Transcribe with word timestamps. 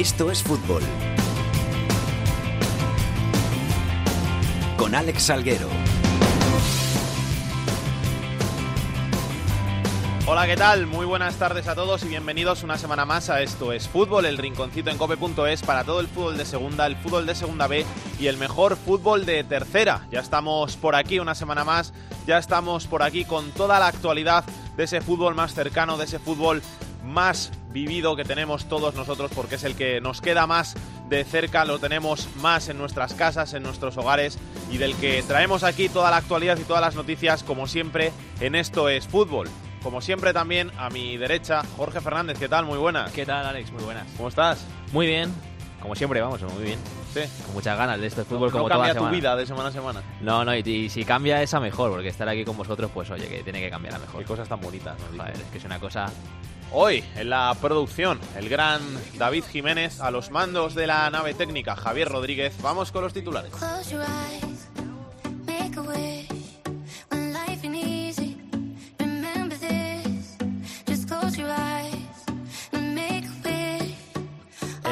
Esto 0.00 0.30
es 0.30 0.42
fútbol. 0.42 0.82
Con 4.78 4.94
Alex 4.94 5.24
Salguero. 5.24 5.68
Hola, 10.26 10.46
¿qué 10.46 10.56
tal? 10.56 10.86
Muy 10.86 11.04
buenas 11.04 11.34
tardes 11.34 11.68
a 11.68 11.74
todos 11.74 12.02
y 12.04 12.08
bienvenidos 12.08 12.62
una 12.62 12.78
semana 12.78 13.04
más 13.04 13.28
a 13.28 13.42
Esto 13.42 13.74
es 13.74 13.88
Fútbol, 13.88 14.24
el 14.24 14.38
rinconcito 14.38 14.88
en 14.88 14.96
cope.es 14.96 15.60
para 15.60 15.84
todo 15.84 16.00
el 16.00 16.08
fútbol 16.08 16.38
de 16.38 16.46
segunda, 16.46 16.86
el 16.86 16.96
fútbol 16.96 17.26
de 17.26 17.34
segunda 17.34 17.66
B 17.66 17.84
y 18.18 18.28
el 18.28 18.38
mejor 18.38 18.76
fútbol 18.76 19.26
de 19.26 19.44
tercera. 19.44 20.08
Ya 20.10 20.20
estamos 20.20 20.78
por 20.78 20.94
aquí 20.94 21.18
una 21.18 21.34
semana 21.34 21.62
más, 21.62 21.92
ya 22.26 22.38
estamos 22.38 22.86
por 22.86 23.02
aquí 23.02 23.26
con 23.26 23.50
toda 23.50 23.78
la 23.78 23.88
actualidad 23.88 24.46
de 24.78 24.84
ese 24.84 25.02
fútbol 25.02 25.34
más 25.34 25.52
cercano, 25.52 25.98
de 25.98 26.06
ese 26.06 26.18
fútbol 26.18 26.62
más 27.04 27.52
vivido 27.72 28.16
que 28.16 28.24
tenemos 28.24 28.68
todos 28.68 28.94
nosotros 28.94 29.30
porque 29.34 29.54
es 29.54 29.64
el 29.64 29.74
que 29.74 30.00
nos 30.00 30.20
queda 30.20 30.46
más 30.46 30.74
de 31.08 31.24
cerca, 31.24 31.64
lo 31.64 31.78
tenemos 31.78 32.28
más 32.36 32.68
en 32.68 32.78
nuestras 32.78 33.14
casas, 33.14 33.54
en 33.54 33.62
nuestros 33.62 33.96
hogares 33.96 34.38
y 34.70 34.78
del 34.78 34.94
que 34.96 35.22
traemos 35.22 35.64
aquí 35.64 35.88
toda 35.88 36.10
la 36.10 36.18
actualidad 36.18 36.58
y 36.58 36.62
todas 36.62 36.82
las 36.82 36.94
noticias 36.94 37.42
como 37.42 37.66
siempre 37.66 38.12
en 38.40 38.54
Esto 38.54 38.88
es 38.88 39.08
Fútbol. 39.08 39.48
Como 39.82 40.02
siempre 40.02 40.32
también 40.34 40.70
a 40.76 40.90
mi 40.90 41.16
derecha, 41.16 41.62
Jorge 41.76 42.00
Fernández, 42.00 42.38
¿qué 42.38 42.48
tal? 42.48 42.66
Muy 42.66 42.76
buenas. 42.76 43.10
¿Qué 43.12 43.24
tal, 43.24 43.46
Alex? 43.46 43.72
Muy 43.72 43.82
buenas. 43.82 44.06
¿Cómo 44.16 44.28
estás? 44.28 44.64
Muy 44.92 45.06
bien. 45.06 45.32
Como 45.80 45.94
siempre, 45.94 46.20
vamos, 46.20 46.42
muy 46.42 46.64
bien. 46.64 46.78
Sí. 47.14 47.20
Con 47.46 47.54
muchas 47.54 47.78
ganas 47.78 47.98
de 47.98 48.06
este 48.06 48.24
fútbol 48.24 48.48
no, 48.48 48.52
como 48.52 48.68
no 48.68 48.74
cambia 48.74 48.94
toda 48.94 49.08
tu 49.08 49.16
vida 49.16 49.34
de 49.34 49.46
semana 49.46 49.70
a 49.70 49.72
semana. 49.72 50.02
No, 50.20 50.44
no, 50.44 50.54
y, 50.54 50.60
y 50.60 50.90
si 50.90 51.04
cambia 51.04 51.42
esa 51.42 51.58
mejor, 51.58 51.90
porque 51.90 52.08
estar 52.08 52.28
aquí 52.28 52.44
con 52.44 52.58
vosotros, 52.58 52.90
pues 52.92 53.10
oye, 53.10 53.26
que 53.26 53.42
tiene 53.42 53.60
que 53.60 53.70
cambiar 53.70 53.94
a 53.94 53.98
mejor. 53.98 54.20
Qué 54.20 54.26
cosas 54.26 54.46
tan 54.46 54.60
bonitas. 54.60 54.98
nos 55.00 55.16
Joder, 55.16 55.34
es 55.34 55.50
que 55.50 55.58
es 55.58 55.64
una 55.64 55.80
cosa... 55.80 56.06
Hoy, 56.72 57.02
en 57.16 57.30
la 57.30 57.52
producción, 57.60 58.20
el 58.36 58.48
gran 58.48 58.80
David 59.18 59.42
Jiménez, 59.50 60.00
a 60.00 60.12
los 60.12 60.30
mandos 60.30 60.76
de 60.76 60.86
la 60.86 61.10
nave 61.10 61.34
técnica 61.34 61.74
Javier 61.74 62.08
Rodríguez. 62.08 62.54
Vamos 62.62 62.92
con 62.92 63.02
los 63.02 63.12
titulares. 63.12 63.52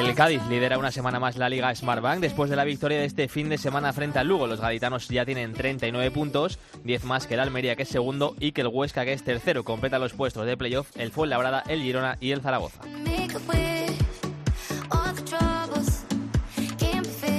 El 0.09 0.15
Cádiz 0.15 0.41
lidera 0.49 0.79
una 0.79 0.91
semana 0.91 1.21
más 1.21 1.37
la 1.37 1.51
Liga 1.51 1.73
Smartbank 1.75 2.21
después 2.21 2.49
de 2.49 2.57
la 2.57 2.65
victoria 2.65 2.99
de 2.99 3.05
este 3.05 3.29
fin 3.29 3.51
de 3.51 3.59
semana 3.59 3.93
frente 3.93 4.19
al 4.19 4.27
Lugo. 4.27 4.47
Los 4.47 4.59
gaditanos 4.59 5.07
ya 5.09 5.27
tienen 5.27 5.53
39 5.53 6.11
puntos, 6.13 6.59
10 6.83 7.05
más 7.05 7.27
que 7.27 7.35
el 7.35 7.41
Almería 7.41 7.77
que 7.77 7.83
es 7.83 7.91
segundo 7.91 8.35
y 8.41 8.53
que 8.53 8.63
el 8.63 8.69
Huesca 8.69 9.05
que 9.05 9.13
es 9.13 9.23
tercero. 9.23 9.65
Completa 9.65 9.99
los 9.99 10.15
puestos 10.15 10.47
de 10.47 10.57
playoff 10.57 10.97
el 10.97 11.11
Fuenlabrada, 11.13 11.63
el 11.69 11.83
Girona 11.83 12.17
y 12.23 12.31
el 12.31 12.41
Zaragoza. 12.41 12.81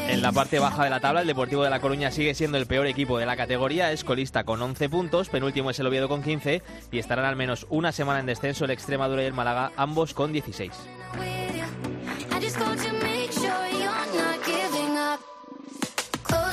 En 0.08 0.22
la 0.22 0.32
parte 0.32 0.60
baja 0.60 0.84
de 0.84 0.92
la 0.92 1.00
tabla, 1.00 1.22
el 1.22 1.28
Deportivo 1.28 1.64
de 1.64 1.72
La 1.72 1.80
Coruña 1.80 2.12
sigue 2.12 2.36
siendo 2.36 2.60
el 2.60 2.68
peor 2.68 2.86
equipo 2.86 3.18
de 3.18 3.26
la 3.26 3.36
categoría, 3.36 3.92
es 3.92 4.04
colista 4.04 4.44
con 4.44 4.62
11 4.62 4.90
puntos, 4.90 5.30
penúltimo 5.30 5.72
es 5.72 5.80
el 5.80 5.88
Oviedo 5.88 6.08
con 6.08 6.22
15 6.22 6.62
y 6.92 7.00
estarán 7.00 7.26
al 7.26 7.36
menos 7.36 7.66
una 7.72 7.92
semana 7.92 8.20
en 8.20 8.28
descenso 8.28 8.66
el 8.66 8.72
Extremadura 8.72 9.24
y 9.24 9.26
el 9.26 9.34
Málaga, 9.34 9.72
ambos 9.76 10.14
con 10.14 10.32
16. 10.32 10.72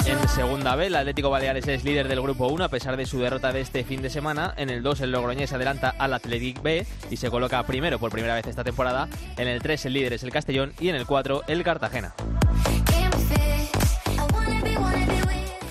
En 0.07 0.29
segunda 0.29 0.77
B, 0.77 0.87
el 0.87 0.95
Atlético 0.95 1.31
Baleares 1.31 1.67
es 1.67 1.83
líder 1.83 2.07
del 2.07 2.21
grupo 2.21 2.47
1 2.47 2.63
a 2.63 2.69
pesar 2.69 2.97
de 2.97 3.07
su 3.07 3.19
derrota 3.19 3.53
de 3.53 3.61
este 3.61 3.83
fin 3.83 4.03
de 4.03 4.09
semana. 4.09 4.55
En 4.57 4.71
el 4.71 4.81
2, 4.81 5.01
el 5.01 5.11
Logroñés 5.11 5.53
adelanta 5.53 5.95
al 5.99 6.15
Athletic 6.15 6.63
B 6.63 6.87
y 7.11 7.17
se 7.17 7.29
coloca 7.29 7.61
primero 7.65 7.99
por 7.99 8.13
primera 8.13 8.37
vez 8.37 8.47
esta 8.47 8.63
temporada. 8.63 9.09
En 9.37 9.49
el 9.49 9.61
3, 9.61 9.87
el 9.87 9.95
líder 9.95 10.13
es 10.13 10.23
el 10.23 10.31
Castellón 10.31 10.73
y 10.79 10.91
en 10.91 10.95
el 10.95 11.07
4, 11.07 11.43
el 11.49 11.65
Cartagena. 11.65 12.15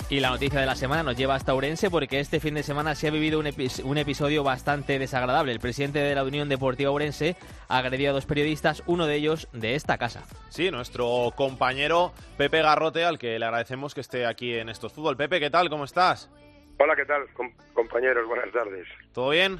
Y 0.08 0.20
la 0.20 0.30
noticia 0.30 0.60
de 0.60 0.66
la 0.66 0.76
semana 0.76 1.02
nos 1.02 1.16
lleva 1.16 1.34
hasta 1.34 1.52
Ourense 1.52 1.90
porque 1.90 2.20
este 2.20 2.38
fin 2.38 2.54
de 2.54 2.62
semana 2.62 2.94
se 2.94 3.08
ha 3.08 3.10
vivido 3.10 3.40
un, 3.40 3.46
epi- 3.46 3.82
un 3.84 3.98
episodio 3.98 4.44
bastante 4.44 5.00
desagradable. 5.00 5.50
El 5.50 5.58
presidente 5.58 5.98
de 5.98 6.14
la 6.14 6.22
Unión 6.22 6.48
Deportiva 6.48 6.90
Ourense 6.92 7.34
agredió 7.68 8.10
a 8.10 8.12
dos 8.12 8.24
periodistas, 8.24 8.84
uno 8.86 9.06
de 9.06 9.16
ellos 9.16 9.48
de 9.52 9.74
esta 9.74 9.98
casa. 9.98 10.22
Sí, 10.48 10.70
nuestro 10.70 11.32
compañero 11.34 12.12
Pepe 12.38 12.62
Garrote, 12.62 13.04
al 13.04 13.18
que 13.18 13.36
le 13.36 13.44
agradecemos 13.46 13.94
que 13.94 14.00
esté 14.00 14.26
aquí 14.26 14.54
en 14.54 14.68
Estos 14.68 14.92
Fútbol. 14.92 15.16
Pepe, 15.16 15.40
¿qué 15.40 15.50
tal? 15.50 15.68
¿Cómo 15.68 15.82
estás? 15.84 16.30
Hola, 16.78 16.94
¿qué 16.94 17.04
tal, 17.04 17.26
com- 17.32 17.52
compañeros? 17.74 18.28
Buenas 18.28 18.52
tardes. 18.52 18.86
¿Todo 19.12 19.30
bien? 19.30 19.58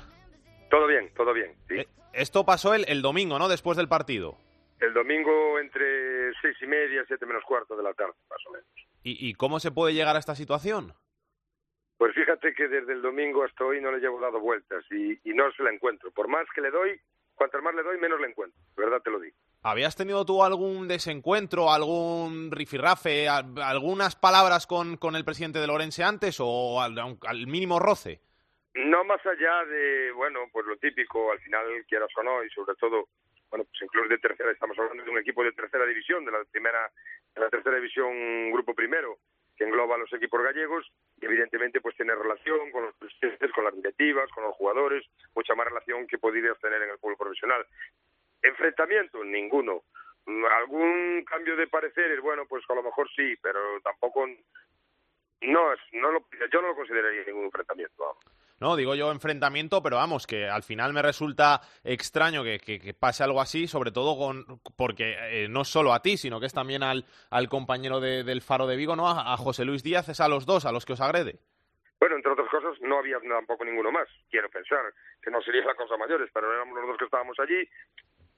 Todo 0.71 0.87
bien, 0.87 1.11
todo 1.17 1.33
bien. 1.33 1.57
Sí. 1.69 1.75
Eh, 1.79 1.89
Esto 2.13 2.45
pasó 2.47 2.73
el, 2.73 2.85
el 2.89 3.03
domingo, 3.03 3.41
¿no? 3.41 3.49
Después 3.49 3.77
del 3.77 3.89
partido. 3.89 4.39
El 4.79 4.95
domingo 4.95 5.59
entre 5.59 6.33
seis 6.41 6.57
y 6.63 6.67
media, 6.67 7.03
siete 7.09 7.27
menos 7.27 7.43
cuarto 7.43 7.77
de 7.77 7.83
la 7.83 7.95
tarde, 7.95 8.13
más 8.31 8.39
o 8.47 8.53
menos. 8.53 8.69
¿Y, 9.07 9.29
y 9.29 9.35
cómo 9.35 9.61
se 9.61 9.71
puede 9.71 9.95
llegar 9.95 10.17
a 10.17 10.19
esta 10.19 10.35
situación? 10.35 10.93
Pues 11.97 12.13
fíjate 12.13 12.53
que 12.55 12.67
desde 12.67 12.93
el 12.93 13.03
domingo 13.03 13.45
hasta 13.45 13.65
hoy 13.65 13.81
no 13.81 13.93
le 13.93 14.01
llevo 14.01 14.21
dado 14.21 14.41
vueltas 14.41 14.85
y, 14.91 15.13
y 15.23 15.33
no 15.33 15.45
se 15.53 15.63
la 15.63 15.71
encuentro. 15.71 16.11
Por 16.11 16.27
más 16.27 16.45
que 16.53 16.61
le 16.61 16.73
doy, 16.73 17.01
cuanto 17.37 17.63
más 17.63 17.73
le 17.77 17.85
doy, 17.85 17.99
menos 17.99 18.21
le 18.21 18.27
encuentro. 18.27 18.61
Verdad 18.77 19.01
te 19.03 19.11
lo 19.13 19.21
digo. 19.21 19.37
¿Habías 19.63 19.95
tenido 19.95 20.25
tú 20.27 20.43
algún 20.43 20.89
desencuentro, 20.89 21.73
algún 21.73 22.51
rifirrafe, 22.51 23.29
a- 23.29 23.45
algunas 23.63 24.17
palabras 24.17 24.67
con, 24.67 24.97
con 24.97 25.15
el 25.15 25.25
presidente 25.25 25.61
de 25.61 25.69
Lorense 25.69 26.03
antes 26.03 26.39
o 26.41 26.81
al, 26.83 26.99
al 26.99 27.47
mínimo 27.47 27.79
roce? 27.79 28.21
No 28.75 29.05
más 29.05 29.25
allá 29.25 29.65
de, 29.71 30.11
bueno, 30.17 30.41
pues 30.53 30.67
lo 30.67 30.77
típico, 30.79 31.31
al 31.31 31.39
final 31.41 31.65
quieras 31.89 32.11
o 32.19 32.23
no, 32.25 32.43
y 32.45 32.51
sobre 32.51 32.75
todo, 32.75 33.09
bueno, 33.51 33.65
pues 33.65 33.83
en 33.83 34.09
de 34.09 34.19
tercera, 34.19 34.51
estamos 34.51 34.79
hablando 34.79 35.05
de 35.05 35.11
un 35.11 35.19
equipo 35.19 35.45
de 35.45 35.53
tercera 35.53 35.87
división, 35.87 36.25
de 36.25 36.33
la 36.33 36.45
primera, 36.45 36.91
de 37.35 37.41
la 37.41 37.49
tercera 37.49 37.77
división 37.77 38.51
grupo 38.53 38.75
primero, 38.75 39.19
que 39.57 39.65
engloba 39.65 39.95
a 39.95 39.99
los 39.99 40.13
equipos 40.13 40.43
gallegos, 40.43 40.87
y 41.21 41.25
evidentemente 41.25 41.81
pues 41.81 41.97
tiene 41.97 42.15
relación 42.15 42.71
con 42.71 42.85
los 42.85 42.95
presidentes, 42.97 43.53
con 43.53 43.65
las 43.65 43.75
directivas, 43.75 44.31
con 44.33 44.45
los 44.45 44.55
jugadores, 44.57 45.05
mucha 45.35 45.55
más 45.55 45.67
relación 45.67 46.07
que 46.07 46.19
podrías 46.19 46.59
tener 46.61 46.83
en 46.83 46.91
el 46.91 46.99
fútbol 46.99 47.17
profesional. 47.17 47.67
Enfrentamiento, 48.43 49.25
ninguno. 49.25 49.83
Mm, 50.27 50.45
¿Algún 50.45 51.25
cambio 51.25 51.57
de 51.57 51.69
pareceres? 51.69 52.21
Bueno, 52.21 52.47
pues 52.47 52.65
a 52.69 52.75
lo 52.75 52.83
mejor 52.83 53.09
sí, 53.15 53.37
pero 53.41 53.81
tampoco, 53.81 54.27
no, 55.43 55.75
lo, 55.93 56.27
yo 56.53 56.63
no 56.63 56.69
lo 56.69 56.77
consideraría 56.77 57.25
ningún 57.25 57.47
enfrentamiento. 57.47 58.19
No, 58.59 58.75
digo 58.75 58.95
yo 58.95 59.13
enfrentamiento, 59.13 59.83
pero 59.83 59.97
vamos, 59.97 60.27
que 60.27 60.49
al 60.49 60.63
final 60.63 60.93
me 60.95 61.03
resulta 61.03 61.61
extraño 61.85 62.43
que, 62.43 62.59
que- 62.59 62.95
pase 62.95 63.23
algo 63.23 63.41
así, 63.41 63.67
sobre 63.69 63.91
todo 63.93 64.17
con 64.17 64.61
porque 64.77 65.15
eh, 65.45 65.49
no 65.49 65.65
solo 65.65 65.93
a 65.93 66.01
ti, 66.01 66.17
sino 66.17 66.41
que 66.41 66.47
es 66.47 66.55
también 66.55 66.83
al, 66.83 67.05
al 67.31 67.49
compañero 67.51 68.01
de- 68.01 68.25
del 68.25 68.41
Faro 68.41 68.67
de 68.67 68.77
Vigo, 68.77 68.97
¿no? 68.97 69.09
A, 69.09 69.33
a 69.35 69.37
José 69.37 69.65
Luis 69.67 69.83
Díaz, 69.83 70.09
es 70.09 70.21
a 70.21 70.29
los 70.29 70.47
dos 70.47 70.65
a 70.65 70.73
los 70.73 70.87
que 70.87 70.95
os 70.95 71.01
agrede. 71.03 71.39
Bueno, 72.01 72.17
entre 72.17 72.33
otras 72.33 72.49
cosas, 72.51 72.79
no 72.81 72.99
había 72.99 73.19
tampoco 73.21 73.65
ninguno 73.65 73.91
más. 73.93 74.09
Quiero 74.31 74.49
pensar 74.51 74.81
que 75.23 75.31
no 75.31 75.41
sería 75.43 75.65
la 75.65 75.75
cosa 75.75 75.97
mayores, 75.97 76.31
pero 76.33 76.53
éramos 76.53 76.77
los 76.79 76.87
dos 76.89 76.97
que 76.99 77.05
estábamos 77.07 77.39
allí. 77.41 77.69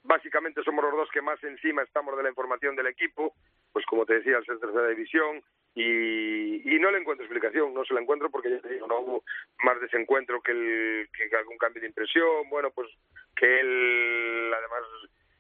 Básicamente 0.03 0.63
somos 0.65 0.85
los 0.85 0.95
dos 0.95 1.09
que 1.13 1.21
más 1.21 1.43
encima 1.45 1.83
estamos 1.83 2.17
de 2.17 2.23
la 2.23 2.29
información 2.31 2.77
del 2.77 2.87
equipo, 2.87 3.35
pues 3.73 3.85
como 3.87 4.07
te 4.07 4.15
decía, 4.15 4.37
al 4.39 4.45
ser 4.47 4.59
tercera 4.59 4.89
división, 4.89 5.43
y, 5.81 6.75
y 6.75 6.79
no 6.81 6.91
le 6.91 6.99
encuentro 6.99 7.25
explicación, 7.25 7.73
no 7.73 7.85
se 7.85 7.95
la 7.95 8.01
encuentro 8.01 8.31
porque 8.31 8.51
ya 8.51 8.61
te 8.61 8.69
digo, 8.69 8.89
no 8.89 8.99
hubo 8.99 9.25
más 9.63 9.81
desencuentro 9.81 10.41
que, 10.41 10.51
el, 10.51 11.09
que 11.17 11.37
algún 11.37 11.57
cambio 11.57 11.81
de 11.81 11.89
impresión, 11.89 12.51
bueno, 12.51 12.71
pues 12.73 12.89
que 13.37 13.61
él 13.61 14.53
además 14.53 14.83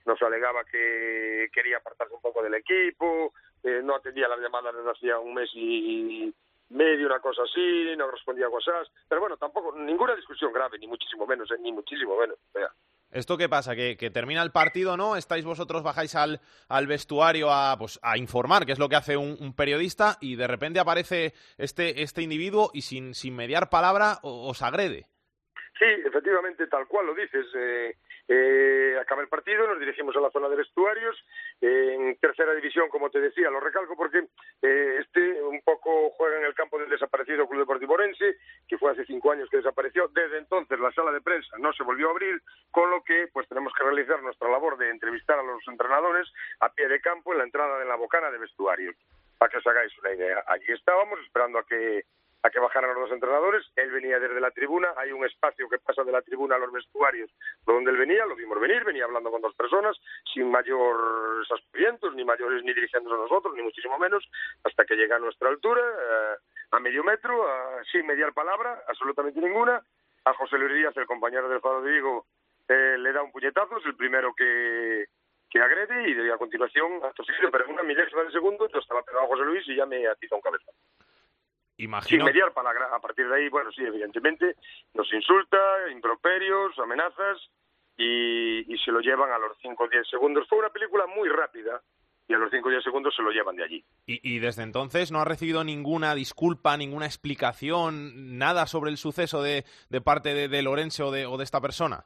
nos 0.06 0.22
alegaba 0.22 0.64
que 0.64 1.48
quería 1.52 1.78
apartarse 1.78 2.14
un 2.14 2.20
poco 2.20 2.42
del 2.42 2.54
equipo, 2.54 3.32
eh, 3.64 3.80
no 3.82 3.96
atendía 3.96 4.28
las 4.28 4.38
llamadas 4.38 4.76
desde 4.76 4.90
hacía 4.90 5.18
un 5.18 5.34
mes 5.34 5.50
y 5.54 6.32
medio, 6.70 7.06
una 7.06 7.18
cosa 7.18 7.42
así, 7.42 7.96
no 7.96 8.08
respondía 8.08 8.46
a 8.46 8.50
WhatsApp, 8.50 8.86
pero 9.08 9.20
bueno, 9.20 9.36
tampoco, 9.38 9.76
ninguna 9.76 10.14
discusión 10.14 10.52
grave, 10.52 10.78
ni 10.78 10.86
muchísimo 10.86 11.26
menos, 11.26 11.50
eh, 11.50 11.56
ni 11.60 11.72
muchísimo 11.72 12.16
menos. 12.16 12.38
o. 12.54 12.68
¿Esto 13.10 13.38
qué 13.38 13.48
pasa? 13.48 13.74
¿Que, 13.74 13.96
que 13.96 14.10
termina 14.10 14.42
el 14.42 14.52
partido, 14.52 14.96
no? 14.96 15.16
¿Estáis 15.16 15.44
vosotros, 15.44 15.82
bajáis 15.82 16.14
al, 16.14 16.40
al 16.68 16.86
vestuario 16.86 17.50
a, 17.50 17.76
pues, 17.78 17.98
a 18.02 18.18
informar, 18.18 18.66
que 18.66 18.72
es 18.72 18.78
lo 18.78 18.88
que 18.88 18.96
hace 18.96 19.16
un, 19.16 19.54
periodista, 19.54 20.18
y 20.20 20.36
de 20.36 20.46
repente 20.46 20.78
aparece 20.78 21.32
este, 21.56 22.02
este 22.02 22.22
individuo 22.22 22.70
y 22.74 22.82
sin, 22.82 23.14
sin 23.14 23.34
mediar 23.34 23.70
palabra 23.70 24.18
os 24.22 24.62
agrede? 24.62 25.06
Sí, 25.78 25.86
efectivamente, 26.04 26.66
tal 26.66 26.86
cual 26.86 27.06
lo 27.06 27.14
dices. 27.14 27.46
Eh, 27.54 27.94
eh, 28.28 28.98
acaba 29.00 29.22
el 29.22 29.28
partido, 29.28 29.66
nos 29.66 29.80
dirigimos 29.80 30.14
a 30.16 30.20
la 30.20 30.30
zona 30.30 30.48
de 30.48 30.56
vestuarios. 30.56 31.16
En 31.60 32.16
tercera 32.16 32.54
división, 32.54 32.88
como 32.88 33.10
te 33.10 33.20
decía, 33.20 33.50
lo 33.50 33.60
recalco 33.60 33.96
porque 33.96 34.28
eh, 34.62 34.98
este 35.00 35.42
un 35.42 35.60
poco 35.62 36.10
juega 36.10 36.38
en 36.38 36.44
el 36.44 36.54
campo 36.54 36.78
del 36.78 36.88
desaparecido 36.88 37.48
Club 37.48 37.60
Deportivo 37.60 37.94
Orense, 37.94 38.36
que 38.68 38.78
fue 38.78 38.92
hace 38.92 39.04
cinco 39.06 39.32
años 39.32 39.48
que 39.50 39.56
desapareció. 39.56 40.08
Desde 40.08 40.38
entonces 40.38 40.78
la 40.78 40.92
sala 40.92 41.10
de 41.10 41.20
prensa 41.20 41.56
no 41.58 41.72
se 41.72 41.82
volvió 41.82 42.08
a 42.08 42.10
abrir, 42.12 42.40
con 42.70 42.90
lo 42.90 43.02
que 43.02 43.28
pues 43.32 43.48
tenemos 43.48 43.72
que 43.74 43.84
realizar 43.84 44.22
nuestra 44.22 44.48
labor 44.48 44.78
de 44.78 44.90
entrevistar 44.90 45.38
a 45.38 45.42
los 45.42 45.66
entrenadores 45.66 46.28
a 46.60 46.68
pie 46.72 46.86
de 46.88 47.00
campo 47.00 47.32
en 47.32 47.38
la 47.38 47.44
entrada 47.44 47.78
de 47.78 47.86
la 47.86 47.96
bocana 47.96 48.30
de 48.30 48.38
vestuarios. 48.38 48.94
Para 49.38 49.50
que 49.50 49.58
os 49.58 49.66
hagáis 49.68 49.96
una 49.98 50.12
idea. 50.12 50.42
Allí 50.48 50.72
estábamos 50.72 51.20
esperando 51.20 51.60
a 51.60 51.64
que 51.64 52.02
a 52.42 52.50
que 52.50 52.60
bajaran 52.60 52.90
los 52.94 53.04
dos 53.04 53.12
entrenadores. 53.12 53.66
Él 53.76 53.90
venía 53.90 54.18
desde 54.20 54.40
la 54.40 54.50
tribuna, 54.50 54.88
hay 54.96 55.12
un 55.12 55.24
espacio 55.26 55.68
que 55.68 55.78
pasa 55.78 56.04
de 56.04 56.12
la 56.12 56.22
tribuna 56.22 56.56
a 56.56 56.58
los 56.58 56.72
vestuarios 56.72 57.30
donde 57.66 57.90
él 57.90 57.96
venía, 57.96 58.24
lo 58.26 58.36
vimos 58.36 58.58
venir, 58.60 58.84
venía 58.84 59.04
hablando 59.04 59.30
con 59.30 59.40
dos 59.42 59.54
personas, 59.54 59.96
sin 60.32 60.50
mayores 60.50 61.50
aspavientos, 61.50 62.14
ni 62.14 62.24
mayores 62.24 62.62
ni 62.64 62.72
dirigiéndose 62.72 63.14
a 63.14 63.18
nosotros, 63.18 63.54
ni 63.54 63.62
muchísimo 63.62 63.98
menos, 63.98 64.28
hasta 64.64 64.84
que 64.84 64.96
llega 64.96 65.16
a 65.16 65.20
nuestra 65.20 65.48
altura, 65.48 65.82
eh, 65.82 66.36
a 66.72 66.80
medio 66.80 67.02
metro, 67.04 67.46
a- 67.48 67.82
sin 67.90 68.06
mediar 68.06 68.32
palabra, 68.32 68.82
absolutamente 68.88 69.40
ninguna. 69.40 69.82
A 70.24 70.34
José 70.34 70.58
Luis 70.58 70.74
Díaz, 70.74 70.96
el 70.96 71.06
compañero 71.06 71.48
del 71.48 71.60
Faro 71.60 71.80
de 71.82 71.98
eh, 72.68 72.98
le 72.98 73.12
da 73.12 73.22
un 73.22 73.32
puñetazo, 73.32 73.78
es 73.78 73.86
el 73.86 73.96
primero 73.96 74.34
que, 74.34 75.06
que 75.48 75.60
agrede 75.60 76.10
y 76.10 76.30
a 76.30 76.36
continuación, 76.36 77.00
seguido, 77.24 77.50
pero 77.50 77.66
una 77.68 77.82
milésima 77.82 78.22
de 78.24 78.30
segundo, 78.32 78.68
yo 78.68 78.78
estaba 78.78 79.02
pegado 79.02 79.24
a 79.24 79.28
José 79.28 79.44
Luis 79.44 79.66
y 79.68 79.76
ya 79.76 79.86
me 79.86 80.06
atiza 80.06 80.34
un 80.36 80.42
cabezazo 80.42 80.76
sin 81.78 81.86
Imagino, 81.86 82.24
mediar 82.24 82.52
palabra. 82.52 82.88
A 82.94 83.00
partir 83.00 83.28
de 83.28 83.36
ahí, 83.36 83.48
bueno, 83.48 83.70
sí, 83.72 83.82
evidentemente, 83.82 84.56
nos 84.94 85.12
insulta, 85.12 85.58
improperios, 85.90 86.78
amenazas 86.78 87.38
y, 87.96 88.72
y 88.72 88.78
se 88.78 88.90
lo 88.92 89.00
llevan 89.00 89.30
a 89.30 89.38
los 89.38 89.56
5 89.62 89.84
o 89.84 89.88
10 89.88 90.08
segundos. 90.08 90.46
Fue 90.48 90.58
una 90.58 90.70
película 90.70 91.06
muy 91.06 91.28
rápida 91.28 91.80
y 92.26 92.34
a 92.34 92.38
los 92.38 92.50
5 92.50 92.68
o 92.68 92.70
10 92.70 92.84
segundos 92.84 93.14
se 93.16 93.22
lo 93.22 93.30
llevan 93.30 93.56
de 93.56 93.64
allí. 93.64 93.84
y, 94.06 94.20
y 94.34 94.38
desde 94.38 94.62
entonces 94.62 95.10
no 95.10 95.20
ha 95.20 95.24
recibido 95.24 95.64
ninguna 95.64 96.14
disculpa, 96.14 96.76
ninguna 96.76 97.06
explicación, 97.06 98.36
nada 98.38 98.66
sobre 98.66 98.90
el 98.90 98.98
suceso 98.98 99.42
de, 99.42 99.64
de 99.88 100.00
parte 100.00 100.34
de, 100.34 100.48
de 100.48 100.62
Lorenzo 100.62 101.06
o 101.06 101.10
de, 101.10 101.26
o 101.26 101.38
de 101.38 101.44
esta 101.44 101.60
persona. 101.60 102.04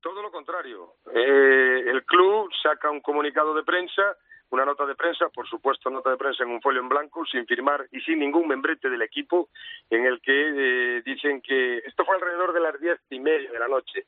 Todo 0.00 0.22
lo 0.22 0.30
contrario. 0.30 0.96
Eh, 1.12 1.90
el 1.90 2.04
club 2.04 2.50
saca 2.62 2.90
un 2.90 3.00
comunicado 3.00 3.54
de 3.54 3.64
prensa, 3.64 4.16
una 4.54 4.64
nota 4.64 4.86
de 4.86 4.94
prensa, 4.94 5.28
por 5.28 5.48
supuesto, 5.48 5.90
nota 5.90 6.10
de 6.10 6.16
prensa 6.16 6.44
en 6.44 6.50
un 6.50 6.62
folio 6.62 6.80
en 6.80 6.88
blanco, 6.88 7.26
sin 7.26 7.44
firmar 7.44 7.86
y 7.90 8.00
sin 8.00 8.20
ningún 8.20 8.46
membrete 8.46 8.88
del 8.88 9.02
equipo, 9.02 9.48
en 9.90 10.06
el 10.06 10.20
que 10.20 10.32
eh, 10.32 11.02
dicen 11.04 11.40
que 11.40 11.78
esto 11.78 12.04
fue 12.04 12.14
alrededor 12.14 12.52
de 12.52 12.60
las 12.60 12.80
diez 12.80 13.00
y 13.10 13.18
media 13.18 13.50
de 13.50 13.58
la 13.58 13.68
noche, 13.68 14.06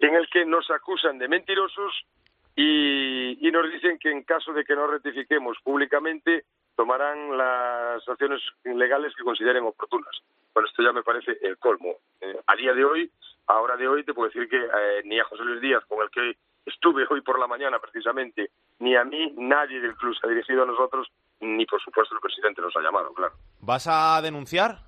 en 0.00 0.14
el 0.14 0.28
que 0.28 0.44
nos 0.44 0.68
acusan 0.70 1.18
de 1.18 1.28
mentirosos 1.28 1.92
y, 2.56 3.46
y 3.46 3.50
nos 3.52 3.70
dicen 3.70 3.98
que 3.98 4.10
en 4.10 4.24
caso 4.24 4.52
de 4.52 4.64
que 4.64 4.74
no 4.74 4.88
rectifiquemos 4.88 5.56
públicamente 5.62 6.44
tomarán 6.74 7.36
las 7.38 8.08
acciones 8.08 8.42
legales 8.64 9.14
que 9.16 9.22
consideren 9.22 9.64
oportunas. 9.64 10.22
Bueno, 10.52 10.68
esto 10.68 10.82
ya 10.82 10.92
me 10.92 11.04
parece 11.04 11.38
el 11.42 11.56
colmo. 11.58 11.96
Eh, 12.20 12.36
a 12.46 12.56
día 12.56 12.74
de 12.74 12.84
hoy, 12.84 13.10
a 13.46 13.60
hora 13.60 13.76
de 13.76 13.86
hoy, 13.86 14.02
te 14.04 14.12
puedo 14.12 14.28
decir 14.28 14.48
que 14.48 14.56
eh, 14.56 15.02
ni 15.04 15.20
a 15.20 15.24
José 15.24 15.44
Luis 15.44 15.60
Díaz, 15.60 15.84
con 15.86 16.02
el 16.02 16.10
que 16.10 16.36
estuve 16.66 17.06
hoy 17.08 17.20
por 17.20 17.38
la 17.38 17.46
mañana 17.46 17.78
precisamente, 17.78 18.50
ni 18.78 18.96
a 18.96 19.04
mí, 19.04 19.32
nadie 19.36 19.80
del 19.80 19.96
club 19.96 20.14
se 20.18 20.26
ha 20.26 20.30
dirigido 20.30 20.62
a 20.62 20.66
nosotros, 20.66 21.08
ni 21.40 21.66
por 21.66 21.80
supuesto 21.82 22.14
el 22.14 22.20
presidente 22.20 22.62
nos 22.62 22.74
ha 22.76 22.80
llamado, 22.80 23.12
claro. 23.12 23.34
¿Vas 23.60 23.86
a 23.88 24.20
denunciar? 24.22 24.78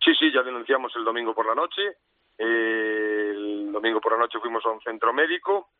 Sí, 0.00 0.14
sí, 0.18 0.32
ya 0.32 0.42
denunciamos 0.42 0.94
el 0.96 1.04
domingo 1.04 1.34
por 1.34 1.46
la 1.46 1.54
noche. 1.54 1.82
Eh, 2.38 3.32
el 3.34 3.72
domingo 3.72 4.00
por 4.00 4.12
la 4.12 4.18
noche 4.18 4.38
fuimos 4.40 4.64
a 4.66 4.70
un 4.70 4.80
centro 4.80 5.12
médico. 5.12 5.70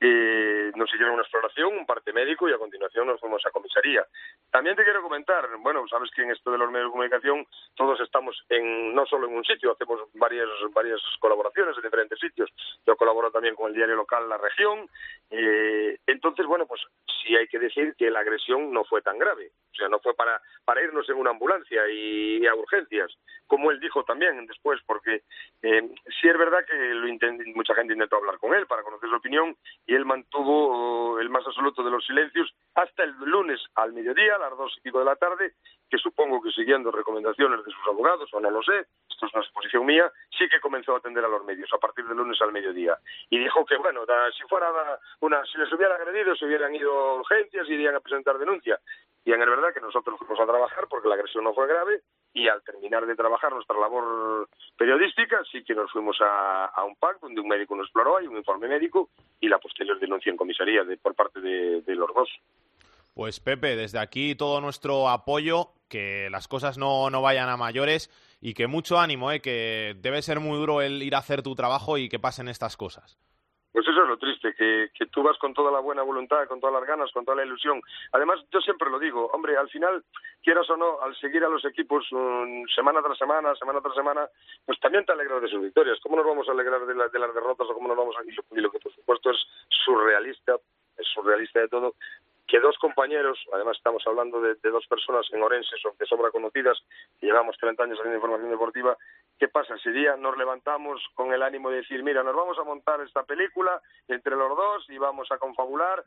Eh, 0.00 0.70
nos 0.76 0.88
hicieron 0.90 1.14
una 1.14 1.22
exploración, 1.22 1.76
un 1.76 1.86
parte 1.86 2.12
médico 2.12 2.48
y 2.48 2.52
a 2.52 2.58
continuación 2.58 3.06
nos 3.06 3.20
fuimos 3.20 3.44
a 3.44 3.50
comisaría. 3.50 4.06
También 4.50 4.76
te 4.76 4.84
quiero 4.84 5.02
comentar, 5.02 5.48
bueno, 5.58 5.86
sabes 5.88 6.10
que 6.14 6.22
en 6.22 6.30
esto 6.30 6.52
de 6.52 6.58
los 6.58 6.70
medios 6.70 6.88
de 6.88 6.92
comunicación 6.92 7.46
todos 7.74 8.00
estamos 8.00 8.36
en 8.48 8.94
no 8.94 9.06
solo 9.06 9.26
en 9.26 9.34
un 9.34 9.44
sitio, 9.44 9.72
hacemos 9.72 10.00
varias 10.14 10.48
varias 10.72 11.00
colaboraciones 11.18 11.76
en 11.76 11.82
diferentes 11.82 12.18
sitios. 12.18 12.50
Yo 12.86 12.96
colaboro 12.96 13.30
también 13.30 13.54
con 13.54 13.68
el 13.68 13.74
diario 13.74 13.96
local 13.96 14.28
La 14.28 14.38
Región. 14.38 14.88
Eh, 15.30 15.98
entonces, 16.06 16.46
bueno, 16.46 16.66
pues 16.66 16.80
sí 17.22 17.34
hay 17.36 17.48
que 17.48 17.58
decir 17.58 17.94
que 17.96 18.10
la 18.10 18.20
agresión 18.20 18.72
no 18.72 18.84
fue 18.84 19.02
tan 19.02 19.18
grave. 19.18 19.50
O 19.72 19.76
sea, 19.76 19.88
no 19.88 20.00
fue 20.00 20.14
para, 20.14 20.40
para 20.64 20.82
irnos 20.82 21.08
en 21.08 21.16
una 21.16 21.30
ambulancia 21.30 21.82
y, 21.88 22.46
a 22.46 22.54
urgencias, 22.54 23.12
como 23.46 23.70
él 23.70 23.78
dijo 23.80 24.02
también 24.04 24.44
después, 24.46 24.80
porque 24.86 25.22
eh, 25.62 25.88
sí 26.20 26.28
es 26.28 26.36
verdad 26.38 26.64
que 26.66 26.74
lo 26.76 27.06
intent- 27.06 27.54
mucha 27.54 27.74
gente 27.74 27.92
intentó 27.92 28.16
hablar 28.16 28.38
con 28.38 28.54
él 28.54 28.66
para 28.66 28.82
conocer 28.82 29.08
su 29.08 29.16
opinión 29.16 29.56
y 29.86 29.94
él 29.94 30.04
mantuvo 30.04 31.12
oh, 31.14 31.20
el 31.20 31.28
más 31.30 31.46
absoluto 31.46 31.82
de 31.84 31.90
los 31.90 32.04
silencios 32.04 32.52
hasta 32.74 33.04
el 33.04 33.12
lunes 33.20 33.60
al 33.76 33.92
mediodía, 33.92 34.34
a 34.36 34.38
las 34.38 34.56
dos 34.56 34.74
y 34.78 34.80
pico 34.80 34.98
de 34.98 35.04
la 35.04 35.16
tarde, 35.16 35.52
que 35.90 35.98
supongo 35.98 36.42
que 36.42 36.50
siguiendo 36.50 36.90
recomendaciones 36.90 37.64
de 37.64 37.70
sus 37.72 37.86
abogados, 37.86 38.28
o 38.32 38.40
no 38.40 38.50
lo 38.50 38.62
sé, 38.62 38.86
esto 39.08 39.26
es 39.26 39.34
una 39.34 39.42
suposición 39.44 39.86
mía, 39.86 40.10
sí 40.36 40.48
que 40.48 40.60
comenzó 40.60 40.94
a 40.94 40.98
atender 40.98 41.24
a 41.24 41.28
los 41.28 41.44
medios 41.44 41.72
a 41.72 41.78
partir 41.78 42.04
del 42.06 42.16
lunes 42.16 42.40
al 42.42 42.52
mediodía. 42.52 42.96
Y 43.30 43.38
dijo 43.38 43.64
que, 43.64 43.76
bueno, 43.76 44.04
da- 44.06 44.30
si 44.32 44.42
fuera 44.44 44.70
una, 45.20 45.44
si 45.46 45.58
les 45.58 45.72
hubiera 45.72 45.94
agredido, 45.94 46.36
se 46.36 46.44
hubieran 46.46 46.74
ido 46.74 46.92
a 46.92 47.14
urgencias 47.20 47.68
y 47.68 47.72
irían 47.74 47.94
a 47.96 48.00
presentar 48.00 48.38
denuncia. 48.38 48.78
En 49.34 49.40
verdad 49.40 49.74
que 49.74 49.80
nosotros 49.80 50.18
fuimos 50.18 50.40
a 50.40 50.46
trabajar 50.46 50.86
porque 50.88 51.08
la 51.08 51.14
agresión 51.14 51.44
no 51.44 51.52
fue 51.52 51.66
grave 51.66 52.00
y 52.32 52.48
al 52.48 52.62
terminar 52.62 53.06
de 53.06 53.14
trabajar 53.14 53.52
nuestra 53.52 53.78
labor 53.78 54.48
periodística 54.76 55.42
sí 55.50 55.62
que 55.64 55.74
nos 55.74 55.90
fuimos 55.92 56.16
a, 56.20 56.66
a 56.66 56.84
un 56.84 56.96
PAC 56.96 57.20
donde 57.20 57.40
un 57.40 57.48
médico 57.48 57.76
nos 57.76 57.86
exploró, 57.86 58.16
hay 58.16 58.26
un 58.26 58.36
informe 58.36 58.68
médico 58.68 59.10
y 59.40 59.48
la 59.48 59.58
posterior 59.58 59.98
denuncia 59.98 60.30
en 60.30 60.36
comisaría 60.36 60.84
de, 60.84 60.96
por 60.96 61.14
parte 61.14 61.40
de, 61.40 61.82
de 61.82 61.94
los 61.94 62.08
dos. 62.14 62.28
Pues 63.14 63.40
Pepe, 63.40 63.76
desde 63.76 63.98
aquí 63.98 64.34
todo 64.34 64.60
nuestro 64.60 65.08
apoyo, 65.08 65.72
que 65.88 66.28
las 66.30 66.48
cosas 66.48 66.78
no, 66.78 67.10
no 67.10 67.20
vayan 67.20 67.48
a 67.48 67.56
mayores 67.56 68.10
y 68.40 68.54
que 68.54 68.66
mucho 68.66 68.98
ánimo, 68.98 69.32
¿eh? 69.32 69.40
que 69.40 69.96
debe 69.98 70.22
ser 70.22 70.40
muy 70.40 70.56
duro 70.56 70.80
el 70.80 71.02
ir 71.02 71.14
a 71.14 71.18
hacer 71.18 71.42
tu 71.42 71.54
trabajo 71.54 71.98
y 71.98 72.08
que 72.08 72.18
pasen 72.18 72.48
estas 72.48 72.76
cosas. 72.76 73.18
Pues 73.70 73.86
eso 73.86 74.02
es 74.02 74.08
lo 74.08 74.16
triste, 74.16 74.54
que, 74.54 74.90
que 74.94 75.06
tú 75.06 75.22
vas 75.22 75.36
con 75.38 75.52
toda 75.52 75.70
la 75.70 75.80
buena 75.80 76.02
voluntad, 76.02 76.48
con 76.48 76.58
todas 76.58 76.74
las 76.74 76.88
ganas, 76.88 77.12
con 77.12 77.24
toda 77.24 77.36
la 77.36 77.44
ilusión. 77.44 77.80
Además, 78.12 78.40
yo 78.50 78.60
siempre 78.60 78.90
lo 78.90 78.98
digo, 78.98 79.26
hombre, 79.32 79.56
al 79.56 79.68
final, 79.68 80.02
quieras 80.42 80.68
o 80.70 80.76
no, 80.76 81.00
al 81.02 81.14
seguir 81.16 81.44
a 81.44 81.48
los 81.48 81.64
equipos 81.64 82.10
um, 82.12 82.66
semana 82.74 83.02
tras 83.02 83.18
semana, 83.18 83.54
semana 83.56 83.80
tras 83.80 83.94
semana, 83.94 84.26
pues 84.64 84.80
también 84.80 85.04
te 85.04 85.12
alegras 85.12 85.42
de 85.42 85.48
sus 85.48 85.62
victorias. 85.62 85.98
¿Cómo 86.02 86.16
nos 86.16 86.26
vamos 86.26 86.48
a 86.48 86.52
alegrar 86.52 86.86
de, 86.86 86.94
de 86.94 87.18
las 87.18 87.34
derrotas 87.34 87.68
o 87.68 87.74
cómo 87.74 87.88
nos 87.88 87.96
vamos 87.96 88.16
a... 88.16 88.24
Y 88.24 88.32
lo, 88.32 88.42
y 88.52 88.60
lo 88.60 88.70
que 88.70 88.80
por 88.80 88.92
supuesto 88.92 89.30
es 89.30 89.36
surrealista, 89.68 90.56
es 90.96 91.06
surrealista 91.08 91.60
de 91.60 91.68
todo, 91.68 91.94
que 92.48 92.58
dos 92.60 92.76
compañeros, 92.78 93.38
además 93.52 93.76
estamos 93.76 94.02
hablando 94.06 94.40
de, 94.40 94.54
de 94.54 94.70
dos 94.70 94.86
personas 94.86 95.26
en 95.32 95.42
Orense 95.42 95.76
de 95.98 96.06
sobra 96.06 96.30
conocidas, 96.30 96.78
que 97.20 97.26
llevamos 97.26 97.56
30 97.58 97.84
años 97.84 97.98
haciendo 97.98 98.16
información 98.16 98.50
deportiva, 98.50 98.96
¿qué 99.38 99.48
pasa? 99.48 99.76
Si 99.78 99.90
día 99.90 100.16
nos 100.16 100.36
levantamos 100.36 101.00
con 101.14 101.32
el 101.32 101.42
ánimo 101.42 101.68
de 101.70 101.76
decir, 101.76 102.02
mira, 102.02 102.22
nos 102.22 102.34
vamos 102.34 102.58
a 102.58 102.64
montar 102.64 103.02
esta 103.02 103.22
película 103.22 103.80
entre 104.08 104.34
los 104.34 104.48
dos 104.56 104.88
y 104.88 104.96
vamos 104.96 105.30
a 105.30 105.36
confabular, 105.36 106.02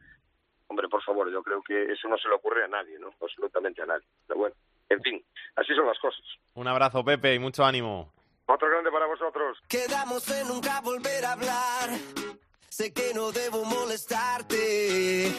hombre, 0.67 0.89
por 0.89 1.03
favor, 1.03 1.31
yo 1.31 1.43
creo 1.43 1.62
que 1.62 1.91
eso 1.91 2.07
no 2.07 2.17
se 2.17 2.27
le 2.27 2.33
ocurre 2.33 2.63
a 2.63 2.67
nadie, 2.67 2.98
¿no? 2.98 3.13
Absolutamente 3.21 3.83
a 3.83 3.86
nadie. 3.86 4.07
Pero 4.27 4.39
bueno, 4.39 4.55
en 4.89 5.01
fin, 5.03 5.24
así 5.57 5.75
son 5.75 5.86
las 5.86 6.00
cosas. 6.00 6.24
Un 6.55 6.67
abrazo, 6.67 7.05
Pepe, 7.05 7.36
y 7.36 7.39
mucho 7.39 7.63
ánimo. 7.63 8.12
Otro 8.48 8.67
grande 8.67 8.91
para 8.91 9.05
vosotros. 9.05 9.62
Quedamos 9.69 10.27
en 10.31 10.48
nunca 10.48 10.81
volver 10.81 11.24
a 11.24 11.33
hablar. 11.33 12.41
Sé 12.72 12.94
que 12.94 13.13
no 13.13 13.34
debo 13.34 13.66
molestarte. 13.66 15.30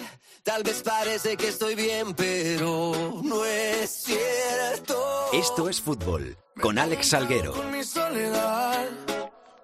Tal 0.42 0.62
vez 0.62 0.82
parece 0.82 1.34
que 1.38 1.48
estoy 1.48 1.74
bien, 1.74 2.12
pero 2.14 3.22
no 3.24 3.46
es 3.46 3.88
cierto. 3.88 5.02
Esto 5.32 5.66
es 5.70 5.80
fútbol 5.80 6.36
con 6.60 6.78
Alex 6.78 7.06
Salguero. 7.08 7.54
Con 7.54 7.72
mi 7.72 7.82
soledad, 7.84 8.86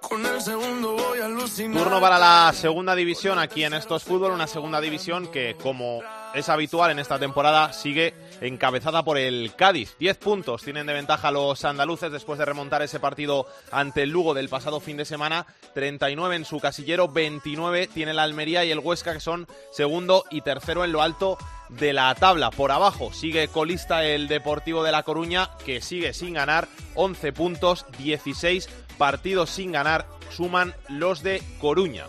con 0.00 0.24
el 0.24 0.40
segundo 0.40 0.94
voy 0.94 1.18
a 1.18 1.26
alucinar. 1.26 1.82
Turno 1.82 2.00
para 2.00 2.18
la 2.18 2.54
segunda 2.54 2.94
división 2.94 3.38
aquí 3.38 3.64
en 3.64 3.74
Estos 3.74 4.02
Fútbol, 4.02 4.32
una 4.32 4.46
segunda 4.46 4.80
división 4.80 5.30
que, 5.30 5.54
como 5.62 6.00
es 6.34 6.48
habitual 6.48 6.90
en 6.90 6.98
esta 6.98 7.18
temporada, 7.18 7.72
sigue 7.72 8.14
encabezada 8.40 9.04
por 9.04 9.18
el 9.18 9.54
Cádiz. 9.56 9.96
10 9.98 10.16
puntos 10.18 10.62
tienen 10.62 10.86
de 10.86 10.92
ventaja 10.92 11.30
los 11.30 11.64
andaluces 11.64 12.12
después 12.12 12.38
de 12.38 12.44
remontar 12.44 12.82
ese 12.82 13.00
partido 13.00 13.46
ante 13.70 14.02
el 14.02 14.10
Lugo 14.10 14.34
del 14.34 14.48
pasado 14.48 14.80
fin 14.80 14.96
de 14.96 15.04
semana. 15.04 15.46
39 15.74 16.36
en 16.36 16.44
su 16.44 16.60
casillero, 16.60 17.08
29 17.08 17.88
tiene 17.88 18.14
la 18.14 18.22
Almería 18.22 18.64
y 18.64 18.70
el 18.70 18.78
Huesca 18.78 19.12
que 19.12 19.20
son 19.20 19.46
segundo 19.72 20.24
y 20.30 20.42
tercero 20.42 20.84
en 20.84 20.92
lo 20.92 21.02
alto 21.02 21.38
de 21.68 21.92
la 21.92 22.14
tabla. 22.14 22.50
Por 22.50 22.72
abajo 22.72 23.12
sigue 23.12 23.48
colista 23.48 24.04
el 24.04 24.28
Deportivo 24.28 24.82
de 24.82 24.92
La 24.92 25.02
Coruña 25.02 25.50
que 25.64 25.80
sigue 25.80 26.12
sin 26.12 26.34
ganar, 26.34 26.68
11 26.94 27.32
puntos, 27.32 27.86
16 27.98 28.68
partidos 28.96 29.50
sin 29.50 29.72
ganar, 29.72 30.06
suman 30.30 30.74
los 30.88 31.22
de 31.22 31.42
Coruña. 31.60 32.04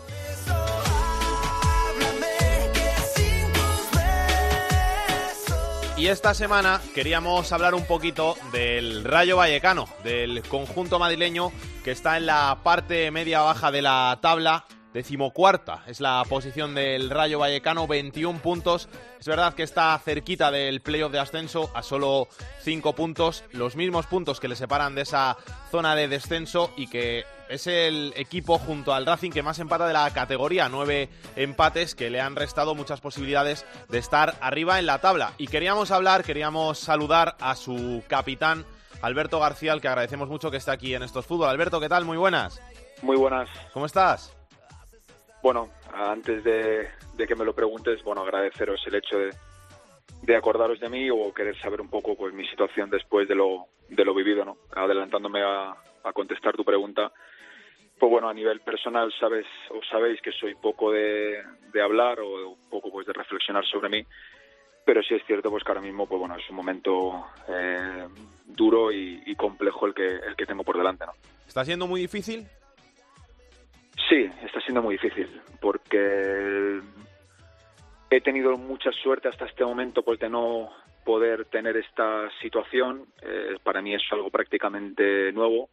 Y 6.00 6.08
esta 6.08 6.32
semana 6.32 6.80
queríamos 6.94 7.52
hablar 7.52 7.74
un 7.74 7.84
poquito 7.84 8.34
del 8.52 9.04
Rayo 9.04 9.36
Vallecano, 9.36 9.86
del 10.02 10.42
conjunto 10.48 10.98
madrileño 10.98 11.52
que 11.84 11.90
está 11.90 12.16
en 12.16 12.24
la 12.24 12.60
parte 12.62 13.10
media 13.10 13.42
baja 13.42 13.70
de 13.70 13.82
la 13.82 14.18
tabla. 14.22 14.64
Decimocuarta 14.94 15.84
es 15.86 16.00
la 16.00 16.24
posición 16.26 16.74
del 16.74 17.10
Rayo 17.10 17.38
Vallecano, 17.38 17.86
21 17.86 18.38
puntos. 18.38 18.88
Es 19.20 19.26
verdad 19.26 19.52
que 19.52 19.62
está 19.62 20.00
cerquita 20.02 20.50
del 20.50 20.80
playoff 20.80 21.12
de 21.12 21.18
ascenso, 21.18 21.70
a 21.74 21.82
solo 21.82 22.28
5 22.62 22.94
puntos, 22.94 23.44
los 23.52 23.76
mismos 23.76 24.06
puntos 24.06 24.40
que 24.40 24.48
le 24.48 24.56
separan 24.56 24.94
de 24.94 25.02
esa 25.02 25.36
zona 25.70 25.94
de 25.94 26.08
descenso 26.08 26.72
y 26.78 26.86
que 26.86 27.26
es 27.50 27.66
el 27.66 28.12
equipo 28.16 28.58
junto 28.58 28.94
al 28.94 29.04
Racing 29.04 29.32
que 29.32 29.42
más 29.42 29.58
empata 29.58 29.86
de 29.86 29.92
la 29.92 30.08
categoría, 30.14 30.68
nueve 30.68 31.08
empates 31.34 31.94
que 31.94 32.08
le 32.08 32.20
han 32.20 32.36
restado 32.36 32.74
muchas 32.74 33.00
posibilidades 33.00 33.66
de 33.88 33.98
estar 33.98 34.34
arriba 34.40 34.78
en 34.78 34.86
la 34.86 35.00
tabla. 35.00 35.32
Y 35.36 35.48
queríamos 35.48 35.90
hablar, 35.90 36.22
queríamos 36.22 36.78
saludar 36.78 37.34
a 37.40 37.56
su 37.56 38.04
capitán, 38.08 38.64
Alberto 39.02 39.40
García, 39.40 39.72
al 39.72 39.80
que 39.80 39.88
agradecemos 39.88 40.28
mucho 40.28 40.50
que 40.50 40.58
esté 40.58 40.70
aquí 40.70 40.94
en 40.94 41.02
estos 41.02 41.26
fútbol. 41.26 41.48
Alberto, 41.48 41.80
¿qué 41.80 41.88
tal? 41.88 42.04
Muy 42.04 42.16
buenas. 42.16 42.62
Muy 43.02 43.16
buenas. 43.16 43.48
¿Cómo 43.72 43.86
estás? 43.86 44.36
Bueno, 45.42 45.70
antes 45.92 46.44
de, 46.44 46.88
de 47.14 47.26
que 47.26 47.34
me 47.34 47.44
lo 47.44 47.54
preguntes, 47.54 48.02
bueno, 48.04 48.22
agradeceros 48.22 48.80
el 48.86 48.94
hecho 48.94 49.16
de, 49.16 49.34
de 50.22 50.36
acordaros 50.36 50.78
de 50.78 50.88
mí 50.88 51.10
o 51.10 51.32
querer 51.34 51.58
saber 51.60 51.80
un 51.80 51.88
poco 51.88 52.14
pues 52.14 52.32
mi 52.32 52.46
situación 52.46 52.90
después 52.90 53.26
de 53.26 53.34
lo, 53.34 53.66
de 53.88 54.04
lo 54.04 54.14
vivido, 54.14 54.44
¿no? 54.44 54.58
Adelantándome 54.76 55.42
a, 55.42 55.70
a 56.04 56.12
contestar 56.12 56.54
tu 56.54 56.64
pregunta, 56.64 57.10
pues 58.00 58.10
bueno, 58.10 58.30
a 58.30 58.34
nivel 58.34 58.60
personal 58.60 59.12
sabes 59.20 59.46
o 59.68 59.80
sabéis 59.84 60.22
que 60.22 60.32
soy 60.32 60.54
poco 60.54 60.90
de, 60.90 61.42
de 61.70 61.82
hablar 61.82 62.18
o 62.20 62.56
poco 62.70 62.90
pues 62.90 63.06
de 63.06 63.12
reflexionar 63.12 63.64
sobre 63.66 63.90
mí, 63.90 64.06
pero 64.86 65.02
sí 65.02 65.14
es 65.14 65.24
cierto 65.26 65.50
pues 65.50 65.62
que 65.62 65.70
ahora 65.70 65.82
mismo 65.82 66.06
pues 66.06 66.18
bueno 66.18 66.34
es 66.34 66.48
un 66.48 66.56
momento 66.56 67.26
eh, 67.46 68.08
duro 68.46 68.90
y, 68.90 69.22
y 69.26 69.34
complejo 69.36 69.86
el 69.86 69.92
que 69.92 70.16
el 70.16 70.34
que 70.34 70.46
tengo 70.46 70.64
por 70.64 70.78
delante, 70.78 71.04
¿no? 71.04 71.12
¿Está 71.46 71.62
siendo 71.62 71.86
muy 71.86 72.00
difícil? 72.00 72.46
Sí, 74.08 74.30
está 74.42 74.60
siendo 74.62 74.80
muy 74.80 74.94
difícil 74.94 75.28
porque 75.60 76.80
he 78.08 78.20
tenido 78.22 78.56
mucha 78.56 78.90
suerte 78.92 79.28
hasta 79.28 79.44
este 79.44 79.62
momento 79.62 80.02
pues 80.02 80.18
de 80.18 80.30
no 80.30 80.70
poder 81.04 81.44
tener 81.46 81.76
esta 81.76 82.30
situación. 82.40 83.04
Eh, 83.22 83.56
para 83.62 83.82
mí 83.82 83.94
es 83.94 84.02
algo 84.10 84.30
prácticamente 84.30 85.32
nuevo. 85.32 85.68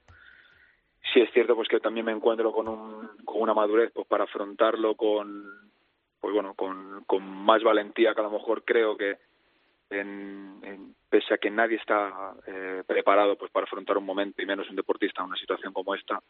Sí 1.13 1.21
es 1.21 1.31
cierto 1.31 1.55
pues 1.55 1.67
que 1.67 1.79
también 1.79 2.05
me 2.05 2.11
encuentro 2.11 2.51
con, 2.51 2.67
un, 2.67 3.09
con 3.23 3.41
una 3.41 3.53
madurez 3.53 3.91
pues 3.93 4.07
para 4.07 4.25
afrontarlo 4.25 4.95
con 4.95 5.71
pues 6.19 6.33
bueno 6.33 6.53
con, 6.53 7.03
con 7.05 7.23
más 7.23 7.63
valentía 7.63 8.13
que 8.13 8.19
a 8.19 8.23
lo 8.23 8.31
mejor 8.31 8.63
creo 8.63 8.97
que 8.97 9.17
en, 9.89 10.59
en, 10.63 10.95
pese 11.09 11.33
a 11.33 11.37
que 11.37 11.49
nadie 11.49 11.77
está 11.77 12.33
eh, 12.45 12.83
preparado 12.85 13.37
pues 13.37 13.51
para 13.51 13.65
afrontar 13.65 13.97
un 13.97 14.05
momento 14.05 14.41
y 14.41 14.45
menos 14.45 14.69
un 14.69 14.75
deportista 14.75 15.21
en 15.21 15.27
una 15.27 15.37
situación 15.37 15.73
como 15.73 15.95
esta 15.95 16.21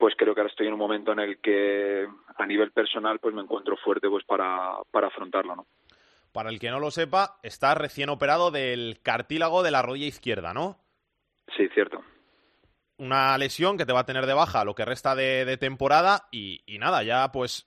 pues 0.00 0.14
creo 0.16 0.34
que 0.34 0.40
ahora 0.40 0.50
estoy 0.50 0.66
en 0.66 0.72
un 0.72 0.78
momento 0.78 1.12
en 1.12 1.20
el 1.20 1.38
que 1.40 2.08
a 2.36 2.46
nivel 2.46 2.72
personal 2.72 3.18
pues 3.18 3.34
me 3.34 3.42
encuentro 3.42 3.76
fuerte 3.76 4.08
pues 4.08 4.24
para, 4.24 4.78
para 4.90 5.08
afrontarlo, 5.08 5.54
¿no? 5.54 5.66
Para 6.32 6.48
el 6.48 6.58
que 6.58 6.70
no 6.70 6.80
lo 6.80 6.90
sepa, 6.90 7.38
está 7.42 7.74
recién 7.74 8.08
operado 8.08 8.50
del 8.50 9.00
cartílago 9.02 9.62
de 9.62 9.70
la 9.72 9.82
rodilla 9.82 10.06
izquierda, 10.06 10.54
¿no? 10.54 10.78
Sí, 11.54 11.68
cierto. 11.74 12.02
Una 13.00 13.36
lesión 13.38 13.76
que 13.76 13.86
te 13.86 13.92
va 13.92 14.00
a 14.00 14.06
tener 14.06 14.26
de 14.26 14.34
baja 14.34 14.64
lo 14.64 14.74
que 14.74 14.84
resta 14.84 15.14
de, 15.14 15.56
temporada 15.56 16.28
y, 16.30 16.62
nada, 16.78 17.02
ya 17.02 17.32
pues 17.32 17.66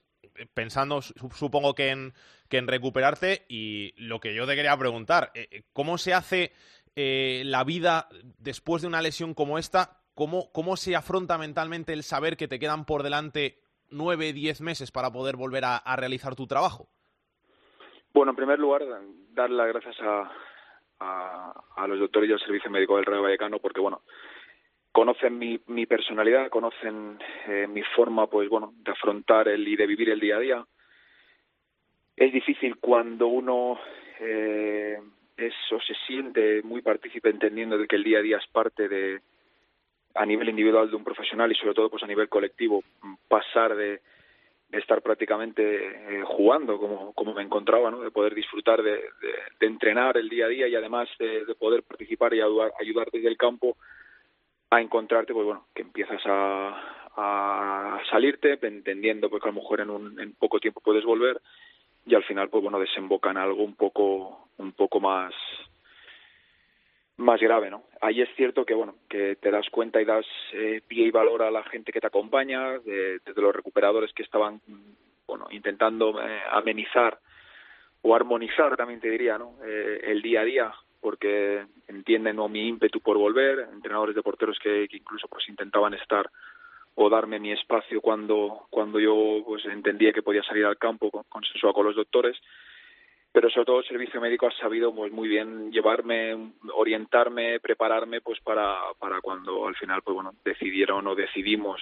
pensando 0.53 1.01
supongo 1.01 1.75
que 1.75 1.89
en, 1.89 2.13
que 2.49 2.57
en 2.57 2.67
recuperarte 2.67 3.45
y 3.49 3.93
lo 3.97 4.19
que 4.19 4.33
yo 4.33 4.47
te 4.47 4.55
quería 4.55 4.77
preguntar, 4.77 5.31
eh, 5.33 5.63
¿cómo 5.73 5.97
se 5.97 6.13
hace 6.13 6.53
eh, 6.95 7.43
la 7.45 7.63
vida 7.63 8.07
después 8.37 8.81
de 8.81 8.87
una 8.87 9.01
lesión 9.01 9.33
como 9.33 9.57
esta 9.57 10.03
¿Cómo, 10.15 10.51
¿Cómo 10.51 10.77
se 10.77 10.95
afronta 10.95 11.37
mentalmente 11.37 11.91
el 11.91 12.03
saber 12.03 12.37
que 12.37 12.47
te 12.47 12.59
quedan 12.59 12.85
por 12.85 13.01
delante 13.01 13.57
nueve, 13.89 14.31
diez 14.31 14.61
meses 14.61 14.91
para 14.91 15.11
poder 15.11 15.35
volver 15.35 15.63
a, 15.65 15.81
realizar 15.95 16.35
tu 16.35 16.45
trabajo? 16.45 16.87
Bueno, 18.13 18.31
en 18.31 18.35
primer 18.35 18.59
lugar, 18.59 18.83
dar 19.31 19.49
las 19.49 19.67
gracias 19.67 19.95
a, 20.01 20.31
a, 21.75 21.87
los 21.87 21.99
doctores 21.99 22.29
y 22.29 22.33
al 22.33 22.39
Servicio 22.39 22.69
Médico 22.69 22.95
del 22.95 23.05
Rayo 23.05 23.23
Vallecano 23.23 23.57
porque, 23.57 23.81
bueno, 23.81 24.03
conocen 24.93 25.39
mi, 25.39 25.85
personalidad, 25.87 26.49
conocen 26.49 27.17
eh, 27.47 27.67
mi 27.67 27.81
forma, 27.95 28.27
pues, 28.27 28.47
bueno, 28.47 28.73
de 28.77 28.91
afrontar 28.91 29.47
el 29.47 29.67
y 29.67 29.75
de 29.75 29.87
vivir 29.87 30.09
el 30.11 30.19
día 30.19 30.37
a 30.37 30.39
día. 30.39 30.65
Es 32.15 32.31
difícil 32.31 32.77
cuando 32.77 33.27
uno 33.27 33.79
eh, 34.19 34.99
eso 35.35 35.79
se 35.81 35.95
siente 36.05 36.61
muy 36.61 36.83
partícipe 36.83 37.29
entendiendo 37.29 37.75
de 37.77 37.87
que 37.87 37.95
el 37.95 38.03
día 38.03 38.19
a 38.19 38.21
día 38.21 38.37
es 38.37 38.47
parte 38.51 38.87
de, 38.87 39.19
a 40.13 40.25
nivel 40.27 40.49
individual 40.49 40.91
de 40.91 40.95
un 40.95 41.03
profesional 41.03 41.51
y 41.51 41.55
sobre 41.55 41.73
todo 41.73 41.89
pues 41.89 42.03
a 42.03 42.07
nivel 42.07 42.29
colectivo 42.29 42.83
pasar 43.27 43.75
de, 43.75 43.99
estar 44.71 45.01
prácticamente 45.01 45.61
eh, 45.87 46.23
jugando 46.25 46.79
como, 46.79 47.13
como 47.13 47.33
me 47.33 47.43
encontraba, 47.43 47.91
¿no? 47.91 48.01
de 48.01 48.09
poder 48.09 48.33
disfrutar 48.33 48.81
de, 48.81 49.01
entrenar 49.59 50.17
el 50.17 50.29
día 50.29 50.45
a 50.45 50.49
día 50.49 50.67
y 50.67 50.75
además 50.75 51.09
de, 51.17 51.45
de 51.45 51.55
poder 51.55 51.83
participar 51.83 52.33
y 52.33 52.41
ayudar, 52.41 52.73
ayudar 52.79 53.07
desde 53.11 53.27
el 53.27 53.37
campo 53.37 53.75
a 54.75 54.81
encontrarte, 54.81 55.33
pues 55.33 55.45
bueno, 55.45 55.65
que 55.73 55.81
empiezas 55.81 56.21
a, 56.25 56.89
salirte, 58.09 58.57
entendiendo 58.61 59.29
pues 59.29 59.41
que 59.41 59.49
a 59.49 59.51
lo 59.51 59.61
mejor 59.61 59.81
en, 59.81 59.89
un, 59.91 60.19
en 60.19 60.33
poco 60.33 60.59
tiempo 60.59 60.81
puedes 60.81 61.05
volver 61.05 61.39
y 62.07 62.15
al 62.15 62.23
final 62.23 62.49
pues 62.49 62.63
bueno 62.63 62.79
desemboca 62.79 63.29
en 63.29 63.37
algo 63.37 63.63
un 63.63 63.75
poco 63.75 64.47
un 64.57 64.71
poco 64.71 64.99
más 64.99 65.31
más 67.17 67.39
grave, 67.39 67.69
¿no? 67.69 67.83
Ahí 68.01 68.21
es 68.21 68.29
cierto 68.35 68.65
que, 68.65 68.73
bueno, 68.73 68.95
que 69.09 69.35
te 69.35 69.51
das 69.51 69.69
cuenta 69.69 70.01
y 70.01 70.05
das 70.05 70.25
eh, 70.53 70.81
pie 70.87 71.05
y 71.05 71.11
valor 71.11 71.43
a 71.43 71.51
la 71.51 71.63
gente 71.63 71.91
que 71.91 72.01
te 72.01 72.07
acompaña, 72.07 72.79
de, 72.79 73.19
desde 73.25 73.41
los 73.41 73.55
recuperadores 73.55 74.11
que 74.13 74.23
estaban, 74.23 74.61
bueno, 75.27 75.47
intentando 75.51 76.21
eh, 76.21 76.41
amenizar 76.51 77.19
o 78.01 78.15
armonizar, 78.15 78.75
también 78.75 78.99
te 78.99 79.09
diría, 79.09 79.37
¿no? 79.37 79.55
Eh, 79.63 80.01
el 80.05 80.21
día 80.21 80.41
a 80.41 80.45
día, 80.45 80.73
porque 81.03 81.65
entienden 81.89 82.37
¿no? 82.37 82.47
mi 82.47 82.65
ímpetu 82.65 83.01
por 83.01 83.17
volver, 83.17 83.67
entrenadores 83.73 84.15
de 84.15 84.23
porteros 84.23 84.57
que, 84.57 84.87
que 84.87 84.97
incluso 84.97 85.27
pues 85.27 85.47
intentaban 85.49 85.93
estar 85.93 86.31
o 86.95 87.09
darme 87.09 87.39
mi 87.39 87.51
espacio 87.51 87.99
cuando 88.01 88.67
cuando 88.69 88.99
yo 88.99 89.43
pues 89.45 89.65
entendía 89.65 90.13
que 90.13 90.21
podía 90.21 90.43
salir 90.43 90.65
al 90.65 90.77
campo 90.77 91.11
consensuado 91.27 91.73
con 91.73 91.85
los 91.87 91.95
doctores 91.95 92.37
pero 93.31 93.49
sobre 93.49 93.65
todo 93.65 93.79
el 93.79 93.87
servicio 93.87 94.21
médico 94.21 94.47
ha 94.47 94.51
sabido 94.51 94.93
pues 94.93 95.11
muy 95.11 95.27
bien 95.27 95.71
llevarme, 95.71 96.51
orientarme, 96.71 97.59
prepararme 97.59 98.21
pues 98.21 98.39
para, 98.41 98.77
para 98.99 99.21
cuando 99.21 99.67
al 99.67 99.75
final 99.75 100.03
pues 100.03 100.13
bueno 100.13 100.33
decidieron 100.45 101.07
o 101.07 101.15
decidimos 101.15 101.81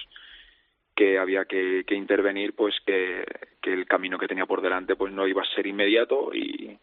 que 0.96 1.18
había 1.18 1.44
que, 1.44 1.84
que 1.86 1.94
intervenir 1.94 2.54
pues 2.54 2.74
que, 2.86 3.24
que 3.60 3.72
el 3.72 3.86
camino 3.86 4.18
que 4.18 4.28
tenía 4.28 4.46
por 4.46 4.62
delante 4.62 4.96
pues 4.96 5.12
no 5.12 5.26
iba 5.28 5.42
a 5.42 5.54
ser 5.54 5.66
inmediato 5.66 6.34
y, 6.34 6.78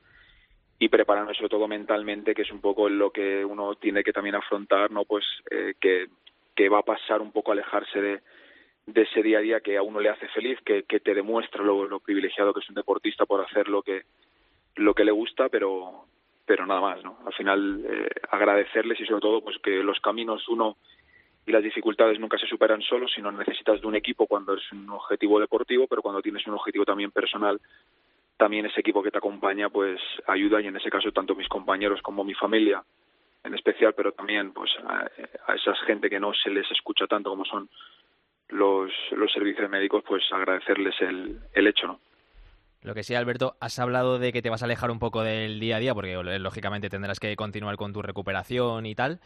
y 0.79 0.89
prepararme 0.89 1.33
sobre 1.33 1.49
todo 1.49 1.67
mentalmente 1.67 2.33
que 2.33 2.43
es 2.43 2.51
un 2.51 2.61
poco 2.61 2.89
lo 2.89 3.11
que 3.11 3.43
uno 3.43 3.75
tiene 3.75 4.03
que 4.03 4.13
también 4.13 4.35
afrontar 4.35 4.91
no 4.91 5.03
pues 5.03 5.25
eh, 5.51 5.73
que, 5.79 6.07
que 6.55 6.69
va 6.69 6.79
a 6.79 6.83
pasar 6.83 7.21
un 7.21 7.31
poco 7.31 7.51
alejarse 7.51 8.01
de, 8.01 8.21
de 8.85 9.01
ese 9.01 9.21
día 9.21 9.39
a 9.39 9.41
día 9.41 9.59
que 9.59 9.77
a 9.77 9.83
uno 9.83 9.99
le 9.99 10.09
hace 10.09 10.27
feliz 10.29 10.57
que, 10.65 10.83
que 10.83 10.99
te 10.99 11.13
demuestra 11.13 11.63
lo, 11.63 11.85
lo 11.85 11.99
privilegiado 11.99 12.53
que 12.53 12.61
es 12.61 12.69
un 12.69 12.75
deportista 12.75 13.25
por 13.25 13.43
hacer 13.43 13.67
lo 13.67 13.81
que 13.81 14.03
lo 14.75 14.93
que 14.93 15.03
le 15.03 15.11
gusta, 15.11 15.49
pero 15.49 16.05
pero 16.45 16.65
nada 16.65 16.81
más, 16.81 17.03
¿no? 17.03 17.19
Al 17.27 17.33
final 17.33 17.85
eh, 17.87 18.09
agradecerles 18.31 18.99
y 18.99 19.05
sobre 19.05 19.21
todo 19.21 19.41
pues 19.41 19.57
que 19.59 19.83
los 19.83 19.99
caminos 19.99 20.47
uno 20.49 20.77
y 21.45 21.51
las 21.51 21.63
dificultades 21.63 22.19
nunca 22.19 22.39
se 22.39 22.47
superan 22.47 22.81
solos, 22.81 23.11
sino 23.13 23.31
necesitas 23.31 23.79
de 23.81 23.87
un 23.87 23.95
equipo 23.95 24.25
cuando 24.25 24.55
es 24.55 24.71
un 24.71 24.89
objetivo 24.89 25.39
deportivo, 25.39 25.85
pero 25.87 26.01
cuando 26.01 26.23
tienes 26.23 26.45
un 26.47 26.55
objetivo 26.55 26.85
también 26.85 27.11
personal, 27.11 27.59
también 28.39 28.65
ese 28.65 28.79
equipo 28.79 29.03
que 29.03 29.11
te 29.11 29.17
acompaña 29.17 29.69
pues 29.69 29.99
ayuda 30.25 30.61
y 30.61 30.67
en 30.67 30.77
ese 30.77 30.89
caso 30.89 31.11
tanto 31.11 31.35
mis 31.35 31.49
compañeros 31.49 32.01
como 32.01 32.23
mi 32.23 32.33
familia 32.33 32.81
en 33.43 33.53
especial, 33.53 33.93
pero 33.93 34.13
también 34.13 34.53
pues 34.53 34.71
a, 34.87 35.09
a 35.47 35.55
esa 35.55 35.75
gente 35.85 36.09
que 36.09 36.19
no 36.19 36.33
se 36.33 36.49
les 36.49 36.69
escucha 36.71 37.05
tanto 37.05 37.29
como 37.29 37.43
son 37.43 37.69
los, 38.47 38.91
los 39.11 39.31
servicios 39.31 39.69
médicos, 39.69 40.03
pues 40.07 40.23
agradecerles 40.31 40.95
el, 41.01 41.39
el 41.53 41.67
hecho, 41.67 41.87
¿no? 41.87 41.99
Lo 42.81 42.93
que 42.93 43.03
sí, 43.03 43.13
Alberto, 43.13 43.57
has 43.59 43.77
hablado 43.77 44.19
de 44.19 44.31
que 44.31 44.41
te 44.41 44.49
vas 44.49 44.61
a 44.61 44.65
alejar 44.65 44.89
un 44.89 44.99
poco 44.99 45.21
del 45.21 45.59
día 45.59 45.75
a 45.75 45.79
día, 45.79 45.93
porque 45.93 46.15
lógicamente 46.39 46.89
tendrás 46.89 47.19
que 47.19 47.35
continuar 47.35 47.75
con 47.75 47.91
tu 47.91 48.01
recuperación 48.01 48.85
y 48.85 48.95
tal, 48.95 49.19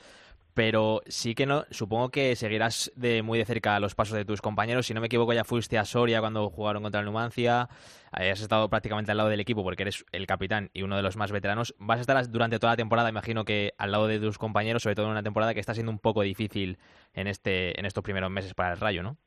pero 0.53 1.01
sí 1.05 1.35
que 1.35 1.45
no, 1.45 1.65
supongo 1.71 2.09
que 2.09 2.35
seguirás 2.35 2.91
de 2.95 3.23
muy 3.23 3.39
de 3.39 3.45
cerca 3.45 3.79
los 3.79 3.95
pasos 3.95 4.15
de 4.15 4.25
tus 4.25 4.41
compañeros. 4.41 4.85
Si 4.85 4.93
no 4.93 5.01
me 5.01 5.07
equivoco, 5.07 5.33
ya 5.33 5.43
fuiste 5.43 5.77
a 5.77 5.85
Soria 5.85 6.19
cuando 6.19 6.49
jugaron 6.49 6.83
contra 6.83 6.99
el 6.99 7.05
Numancia, 7.05 7.67
has 8.11 8.41
estado 8.41 8.69
prácticamente 8.69 9.11
al 9.11 9.17
lado 9.17 9.29
del 9.29 9.39
equipo 9.39 9.63
porque 9.63 9.83
eres 9.83 10.05
el 10.11 10.27
capitán 10.27 10.69
y 10.73 10.83
uno 10.83 10.95
de 10.95 11.01
los 11.01 11.17
más 11.17 11.31
veteranos. 11.31 11.75
Vas 11.79 11.97
a 11.97 12.01
estar 12.01 12.29
durante 12.29 12.59
toda 12.59 12.73
la 12.73 12.77
temporada, 12.77 13.09
imagino 13.09 13.45
que 13.45 13.73
al 13.77 13.91
lado 13.91 14.07
de 14.07 14.19
tus 14.19 14.37
compañeros, 14.37 14.83
sobre 14.83 14.95
todo 14.95 15.07
en 15.07 15.13
una 15.13 15.23
temporada 15.23 15.53
que 15.53 15.59
está 15.59 15.73
siendo 15.73 15.91
un 15.91 15.99
poco 15.99 16.21
difícil 16.21 16.77
en 17.13 17.27
este 17.27 17.79
en 17.79 17.85
estos 17.85 18.03
primeros 18.03 18.29
meses 18.29 18.53
para 18.53 18.73
el 18.73 18.79
Rayo, 18.79 19.03
¿no? 19.03 19.17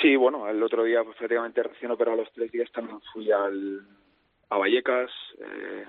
Sí, 0.00 0.16
bueno, 0.16 0.48
el 0.48 0.62
otro 0.62 0.84
día 0.84 1.04
pues, 1.04 1.16
prácticamente 1.16 1.62
recién 1.62 1.90
operado 1.90 2.16
los 2.16 2.32
tres 2.32 2.50
días 2.50 2.70
también 2.72 3.00
fui 3.12 3.30
al, 3.30 3.80
a 4.48 4.56
Vallecas. 4.56 5.10
Eh, 5.38 5.84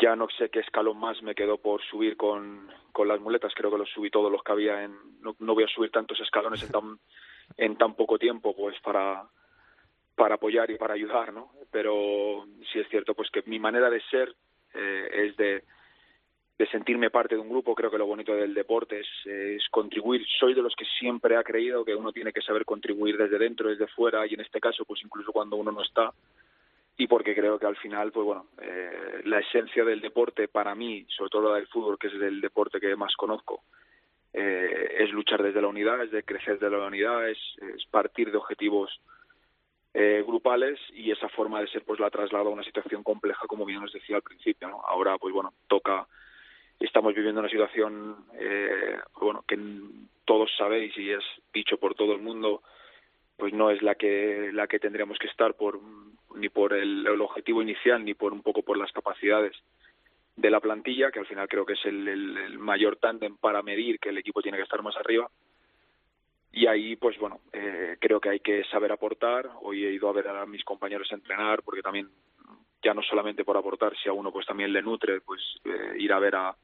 ya 0.00 0.16
no 0.16 0.28
sé 0.38 0.48
qué 0.48 0.60
escalón 0.60 0.98
más 0.98 1.22
me 1.22 1.34
quedó 1.34 1.58
por 1.58 1.82
subir 1.82 2.16
con, 2.16 2.68
con 2.92 3.08
las 3.08 3.20
muletas, 3.20 3.52
creo 3.54 3.70
que 3.70 3.78
los 3.78 3.90
subí 3.90 4.10
todos 4.10 4.30
los 4.30 4.42
que 4.42 4.52
había 4.52 4.84
en... 4.84 4.94
No, 5.20 5.34
no 5.38 5.54
voy 5.54 5.64
a 5.64 5.68
subir 5.68 5.90
tantos 5.90 6.20
escalones 6.20 6.62
en 6.62 6.70
tan, 6.70 6.98
en 7.56 7.76
tan 7.76 7.94
poco 7.94 8.18
tiempo 8.18 8.54
pues 8.54 8.78
para, 8.80 9.24
para 10.14 10.36
apoyar 10.36 10.70
y 10.70 10.78
para 10.78 10.94
ayudar, 10.94 11.32
¿no? 11.32 11.50
Pero 11.70 12.46
sí 12.72 12.78
es 12.78 12.88
cierto 12.88 13.14
pues 13.14 13.30
que 13.30 13.42
mi 13.46 13.58
manera 13.58 13.90
de 13.90 14.00
ser 14.02 14.34
eh, 14.74 15.08
es 15.12 15.36
de 15.36 15.64
de 16.58 16.66
sentirme 16.66 17.10
parte 17.10 17.36
de 17.36 17.40
un 17.40 17.48
grupo. 17.48 17.74
Creo 17.74 17.90
que 17.90 17.98
lo 17.98 18.06
bonito 18.06 18.34
del 18.34 18.52
deporte 18.52 19.00
es, 19.00 19.06
es, 19.24 19.62
contribuir. 19.70 20.26
Soy 20.40 20.54
de 20.54 20.62
los 20.62 20.74
que 20.74 20.84
siempre 20.98 21.36
ha 21.36 21.44
creído 21.44 21.84
que 21.84 21.94
uno 21.94 22.12
tiene 22.12 22.32
que 22.32 22.42
saber 22.42 22.64
contribuir 22.64 23.16
desde 23.16 23.38
dentro, 23.38 23.68
desde 23.68 23.86
fuera, 23.86 24.26
y 24.26 24.34
en 24.34 24.40
este 24.40 24.60
caso, 24.60 24.84
pues 24.84 25.00
incluso 25.04 25.32
cuando 25.32 25.56
uno 25.56 25.70
no 25.70 25.82
está, 25.82 26.12
y 26.98 27.06
porque 27.06 27.34
creo 27.34 27.58
que 27.58 27.66
al 27.66 27.76
final, 27.76 28.10
pues 28.10 28.26
bueno, 28.26 28.46
eh, 28.60 29.22
la 29.24 29.38
esencia 29.38 29.84
del 29.84 30.00
deporte 30.00 30.48
para 30.48 30.74
mí, 30.74 31.06
sobre 31.08 31.30
todo 31.30 31.50
la 31.50 31.56
del 31.56 31.68
fútbol, 31.68 31.96
que 31.96 32.08
es 32.08 32.14
el 32.14 32.40
deporte 32.40 32.80
que 32.80 32.96
más 32.96 33.14
conozco, 33.14 33.62
eh, 34.32 34.96
es 34.98 35.10
luchar 35.10 35.42
desde 35.42 35.62
la 35.62 35.68
unidad, 35.68 36.02
es 36.02 36.10
de 36.10 36.24
crecer 36.24 36.58
desde 36.58 36.76
la 36.76 36.86
unidad, 36.86 37.28
es, 37.28 37.38
es 37.62 37.86
partir 37.86 38.32
de 38.32 38.36
objetivos 38.36 39.00
eh, 39.94 40.24
grupales 40.26 40.78
y 40.92 41.10
esa 41.12 41.28
forma 41.28 41.60
de 41.60 41.68
ser 41.68 41.84
pues 41.84 42.00
la 42.00 42.10
traslado 42.10 42.48
a 42.48 42.52
una 42.52 42.64
situación 42.64 43.04
compleja, 43.04 43.46
como 43.46 43.64
bien 43.64 43.82
os 43.82 43.92
decía 43.92 44.16
al 44.16 44.22
principio. 44.22 44.68
¿no? 44.68 44.80
Ahora, 44.84 45.16
pues 45.18 45.32
bueno, 45.32 45.54
toca, 45.68 46.06
estamos 46.80 47.14
viviendo 47.14 47.40
una 47.40 47.48
situación, 47.48 48.26
eh, 48.34 48.98
pues 49.12 49.22
bueno, 49.22 49.44
que 49.46 49.56
todos 50.24 50.50
sabéis 50.58 50.96
y 50.98 51.10
es 51.10 51.24
dicho 51.54 51.78
por 51.78 51.94
todo 51.94 52.12
el 52.12 52.20
mundo, 52.20 52.62
pues 53.38 53.54
no 53.54 53.70
es 53.70 53.80
la 53.82 53.94
que 53.94 54.50
la 54.52 54.66
que 54.66 54.80
tendríamos 54.80 55.16
que 55.18 55.28
estar 55.28 55.54
por 55.54 55.80
ni 56.34 56.48
por 56.50 56.74
el, 56.74 57.06
el 57.06 57.20
objetivo 57.20 57.62
inicial 57.62 58.04
ni 58.04 58.12
por 58.14 58.32
un 58.32 58.42
poco 58.42 58.62
por 58.62 58.76
las 58.76 58.92
capacidades 58.92 59.56
de 60.36 60.50
la 60.50 60.60
plantilla 60.60 61.10
que 61.10 61.20
al 61.20 61.26
final 61.26 61.48
creo 61.48 61.64
que 61.64 61.72
es 61.72 61.84
el, 61.86 62.06
el, 62.06 62.58
mayor 62.58 62.96
tándem 62.96 63.36
para 63.36 63.62
medir 63.62 63.98
que 63.98 64.10
el 64.10 64.18
equipo 64.18 64.42
tiene 64.42 64.58
que 64.58 64.64
estar 64.64 64.82
más 64.82 64.96
arriba. 64.96 65.28
Y 66.52 66.66
ahí 66.66 66.96
pues 66.96 67.18
bueno 67.18 67.40
eh, 67.52 67.96
creo 68.00 68.20
que 68.20 68.28
hay 68.30 68.40
que 68.40 68.64
saber 68.64 68.92
aportar. 68.92 69.48
Hoy 69.62 69.84
he 69.84 69.92
ido 69.92 70.08
a 70.08 70.12
ver 70.12 70.28
a 70.28 70.44
mis 70.46 70.64
compañeros 70.64 71.10
a 71.12 71.14
entrenar 71.14 71.62
porque 71.62 71.82
también 71.82 72.08
ya 72.82 72.92
no 72.94 73.02
solamente 73.02 73.44
por 73.44 73.56
aportar 73.56 73.96
si 73.96 74.08
a 74.08 74.12
uno 74.12 74.32
pues 74.32 74.46
también 74.46 74.72
le 74.72 74.82
nutre 74.82 75.20
pues 75.20 75.40
eh, 75.64 75.94
ir 75.98 76.12
a 76.12 76.18
ver 76.18 76.34
a, 76.34 76.54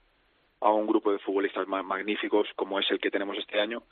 a 0.61 0.71
un 0.73 0.87
grupo 0.87 1.13
de 1.13 1.19
futbolistas 1.19 1.67
ma- 1.69 1.83
magníficos 1.83 2.49
como 2.57 2.79
es 2.81 2.91
el 2.91 2.99
que 2.99 3.11
tenemos 3.11 3.37
este 3.39 3.61
año 3.61 3.83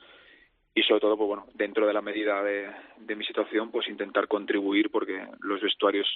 y 0.74 0.82
sobre 0.82 1.00
todo 1.00 1.16
pues 1.16 1.28
bueno 1.28 1.46
dentro 1.54 1.86
de 1.86 1.92
la 1.92 2.00
medida 2.00 2.42
de, 2.42 2.70
de 2.98 3.16
mi 3.16 3.24
situación 3.24 3.70
pues 3.70 3.88
intentar 3.88 4.26
contribuir 4.28 4.90
porque 4.90 5.26
los 5.40 5.60
vestuarios 5.60 6.06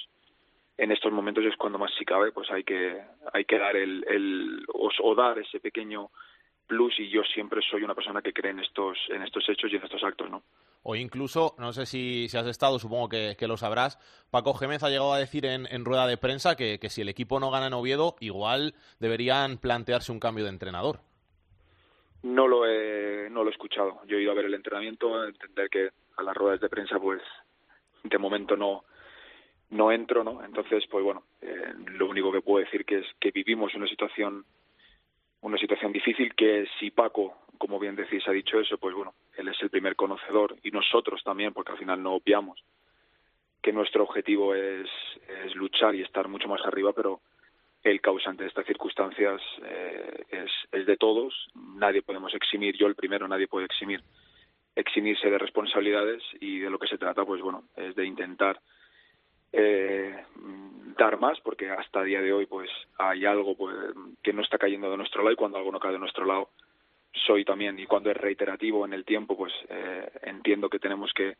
en 0.77 0.91
estos 0.91 1.11
momentos 1.11 1.43
es 1.45 1.55
cuando 1.57 1.77
más 1.77 1.91
si 1.97 2.05
cabe 2.05 2.31
pues 2.31 2.49
hay 2.51 2.63
que 2.63 3.01
hay 3.33 3.45
que 3.45 3.59
dar 3.59 3.75
el, 3.75 4.03
el 4.07 4.65
o, 4.73 5.15
dar 5.15 5.37
ese 5.39 5.59
pequeño 5.59 6.09
plus 6.65 6.99
y 6.99 7.09
yo 7.09 7.21
siempre 7.23 7.61
soy 7.69 7.83
una 7.83 7.95
persona 7.95 8.21
que 8.21 8.33
cree 8.33 8.51
en 8.51 8.59
estos 8.59 8.97
en 9.09 9.21
estos 9.21 9.47
hechos 9.47 9.71
y 9.71 9.75
en 9.75 9.83
estos 9.83 10.03
actos 10.03 10.29
no 10.29 10.43
O 10.83 10.95
incluso, 10.95 11.53
no 11.57 11.73
sé 11.73 11.85
si, 11.85 12.27
si 12.29 12.37
has 12.37 12.47
estado, 12.47 12.79
supongo 12.79 13.09
que, 13.09 13.35
que 13.37 13.47
lo 13.47 13.57
sabrás, 13.57 13.99
Paco 14.31 14.53
Gémez 14.53 14.83
ha 14.83 14.89
llegado 14.89 15.13
a 15.13 15.19
decir 15.19 15.45
en, 15.45 15.67
en 15.69 15.85
rueda 15.85 16.07
de 16.07 16.17
prensa 16.17 16.55
que, 16.55 16.79
que 16.79 16.89
si 16.89 17.01
el 17.01 17.09
equipo 17.09 17.39
no 17.39 17.51
gana 17.51 17.67
en 17.67 17.73
Oviedo, 17.73 18.15
igual 18.21 18.73
deberían 18.99 19.57
plantearse 19.57 20.11
un 20.11 20.19
cambio 20.19 20.45
de 20.45 20.51
entrenador. 20.51 21.01
No 22.23 22.47
lo 22.47 22.65
he, 22.65 23.29
no 23.29 23.43
lo 23.43 23.49
he 23.49 23.53
escuchado. 23.53 24.01
Yo 24.05 24.17
he 24.17 24.21
ido 24.21 24.31
a 24.31 24.35
ver 24.35 24.45
el 24.45 24.53
entrenamiento, 24.53 25.15
a 25.15 25.27
entender 25.27 25.69
que 25.69 25.89
a 26.17 26.23
las 26.23 26.35
ruedas 26.35 26.59
de 26.59 26.69
prensa, 26.69 26.99
pues, 26.99 27.21
de 28.03 28.17
momento 28.17 28.55
no, 28.55 28.83
no 29.69 29.91
entro, 29.91 30.23
¿no? 30.23 30.43
Entonces, 30.43 30.85
pues 30.89 31.03
bueno, 31.03 31.23
eh, 31.41 31.73
lo 31.91 32.07
único 32.07 32.31
que 32.31 32.41
puedo 32.41 32.63
decir 32.63 32.85
que 32.85 32.99
es 32.99 33.05
que 33.19 33.31
vivimos 33.31 33.73
una 33.75 33.87
situación, 33.87 34.45
una 35.41 35.57
situación 35.57 35.91
difícil 35.91 36.33
que 36.35 36.67
si 36.79 36.91
Paco, 36.91 37.37
como 37.57 37.79
bien 37.79 37.95
decís, 37.95 38.27
ha 38.27 38.31
dicho 38.31 38.59
eso, 38.59 38.77
pues 38.77 38.95
bueno, 38.95 39.13
él 39.35 39.47
es 39.47 39.61
el 39.61 39.69
primer 39.69 39.95
conocedor 39.95 40.55
y 40.63 40.71
nosotros 40.71 41.21
también, 41.23 41.53
porque 41.53 41.71
al 41.71 41.77
final 41.77 42.01
no 42.01 42.13
obviamos 42.13 42.63
que 43.61 43.73
nuestro 43.73 44.03
objetivo 44.03 44.55
es, 44.55 44.87
es 45.43 45.55
luchar 45.55 45.93
y 45.95 46.01
estar 46.01 46.27
mucho 46.27 46.47
más 46.47 46.61
arriba, 46.65 46.93
pero 46.93 47.19
el 47.91 48.01
causante 48.01 48.43
de 48.43 48.49
estas 48.49 48.65
circunstancias 48.65 49.41
eh, 49.63 50.25
es, 50.29 50.51
es 50.71 50.85
de 50.85 50.97
todos. 50.97 51.33
Nadie 51.55 52.01
podemos 52.01 52.33
eximir, 52.33 52.75
yo 52.75 52.87
el 52.87 52.95
primero, 52.95 53.27
nadie 53.27 53.47
puede 53.47 53.65
eximir, 53.65 54.01
eximirse 54.75 55.29
de 55.29 55.37
responsabilidades 55.37 56.21
y 56.39 56.59
de 56.59 56.69
lo 56.69 56.79
que 56.79 56.87
se 56.87 56.97
trata, 56.97 57.25
pues 57.25 57.41
bueno, 57.41 57.63
es 57.75 57.95
de 57.95 58.05
intentar 58.05 58.59
eh, 59.53 60.15
dar 60.97 61.19
más, 61.19 61.39
porque 61.41 61.69
hasta 61.69 62.03
día 62.03 62.21
de 62.21 62.33
hoy, 62.33 62.45
pues 62.45 62.69
hay 62.97 63.25
algo 63.25 63.55
pues, 63.55 63.75
que 64.21 64.33
no 64.33 64.41
está 64.41 64.57
cayendo 64.57 64.91
de 64.91 64.97
nuestro 64.97 65.23
lado 65.23 65.33
y 65.33 65.37
cuando 65.37 65.57
algo 65.57 65.71
no 65.71 65.79
cae 65.79 65.93
de 65.93 65.99
nuestro 65.99 66.25
lado, 66.25 66.49
soy 67.25 67.45
también 67.45 67.79
y 67.79 67.85
cuando 67.85 68.11
es 68.11 68.17
reiterativo 68.17 68.85
en 68.85 68.93
el 68.93 69.05
tiempo, 69.05 69.37
pues 69.37 69.53
eh, 69.69 70.09
entiendo 70.23 70.69
que 70.69 70.79
tenemos 70.79 71.11
que 71.13 71.37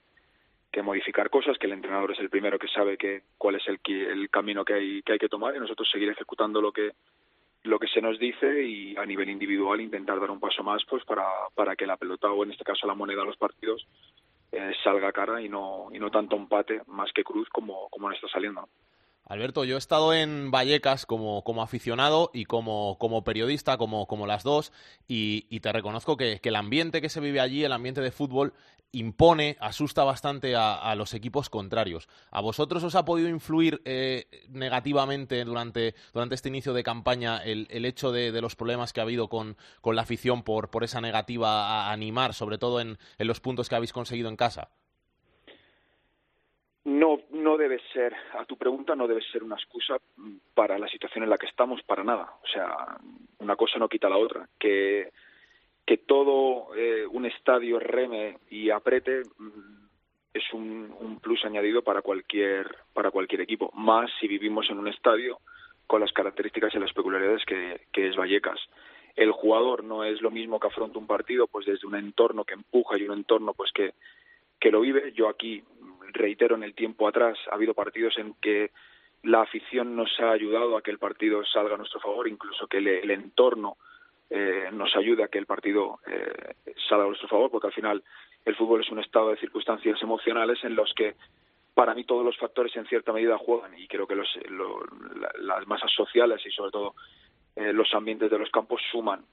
que 0.78 0.84
modificar 0.84 1.32
cosas, 1.32 1.58
que 1.58 1.66
el 1.66 1.74
entrenador 1.74 2.12
es 2.12 2.20
el 2.20 2.30
primero 2.30 2.60
que 2.60 2.68
sabe 2.68 3.00
que 3.00 3.24
cuál 3.36 3.56
es 3.56 3.68
el, 3.68 3.80
el 3.84 4.30
camino 4.30 4.64
que 4.64 4.76
hay, 4.76 5.02
que 5.02 5.14
hay 5.14 5.18
que 5.18 5.28
tomar 5.28 5.56
y 5.56 5.60
nosotros 5.60 5.90
seguir 5.92 6.08
ejecutando 6.10 6.62
lo 6.62 6.72
que 6.72 6.92
lo 7.64 7.80
que 7.80 7.88
se 7.88 8.00
nos 8.00 8.20
dice 8.20 8.64
y 8.64 8.96
a 8.96 9.04
nivel 9.04 9.28
individual 9.28 9.82
intentar 9.82 10.20
dar 10.20 10.30
un 10.30 10.40
paso 10.40 10.62
más 10.62 10.86
pues 10.88 11.04
para, 11.04 11.26
para 11.56 11.76
que 11.76 11.88
la 11.88 11.98
pelota 11.98 12.30
o 12.30 12.44
en 12.44 12.52
este 12.52 12.64
caso 12.64 12.86
la 12.86 12.94
moneda 12.94 13.22
de 13.22 13.26
los 13.26 13.38
partidos 13.38 13.88
eh, 14.52 14.72
salga 14.84 15.12
cara 15.12 15.42
y 15.42 15.50
no 15.50 15.88
y 15.92 15.98
no 15.98 16.12
tanto 16.12 16.36
empate 16.36 16.84
más 16.86 17.12
que 17.12 17.24
cruz 17.24 17.50
como, 17.50 17.90
como 17.90 18.10
nos 18.10 18.18
está 18.18 18.28
saliendo. 18.28 18.70
Alberto, 19.30 19.66
yo 19.66 19.76
he 19.76 19.78
estado 19.78 20.14
en 20.14 20.52
Vallecas 20.52 21.06
como, 21.06 21.44
como 21.44 21.62
aficionado 21.62 22.32
y 22.34 22.46
como, 22.46 22.98
como 22.98 23.26
periodista, 23.26 23.78
como, 23.78 24.08
como 24.08 24.26
las 24.26 24.44
dos, 24.44 24.72
y, 25.08 25.60
te 25.60 25.74
reconozco 25.74 26.16
que, 26.16 26.40
el 26.42 26.56
ambiente 26.56 27.02
que 27.02 27.10
se 27.10 27.20
vive 27.20 27.42
allí, 27.42 27.66
el 27.66 27.74
ambiente 27.74 28.00
de 28.00 28.12
fútbol, 28.12 28.54
impone, 28.94 29.58
asusta 29.60 30.06
bastante 30.06 30.56
a, 30.56 30.76
a 30.76 30.96
los 30.96 31.14
equipos 31.14 31.50
contrarios. 31.50 32.08
¿A 32.32 32.40
vosotros 32.40 32.86
os 32.86 32.96
ha 32.96 33.04
podido 33.04 33.28
influir 33.28 33.82
eh, 33.84 34.28
negativamente 34.48 35.44
durante, 35.44 35.94
durante 36.14 36.36
este 36.36 36.48
inicio 36.48 36.74
de 36.74 36.84
campaña 36.84 37.38
el, 37.40 37.68
el 37.70 37.84
hecho 37.84 38.14
de, 38.14 38.32
de 38.32 38.42
los 38.42 38.56
problemas 38.56 38.94
que 38.94 39.02
ha 39.02 39.04
habido 39.04 39.28
con, 39.28 39.58
con 39.82 39.98
la 39.98 40.04
afición 40.04 40.44
por, 40.44 40.70
por 40.70 40.86
esa 40.86 41.02
negativa 41.02 41.68
a 41.68 41.92
animar, 41.92 42.34
sobre 42.34 42.58
todo 42.58 42.80
en, 42.80 42.98
en 43.18 43.28
los 43.28 43.42
puntos 43.42 43.68
que 43.68 43.76
habéis 43.76 43.92
conseguido 43.92 44.30
en 44.30 44.38
casa? 44.38 44.70
No, 46.88 47.20
no 47.32 47.58
debe 47.58 47.82
ser, 47.92 48.16
a 48.40 48.46
tu 48.46 48.56
pregunta 48.56 48.96
no 48.96 49.10
debe 49.10 49.22
ser 49.22 49.44
una 49.44 49.58
excusa 49.58 49.98
para 50.54 50.80
la 50.80 50.88
situación 50.88 51.26
en 51.26 51.30
la 51.30 51.38
que 51.38 51.48
estamos, 51.48 51.84
para 51.84 52.02
nada. 52.02 52.36
O 52.42 52.48
sea, 52.48 52.98
una 53.40 53.58
cosa 53.58 53.78
no 53.78 53.90
quita 53.90 54.08
la 54.08 54.16
otra. 54.16 54.48
Que, 54.58 55.12
que 55.86 55.98
todo 55.98 56.74
eh, 56.78 57.06
un 57.06 57.26
estadio 57.26 57.78
reme 57.78 58.38
y 58.50 58.70
aprete 58.70 59.24
mm, 59.38 59.88
es 60.34 60.54
un, 60.54 60.96
un 60.98 61.20
plus 61.20 61.44
añadido 61.44 61.82
para 61.82 62.02
cualquier, 62.02 62.74
para 62.94 63.12
cualquier 63.12 63.42
equipo, 63.42 63.70
más 63.74 64.10
si 64.22 64.30
vivimos 64.30 64.70
en 64.70 64.80
un 64.80 64.88
estadio 64.88 65.40
con 65.88 66.00
las 66.00 66.14
características 66.14 66.74
y 66.74 66.80
las 66.80 66.94
peculiaridades 66.94 67.44
que, 67.44 67.82
que 67.92 68.08
es 68.08 68.16
Vallecas. 68.16 68.62
El 69.14 69.34
jugador 69.34 69.84
no 69.84 70.06
es 70.06 70.22
lo 70.22 70.32
mismo 70.32 70.58
que 70.58 70.68
afronta 70.68 71.00
un 71.00 71.08
partido 71.08 71.48
pues 71.48 71.66
desde 71.66 71.86
un 71.86 71.96
entorno 71.96 72.46
que 72.46 72.54
empuja 72.54 72.98
y 72.98 73.04
un 73.04 73.18
entorno 73.18 73.54
pues 73.54 73.74
que, 73.74 73.94
que 74.58 74.72
lo 74.72 74.80
vive. 74.80 75.12
Yo 75.12 75.28
aquí 75.28 75.64
reitero 76.14 76.56
en 76.56 76.64
el 76.64 76.74
tiempo 76.74 77.08
atrás 77.08 77.38
ha 77.52 77.56
habido 77.56 77.74
partidos 77.74 78.18
en 78.18 78.34
que 78.42 78.72
la 79.24 79.42
afición 79.42 79.96
nos 79.96 80.10
ha 80.20 80.32
ayudado 80.32 80.78
a 80.78 80.82
que 80.82 80.92
el 80.92 81.00
partido 81.00 81.44
salga 81.46 81.76
a 81.76 81.78
nuestro 81.78 82.00
favor, 82.00 82.28
incluso 82.28 82.68
que 82.68 82.78
el, 82.78 82.88
el 82.88 83.12
entorno 83.12 83.78
eh, 84.30 84.70
nos 84.74 84.96
ayude 84.96 85.24
a 85.24 85.28
que 85.28 85.38
el 85.38 85.46
partido 85.46 86.00
eh, 86.06 86.56
salga 86.90 87.06
a 87.06 87.08
nuestro 87.08 87.28
favor, 87.28 87.50
porque 87.50 87.68
al 87.68 87.74
final 87.74 88.04
el 88.46 88.56
fútbol 88.56 88.82
es 88.82 88.90
un 88.90 89.00
estado 89.00 89.30
de 89.30 89.38
circunstancias 89.38 90.02
emocionales 90.02 90.64
en 90.64 90.76
los 90.76 90.94
que 90.94 91.16
para 91.74 91.94
mí 91.94 92.04
todos 92.06 92.26
los 92.26 92.38
factores 92.38 92.76
en 92.76 92.88
cierta 92.88 93.14
medida 93.14 93.38
juegan 93.38 93.78
y 93.78 93.88
creo 93.88 94.08
que 94.08 94.16
los, 94.16 94.28
lo, 94.50 94.84
la, 95.16 95.32
las 95.40 95.68
masas 95.68 95.92
sociales 95.92 96.42
y 96.46 96.52
sobre 96.52 96.72
todo 96.72 96.96
eh, 97.56 97.72
los 97.72 97.94
ambientes 97.94 98.30
de 98.30 98.40
los 98.40 98.50
campos 98.50 98.82
suman. 98.92 99.24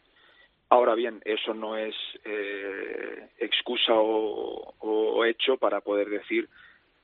Ahora 0.74 0.96
bien, 0.96 1.22
eso 1.24 1.54
no 1.54 1.76
es 1.76 1.94
eh, 2.24 3.28
excusa 3.38 3.92
o, 3.94 4.74
o, 4.80 5.24
hecho 5.24 5.56
para 5.56 5.80
poder 5.82 6.08
decir 6.08 6.48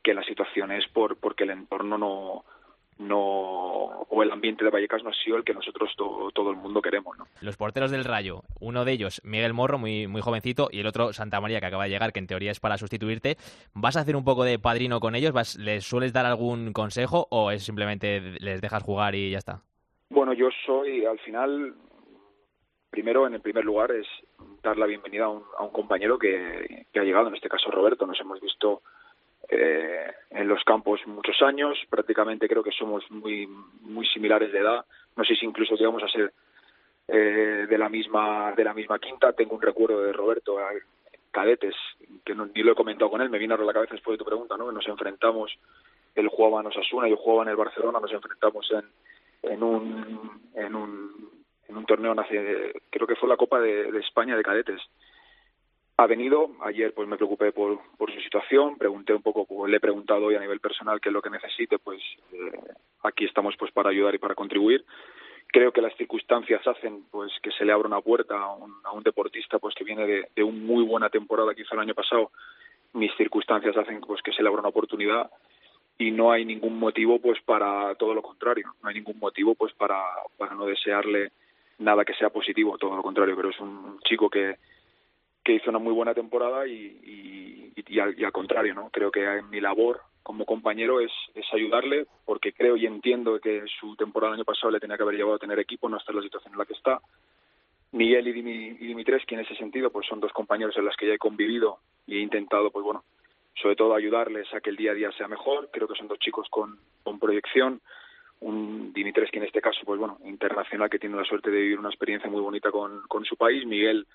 que 0.03 0.13
la 0.13 0.25
situación 0.25 0.73
es 0.73 0.89
por 0.89 1.19
porque 1.19 1.45
el 1.45 1.51
entorno 1.51 1.97
no 1.97 2.45
no 2.99 3.21
o 4.09 4.23
el 4.25 4.33
ambiente 4.33 4.65
de 4.65 4.71
Vallecas 4.71 5.05
no 5.05 5.11
ha 5.11 5.15
sido 5.15 5.37
el 5.37 5.45
que 5.45 5.55
nosotros 5.55 5.95
to, 5.97 6.33
todo 6.35 6.51
el 6.51 6.57
mundo 6.57 6.83
queremos, 6.83 7.17
¿no? 7.17 7.27
Los 7.43 7.57
porteros 7.57 7.93
del 7.93 8.03
Rayo, 8.03 8.43
uno 8.59 8.85
de 8.85 8.91
ellos 8.91 9.23
Miguel 9.23 9.55
Morro, 9.55 9.79
muy 9.79 10.09
muy 10.09 10.21
jovencito, 10.21 10.69
y 10.73 10.81
el 10.81 10.89
otro 10.89 11.13
Santa 11.13 11.41
María 11.41 11.61
que 11.61 11.67
acaba 11.67 11.85
de 11.85 11.91
llegar, 11.91 12.13
que 12.13 12.19
en 12.19 12.27
teoría 12.27 12.51
es 12.51 12.59
para 12.59 12.77
sustituirte. 12.77 13.37
¿Vas 13.73 13.97
a 13.97 14.01
hacer 14.01 14.17
un 14.17 14.25
poco 14.25 14.43
de 14.43 14.59
padrino 14.59 14.99
con 14.99 15.15
ellos? 15.15 15.31
¿Vas, 15.31 15.57
¿Les 15.57 15.85
sueles 15.85 16.13
dar 16.13 16.27
algún 16.27 16.73
consejo 16.73 17.29
o 17.31 17.53
es 17.53 17.63
simplemente 17.63 18.21
les 18.41 18.61
dejas 18.61 18.83
jugar 18.83 19.15
y 19.15 19.31
ya 19.31 19.39
está? 19.39 19.63
Bueno, 20.09 20.33
yo 20.33 20.49
soy 20.67 21.05
al 21.05 21.21
final 21.21 21.73
primero, 22.91 23.27
en 23.27 23.35
el 23.35 23.41
primer 23.41 23.65
lugar, 23.65 23.93
es 23.93 24.07
dar 24.63 24.77
la 24.77 24.87
bienvenida 24.87 25.25
a 25.25 25.29
un, 25.29 25.45
a 25.59 25.63
un 25.63 25.71
compañero 25.71 26.19
que, 26.19 26.87
que, 26.93 27.01
ha 27.01 27.05
llegado, 27.05 27.29
en 27.29 27.35
este 27.35 27.49
caso 27.49 27.71
Roberto. 27.71 28.07
Nos 28.07 28.21
hemos 28.21 28.41
visto 28.41 28.83
eh, 29.49 30.13
en 30.31 30.49
los 30.49 30.63
campos 30.65 31.01
muchos 31.07 31.41
años, 31.43 31.79
prácticamente 31.89 32.49
creo 32.49 32.63
que 32.63 32.73
somos 32.73 33.09
muy, 33.11 33.47
muy 33.81 34.07
similares 34.07 34.53
de 34.53 34.59
edad. 34.59 34.85
No 35.17 35.25
sé 35.25 35.35
si 35.37 35.47
incluso 35.47 35.75
llegamos 35.77 36.03
a 36.03 36.09
ser 36.09 36.33
eh, 37.09 37.67
de 37.69 37.79
la 37.79 37.89
misma 37.89 38.53
de 38.53 38.65
la 38.65 38.75
misma 38.75 38.99
quinta. 38.99 39.33
Tengo 39.33 39.57
un 39.57 39.63
recuerdo 39.63 40.03
de 40.03 40.13
Roberto 40.13 40.61
en 40.61 40.81
cadetes, 41.31 41.75
que 42.25 42.35
no, 42.35 42.47
ni 42.47 42.63
lo 42.63 42.73
he 42.73 42.77
comentado 42.77 43.11
con 43.11 43.21
él, 43.21 43.31
me 43.31 43.39
vino 43.39 43.55
a 43.55 43.59
la 43.59 43.73
cabeza 43.73 43.95
después 43.95 44.15
de 44.15 44.19
tu 44.19 44.29
pregunta, 44.29 44.57
¿no? 44.57 44.71
Nos 44.73 44.87
enfrentamos, 44.89 45.57
él 46.15 46.29
jugaba 46.29 46.61
en 46.61 46.67
Osasuna, 46.67 47.09
yo 47.09 47.17
jugaba 47.17 47.45
en 47.45 47.51
el 47.51 47.57
Barcelona, 47.57 48.01
nos 48.01 48.13
enfrentamos 48.13 48.69
en, 48.73 49.51
en 49.51 49.63
un, 49.63 50.51
en 50.55 50.75
un 50.75 51.40
en 51.71 51.77
un 51.77 51.87
torneo 51.87 52.15
creo 52.91 53.07
que 53.07 53.17
fue 53.17 53.29
la 53.29 53.37
Copa 53.37 53.61
de, 53.61 53.97
España 53.99 54.37
de 54.37 54.43
cadetes. 54.43 54.81
ha 55.97 56.07
venido. 56.07 56.51
Ayer 56.63 56.93
pues 56.93 57.09
me 57.09 57.17
preocupé 57.17 57.53
por, 57.53 57.79
su 57.99 58.21
situación, 58.21 58.77
pregunté 58.77 59.15
un 59.15 59.23
poco, 59.23 59.47
pues, 59.47 59.71
le 59.71 59.77
he 59.77 59.81
preguntado 59.81 60.27
hoy 60.27 60.35
a 60.35 60.41
nivel 60.41 60.61
personal 60.61 61.01
qué 61.01 61.09
es 61.09 61.13
lo 61.13 61.23
que 61.23 61.31
necesite, 61.31 61.79
pues 61.79 62.01
eh, 62.33 62.53
aquí 63.05 63.25
estamos 63.25 63.57
pues 63.57 63.71
para 63.73 63.91
ayudar 63.91 64.15
y 64.15 64.19
para 64.19 64.35
contribuir. 64.35 64.85
Creo 65.47 65.73
que 65.73 65.83
las 65.83 65.97
circunstancias 65.97 66.65
hacen 66.67 67.05
pues 67.11 67.33
que 67.43 67.51
se 67.53 67.65
le 67.65 67.73
abra 67.73 67.89
una 67.89 68.01
puerta 68.01 68.37
a 68.37 68.55
un, 68.55 68.73
a 68.85 68.93
un 68.93 69.03
deportista 69.03 69.59
pues 69.59 69.75
que 69.75 69.85
viene 69.85 70.07
de, 70.07 70.29
de 70.35 70.43
una 70.43 70.59
muy 70.59 70.85
buena 70.85 71.09
temporada 71.09 71.55
que 71.55 71.63
hizo 71.63 71.75
el 71.75 71.81
año 71.81 71.95
pasado. 71.95 72.31
Mis 72.93 73.15
circunstancias 73.17 73.77
hacen 73.77 74.01
pues 74.01 74.23
que 74.23 74.33
se 74.33 74.43
le 74.43 74.49
abra 74.49 74.61
una 74.61 74.71
oportunidad 74.71 75.31
y 76.01 76.11
no 76.13 76.33
hay 76.33 76.47
ningún 76.47 76.79
motivo 76.79 77.21
pues 77.21 77.41
para 77.43 77.95
todo 77.97 78.15
lo 78.15 78.23
contrario, 78.23 78.73
no 78.83 78.89
hay 78.89 78.95
ningún 78.95 79.19
motivo 79.19 79.55
pues 79.55 79.75
para 79.75 80.01
no 80.57 80.65
desearle 80.65 81.31
nada 81.81 82.05
que 82.05 82.15
sea 82.15 82.31
positivo, 82.31 82.79
todo 82.79 82.97
lo 82.97 83.03
contrario, 83.03 83.35
pero 83.37 83.51
es 83.51 83.59
un 83.61 83.99
chico 84.01 84.31
que, 84.31 84.57
que 85.43 85.55
hizo 85.55 85.71
una 85.71 85.79
muy 85.79 85.93
buena 85.93 86.15
temporada 86.15 86.67
y, 86.67 87.73
y, 87.77 87.99
al, 87.99 88.19
y 88.19 88.25
al 88.25 88.33
contrario, 88.33 88.75
¿no? 88.75 88.91
Creo 88.91 89.11
que 89.11 89.43
mi 89.51 89.61
labor 89.61 90.01
como 90.23 90.45
compañero 90.45 91.01
es, 91.01 91.11
es 91.35 91.47
ayudarle 91.53 92.07
porque 92.25 92.53
creo 92.53 92.77
y 92.77 92.87
entiendo 92.87 93.41
que 93.41 93.65
su 93.81 93.97
temporada 93.97 94.35
el 94.35 94.41
año 94.41 94.45
pasado 94.45 94.71
le 94.71 94.79
tenía 94.79 94.97
que 94.97 95.03
haber 95.03 95.17
llevado 95.17 95.37
a 95.37 95.41
tener 95.41 95.59
equipo, 95.59 95.89
no 95.89 95.97
estar 95.97 96.15
en 96.15 96.21
la 96.21 96.25
situación 96.25 96.53
en 96.53 96.59
la 96.59 96.67
que 96.67 96.75
está. 96.75 97.01
Miguel 97.93 98.29
y, 98.29 98.33
Dimi, 98.33 98.53
y 98.53 98.87
Dimitrescu 98.87 99.35
en 99.35 99.41
ese 99.41 99.57
sentido 99.57 99.91
pues 99.91 100.07
son 100.07 100.21
dos 100.21 100.33
compañeros 100.33 100.77
en 100.77 100.85
los 100.85 100.97
que 100.97 101.09
ya 101.09 101.15
he 101.15 101.19
convivido 101.19 101.79
y 102.07 102.19
he 102.19 102.21
intentado 102.21 102.71
pues 102.71 102.85
bueno 102.85 103.03
sobre 103.61 103.77
todo 103.77 103.95
ayudarles 103.95 104.53
a 104.55 104.61
que 104.61 104.71
el 104.71 104.77
día 104.77 104.93
a 104.93 104.95
día 104.95 105.13
sea 105.13 105.29
mejor. 105.29 105.71
Creo 105.73 105.89
que 105.89 105.95
son 105.97 106.09
dos 106.09 106.19
chicos 106.19 106.47
con, 106.51 106.79
con 107.03 107.19
proyección. 107.19 107.81
Un 108.41 108.93
Dimitrescu 108.93 109.39
en 109.39 109.45
este 109.45 109.61
caso, 109.61 109.81
pues 109.85 109.99
bueno, 109.99 110.19
internacional 110.25 110.89
que 110.89 110.99
tiene 110.99 111.17
la 111.17 111.25
suerte 111.25 111.51
de 111.51 111.61
vivir 111.61 111.79
una 111.79 111.91
experiencia 111.91 112.31
muy 112.31 112.41
bonita 112.41 112.71
con, 112.71 113.03
con 113.09 113.25
su 113.25 113.37
país. 113.37 113.67
Miguel 113.67 114.07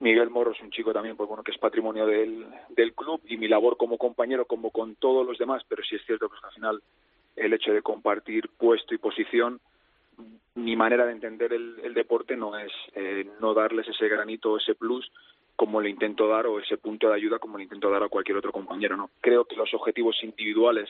Miguel 0.00 0.30
Morro 0.30 0.52
es 0.52 0.60
un 0.60 0.70
chico 0.70 0.92
también, 0.92 1.14
pues 1.14 1.28
bueno, 1.28 1.42
que 1.42 1.52
es 1.52 1.58
patrimonio 1.58 2.06
del, 2.06 2.46
del 2.70 2.94
club 2.94 3.20
y 3.26 3.36
mi 3.36 3.48
labor 3.48 3.76
como 3.76 3.98
compañero, 3.98 4.46
como 4.46 4.70
con 4.70 4.94
todos 4.96 5.26
los 5.26 5.36
demás, 5.36 5.62
pero 5.68 5.82
sí 5.82 5.96
es 5.96 6.04
cierto 6.06 6.28
pues, 6.28 6.40
que 6.40 6.46
al 6.46 6.54
final 6.54 6.82
el 7.36 7.52
hecho 7.52 7.72
de 7.72 7.82
compartir 7.82 8.48
puesto 8.56 8.94
y 8.94 8.98
posición, 8.98 9.60
mi 10.54 10.74
manera 10.74 11.04
de 11.04 11.12
entender 11.12 11.52
el, 11.52 11.80
el 11.82 11.92
deporte 11.92 12.34
no 12.36 12.58
es 12.58 12.72
eh, 12.94 13.26
no 13.40 13.52
darles 13.52 13.88
ese 13.88 14.08
granito, 14.08 14.56
ese 14.56 14.74
plus, 14.74 15.10
como 15.54 15.82
le 15.82 15.90
intento 15.90 16.26
dar 16.28 16.46
o 16.46 16.58
ese 16.58 16.78
punto 16.78 17.08
de 17.08 17.16
ayuda 17.16 17.38
como 17.38 17.58
le 17.58 17.64
intento 17.64 17.90
dar 17.90 18.02
a 18.02 18.08
cualquier 18.08 18.38
otro 18.38 18.52
compañero, 18.52 18.96
¿no? 18.96 19.10
Creo 19.20 19.44
que 19.44 19.56
los 19.56 19.72
objetivos 19.74 20.16
individuales 20.22 20.88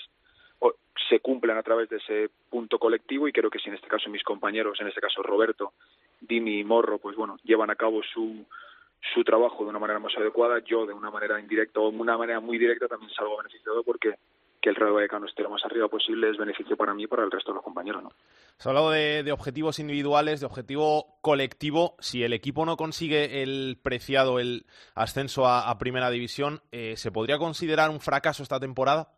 se 1.08 1.20
cumplen 1.20 1.56
a 1.56 1.62
través 1.62 1.88
de 1.88 1.96
ese 1.96 2.30
punto 2.48 2.78
colectivo 2.78 3.26
y 3.26 3.32
creo 3.32 3.50
que 3.50 3.58
si 3.58 3.68
en 3.68 3.74
este 3.74 3.88
caso 3.88 4.08
mis 4.08 4.22
compañeros, 4.22 4.80
en 4.80 4.86
este 4.86 5.00
caso 5.00 5.22
Roberto, 5.22 5.72
Dimi 6.20 6.60
y 6.60 6.64
Morro, 6.64 6.98
pues 6.98 7.16
bueno, 7.16 7.36
llevan 7.42 7.70
a 7.70 7.74
cabo 7.74 8.00
su 8.02 8.44
su 9.14 9.24
trabajo 9.24 9.64
de 9.64 9.70
una 9.70 9.78
manera 9.78 9.98
más 9.98 10.14
adecuada, 10.16 10.62
yo 10.64 10.86
de 10.86 10.92
una 10.92 11.10
manera 11.10 11.40
indirecta 11.40 11.80
o 11.80 11.90
de 11.90 11.96
una 11.96 12.18
manera 12.18 12.38
muy 12.38 12.58
directa 12.58 12.86
también 12.86 13.10
salgo 13.12 13.38
beneficiado 13.38 13.82
porque 13.82 14.14
que 14.60 14.68
el 14.68 14.76
Rayo 14.76 14.94
Vallecano 14.94 15.26
esté 15.26 15.42
lo 15.42 15.48
más 15.48 15.64
arriba 15.64 15.88
posible 15.88 16.28
es 16.28 16.36
beneficio 16.36 16.76
para 16.76 16.92
mí 16.92 17.04
y 17.04 17.06
para 17.06 17.24
el 17.24 17.30
resto 17.30 17.50
de 17.50 17.54
los 17.54 17.64
compañeros. 17.64 18.02
¿no? 18.02 18.10
Has 18.58 18.66
hablado 18.66 18.90
de, 18.90 19.32
objetivos 19.32 19.78
individuales, 19.78 20.40
de 20.40 20.46
objetivo 20.46 21.18
colectivo. 21.22 21.96
Si 21.98 22.22
el 22.22 22.34
equipo 22.34 22.66
no 22.66 22.76
consigue 22.76 23.42
el 23.42 23.78
preciado, 23.82 24.38
el 24.38 24.66
ascenso 24.94 25.46
a, 25.46 25.70
a 25.70 25.78
Primera 25.78 26.10
División, 26.10 26.60
eh, 26.72 26.94
¿se 26.98 27.10
podría 27.10 27.38
considerar 27.38 27.88
un 27.88 28.00
fracaso 28.00 28.42
esta 28.42 28.60
temporada? 28.60 29.08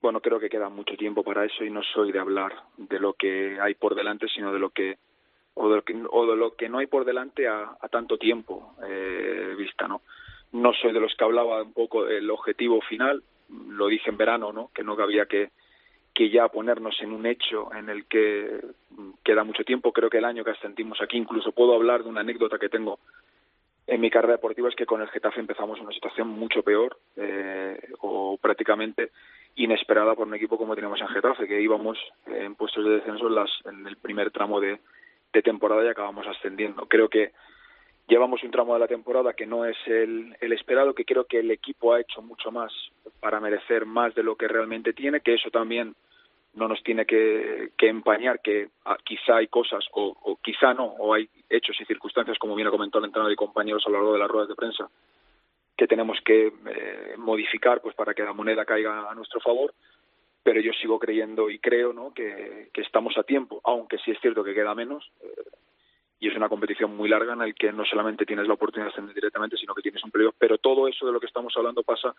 Bueno, 0.00 0.20
creo 0.20 0.38
que 0.38 0.48
queda 0.48 0.68
mucho 0.68 0.96
tiempo 0.96 1.24
para 1.24 1.44
eso 1.44 1.64
y 1.64 1.70
no 1.70 1.82
soy 1.82 2.12
de 2.12 2.20
hablar 2.20 2.52
de 2.76 3.00
lo 3.00 3.14
que 3.14 3.58
hay 3.60 3.74
por 3.74 3.94
delante, 3.94 4.28
sino 4.28 4.52
de 4.52 4.58
lo 4.58 4.70
que 4.70 4.98
o 5.54 5.68
de 5.68 5.76
lo 5.76 5.82
que, 5.82 6.00
o 6.10 6.26
de 6.26 6.36
lo 6.36 6.54
que 6.54 6.68
no 6.68 6.78
hay 6.78 6.86
por 6.86 7.04
delante 7.04 7.48
a, 7.48 7.76
a 7.80 7.88
tanto 7.88 8.16
tiempo 8.16 8.74
eh, 8.86 9.54
vista, 9.58 9.88
¿no? 9.88 10.02
No 10.52 10.72
soy 10.72 10.92
de 10.92 11.00
los 11.00 11.14
que 11.16 11.24
hablaba 11.24 11.62
un 11.62 11.72
poco 11.72 12.04
del 12.04 12.30
objetivo 12.30 12.80
final, 12.80 13.22
lo 13.68 13.88
dije 13.88 14.08
en 14.08 14.16
verano, 14.16 14.52
¿no? 14.52 14.70
Que 14.72 14.84
no 14.84 14.92
había 14.92 15.26
que, 15.26 15.50
que 16.14 16.30
ya 16.30 16.48
ponernos 16.48 17.00
en 17.00 17.12
un 17.12 17.26
hecho 17.26 17.74
en 17.74 17.88
el 17.88 18.06
que 18.06 18.60
queda 19.24 19.42
mucho 19.42 19.64
tiempo. 19.64 19.92
Creo 19.92 20.08
que 20.08 20.18
el 20.18 20.24
año 20.24 20.44
que 20.44 20.52
ascentimos 20.52 21.00
aquí, 21.02 21.16
incluso 21.16 21.50
puedo 21.50 21.74
hablar 21.74 22.04
de 22.04 22.08
una 22.08 22.20
anécdota 22.20 22.58
que 22.58 22.68
tengo 22.68 23.00
en 23.86 24.00
mi 24.00 24.10
carrera 24.10 24.34
deportiva, 24.34 24.68
es 24.68 24.76
que 24.76 24.86
con 24.86 25.00
el 25.00 25.08
Getafe 25.08 25.40
empezamos 25.40 25.80
una 25.80 25.92
situación 25.92 26.28
mucho 26.28 26.62
peor 26.62 26.98
eh, 27.16 27.80
o 28.00 28.36
prácticamente 28.36 29.10
inesperada 29.58 30.14
por 30.14 30.26
un 30.26 30.34
equipo 30.34 30.56
como 30.56 30.74
teníamos 30.74 31.00
en 31.00 31.08
Getafe, 31.08 31.46
que 31.46 31.60
íbamos 31.60 31.98
en 32.26 32.54
puestos 32.54 32.84
de 32.84 32.90
descenso 32.92 33.26
en, 33.26 33.34
las, 33.34 33.50
en 33.64 33.86
el 33.86 33.96
primer 33.96 34.30
tramo 34.30 34.60
de, 34.60 34.80
temporada 35.44 35.84
y 35.84 35.88
acabamos 35.88 36.26
ascendiendo. 36.26 36.86
Creo 36.88 37.08
que 37.08 37.30
llevamos 38.08 38.42
un 38.42 38.50
tramo 38.50 38.74
de 38.74 38.80
la 38.80 38.88
temporada 38.88 39.34
que 39.34 39.46
no 39.46 39.64
es 39.64 39.76
el, 39.86 40.36
el, 40.40 40.52
esperado, 40.52 40.94
que 40.94 41.04
creo 41.04 41.26
que 41.26 41.38
el 41.38 41.52
equipo 41.52 41.94
ha 41.94 42.00
hecho 42.00 42.20
mucho 42.22 42.50
más 42.50 42.72
para 43.20 43.38
merecer 43.38 43.86
más 43.86 44.12
de 44.16 44.24
lo 44.24 44.34
que 44.34 44.48
realmente 44.48 44.92
tiene, 44.94 45.20
que 45.20 45.34
eso 45.34 45.48
también 45.50 45.94
no 46.54 46.66
nos 46.66 46.82
tiene 46.82 47.06
que, 47.06 47.70
que 47.76 47.88
empañar, 47.88 48.40
que 48.40 48.68
ah, 48.84 48.96
quizá 49.04 49.36
hay 49.36 49.46
cosas 49.46 49.84
o, 49.92 50.16
o, 50.22 50.36
quizá 50.42 50.74
no, 50.74 50.86
o 50.86 51.14
hay 51.14 51.28
hechos 51.48 51.80
y 51.80 51.84
circunstancias, 51.84 52.36
como 52.38 52.56
bien 52.56 52.66
ha 52.66 52.72
comentado 52.72 52.98
el 52.98 53.10
entrenador 53.10 53.32
y 53.32 53.36
compañeros 53.36 53.84
a 53.86 53.90
lo 53.90 53.98
largo 53.98 54.12
de 54.14 54.18
las 54.18 54.28
ruedas 54.28 54.48
de 54.48 54.56
prensa, 54.56 54.88
que 55.78 55.86
tenemos 55.86 56.18
que 56.22 56.48
eh, 56.48 57.14
modificar 57.16 57.80
pues 57.80 57.94
para 57.94 58.12
que 58.12 58.22
la 58.22 58.34
moneda 58.34 58.66
caiga 58.66 59.10
a 59.10 59.14
nuestro 59.14 59.40
favor 59.40 59.72
pero 60.48 60.62
yo 60.62 60.72
sigo 60.72 60.98
creyendo 60.98 61.50
y 61.50 61.58
creo 61.58 61.92
¿no? 61.92 62.14
que, 62.14 62.70
estamos 62.74 63.18
a 63.18 63.22
tiempo, 63.22 63.60
aunque 63.64 63.98
sí 63.98 64.12
es 64.12 64.20
cierto 64.20 64.42
que 64.42 64.54
queda 64.54 64.74
menos. 64.74 65.12
Eh, 65.20 65.50
y 66.20 66.28
es 66.28 66.36
una 66.36 66.48
competición 66.48 66.96
muy 66.96 67.06
larga 67.06 67.34
en 67.34 67.40
la 67.40 67.52
que 67.52 67.70
no 67.70 67.84
solamente 67.84 68.24
tienes 68.24 68.48
la 68.48 68.54
oportunidad 68.54 68.86
de 68.86 68.92
ascender 68.92 69.14
directamente, 69.14 69.58
sino 69.58 69.74
que 69.74 69.82
tienes 69.82 70.02
un 70.02 70.10
playoff. 70.10 70.34
Pero 70.38 70.56
todo 70.56 70.88
eso 70.88 71.04
de 71.04 71.12
lo 71.12 71.20
que 71.20 71.26
estamos 71.26 71.54
hablando 71.54 71.82
pasa 71.82 72.14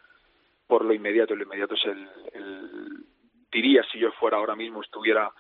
por 0.68 0.86
lo 0.86 0.94
inmediato. 0.94 1.36
Lo 1.36 1.42
inmediato 1.42 1.74
es 1.74 1.86
el, 1.86 2.08
el 2.34 3.06
diría 3.52 3.82
si 3.92 3.98
yo 3.98 4.12
fuera 4.12 4.38
ahora 4.38 4.56
mismo, 4.56 4.84
estuviera 4.84 5.32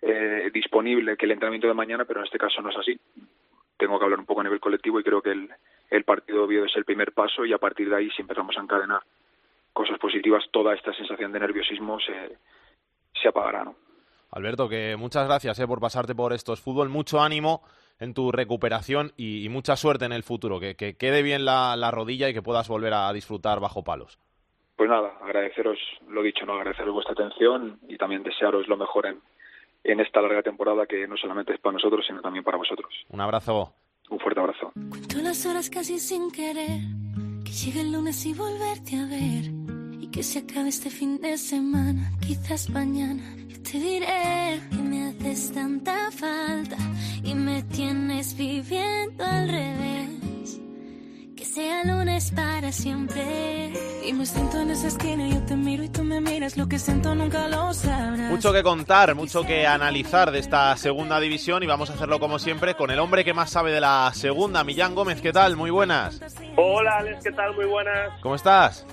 eh, 0.00 0.52
disponible 0.54 1.16
que 1.16 1.26
el 1.26 1.32
entrenamiento 1.32 1.66
de 1.66 1.74
mañana, 1.74 2.04
pero 2.04 2.20
en 2.20 2.26
este 2.26 2.38
caso 2.38 2.62
no 2.62 2.70
es 2.70 2.76
así. 2.76 2.96
Tengo 3.76 3.98
que 3.98 4.04
hablar 4.04 4.20
un 4.20 4.26
poco 4.26 4.40
a 4.40 4.44
nivel 4.44 4.60
colectivo 4.60 5.00
y 5.00 5.02
creo 5.02 5.20
que 5.20 5.32
el, 5.32 5.50
el 5.90 6.04
partido 6.04 6.44
Oviedo 6.44 6.66
es 6.66 6.76
el 6.76 6.84
primer 6.84 7.12
paso 7.12 7.44
y 7.44 7.52
a 7.52 7.58
partir 7.58 7.88
de 7.88 7.96
ahí 7.96 8.10
si 8.10 8.22
empezamos 8.22 8.56
a 8.56 8.62
encadenar 8.62 9.02
cosas 9.72 9.98
positivas, 9.98 10.44
toda 10.52 10.74
esta 10.74 10.92
sensación 10.94 11.32
de 11.32 11.40
nerviosismo 11.40 11.98
se, 12.00 12.38
se 13.20 13.28
apagará. 13.28 13.64
¿no? 13.64 13.74
Alberto, 14.30 14.68
que 14.68 14.96
muchas 14.96 15.26
gracias 15.26 15.58
eh, 15.60 15.66
por 15.66 15.80
pasarte 15.80 16.14
por 16.14 16.32
estos 16.32 16.60
fútbol, 16.60 16.88
mucho 16.88 17.20
ánimo 17.20 17.62
en 18.00 18.14
tu 18.14 18.32
recuperación 18.32 19.12
y, 19.16 19.44
y 19.44 19.48
mucha 19.48 19.76
suerte 19.76 20.04
en 20.04 20.12
el 20.12 20.22
futuro, 20.22 20.58
que, 20.58 20.74
que 20.74 20.96
quede 20.96 21.22
bien 21.22 21.44
la, 21.44 21.76
la, 21.76 21.90
rodilla 21.90 22.28
y 22.28 22.34
que 22.34 22.42
puedas 22.42 22.68
volver 22.68 22.94
a 22.94 23.12
disfrutar 23.12 23.60
bajo 23.60 23.84
palos. 23.84 24.18
Pues 24.76 24.90
nada, 24.90 25.18
agradeceros 25.22 25.78
lo 26.08 26.22
dicho, 26.22 26.44
no 26.46 26.54
agradeceros 26.54 26.92
vuestra 26.92 27.12
atención 27.12 27.78
y 27.88 27.96
también 27.96 28.24
desearos 28.24 28.66
lo 28.66 28.76
mejor 28.76 29.06
en, 29.06 29.20
en 29.84 30.00
esta 30.00 30.20
larga 30.20 30.42
temporada 30.42 30.86
que 30.86 31.06
no 31.06 31.16
solamente 31.16 31.52
es 31.52 31.60
para 31.60 31.74
nosotros, 31.74 32.04
sino 32.06 32.20
también 32.20 32.42
para 32.42 32.58
vosotros. 32.58 32.92
Un 33.10 33.20
abrazo. 33.20 33.72
Un 34.10 34.18
fuerte 34.18 34.40
abrazo. 34.40 34.72
Cuento 34.90 35.18
las 35.18 35.46
horas 35.46 35.70
casi 35.70 35.98
sin 35.98 36.30
querer, 36.30 36.80
que 37.44 37.52
llegue 37.52 37.80
el 37.80 37.92
lunes 37.92 38.24
y 38.26 38.34
volverte 38.34 38.96
a 38.96 39.06
ver 39.06 39.64
que 40.14 40.22
se 40.22 40.38
acabe 40.38 40.68
este 40.68 40.90
fin 40.90 41.20
de 41.20 41.36
semana, 41.36 42.12
quizás 42.20 42.70
mañana. 42.70 43.20
Yo 43.48 43.60
te 43.62 43.80
diré 43.80 44.60
que 44.70 44.76
me 44.76 45.08
haces 45.08 45.50
tanta 45.52 46.08
falta 46.12 46.76
y 47.24 47.34
me 47.34 47.64
tienes 47.64 48.36
viviendo 48.36 49.24
al 49.24 49.48
revés. 49.48 50.60
Que 51.54 51.60
sea 51.60 51.84
lunes 51.84 52.32
para 52.32 52.72
siempre. 52.72 53.72
Y 54.04 54.12
me 54.12 54.26
siento 54.26 54.60
en 54.60 54.70
esa 54.72 54.88
esquina, 54.88 55.28
yo 55.28 55.40
te 55.42 55.54
miro 55.54 55.84
y 55.84 55.88
tú 55.88 56.02
me 56.02 56.20
miras, 56.20 56.56
lo 56.56 56.66
que 56.68 56.80
siento 56.80 57.14
nunca 57.14 57.46
lo 57.46 57.72
sabrás. 57.72 58.28
Mucho 58.28 58.52
que 58.52 58.64
contar, 58.64 59.14
mucho 59.14 59.44
que 59.44 59.64
analizar 59.64 60.32
de 60.32 60.40
esta 60.40 60.76
segunda 60.76 61.20
división 61.20 61.62
y 61.62 61.66
vamos 61.66 61.90
a 61.90 61.94
hacerlo 61.94 62.18
como 62.18 62.40
siempre 62.40 62.74
con 62.74 62.90
el 62.90 62.98
hombre 62.98 63.24
que 63.24 63.34
más 63.34 63.50
sabe 63.50 63.70
de 63.70 63.80
la 63.80 64.10
segunda, 64.14 64.64
Millán 64.64 64.96
Gómez. 64.96 65.20
¿Qué 65.20 65.32
tal? 65.32 65.56
Muy 65.56 65.70
buenas. 65.70 66.20
Hola, 66.56 66.96
Alex, 66.98 67.22
¿qué 67.22 67.30
tal? 67.30 67.54
Muy 67.54 67.66
buenas. 67.66 68.20
¿Cómo 68.20 68.34
estás? 68.34 68.84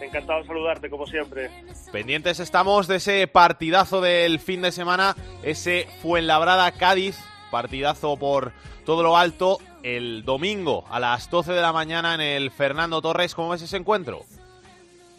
Encantado 0.00 0.40
de 0.42 0.46
saludarte, 0.46 0.90
como 0.90 1.08
siempre. 1.08 1.50
Pendientes 1.90 2.38
estamos 2.38 2.86
de 2.86 2.96
ese 2.96 3.26
partidazo 3.26 4.00
del 4.00 4.38
fin 4.38 4.62
de 4.62 4.70
semana, 4.70 5.16
ese 5.42 5.88
Fuenlabrada-Cádiz, 6.00 7.18
partidazo 7.50 8.16
por 8.16 8.52
todo 8.84 9.02
lo 9.02 9.16
alto, 9.16 9.58
el 9.84 10.24
domingo 10.24 10.84
a 10.90 10.98
las 10.98 11.30
12 11.30 11.52
de 11.52 11.60
la 11.60 11.72
mañana 11.72 12.14
en 12.14 12.22
el 12.22 12.50
Fernando 12.50 13.00
Torres. 13.02 13.34
¿Cómo 13.34 13.50
ves 13.50 13.62
ese 13.62 13.76
encuentro? 13.76 14.22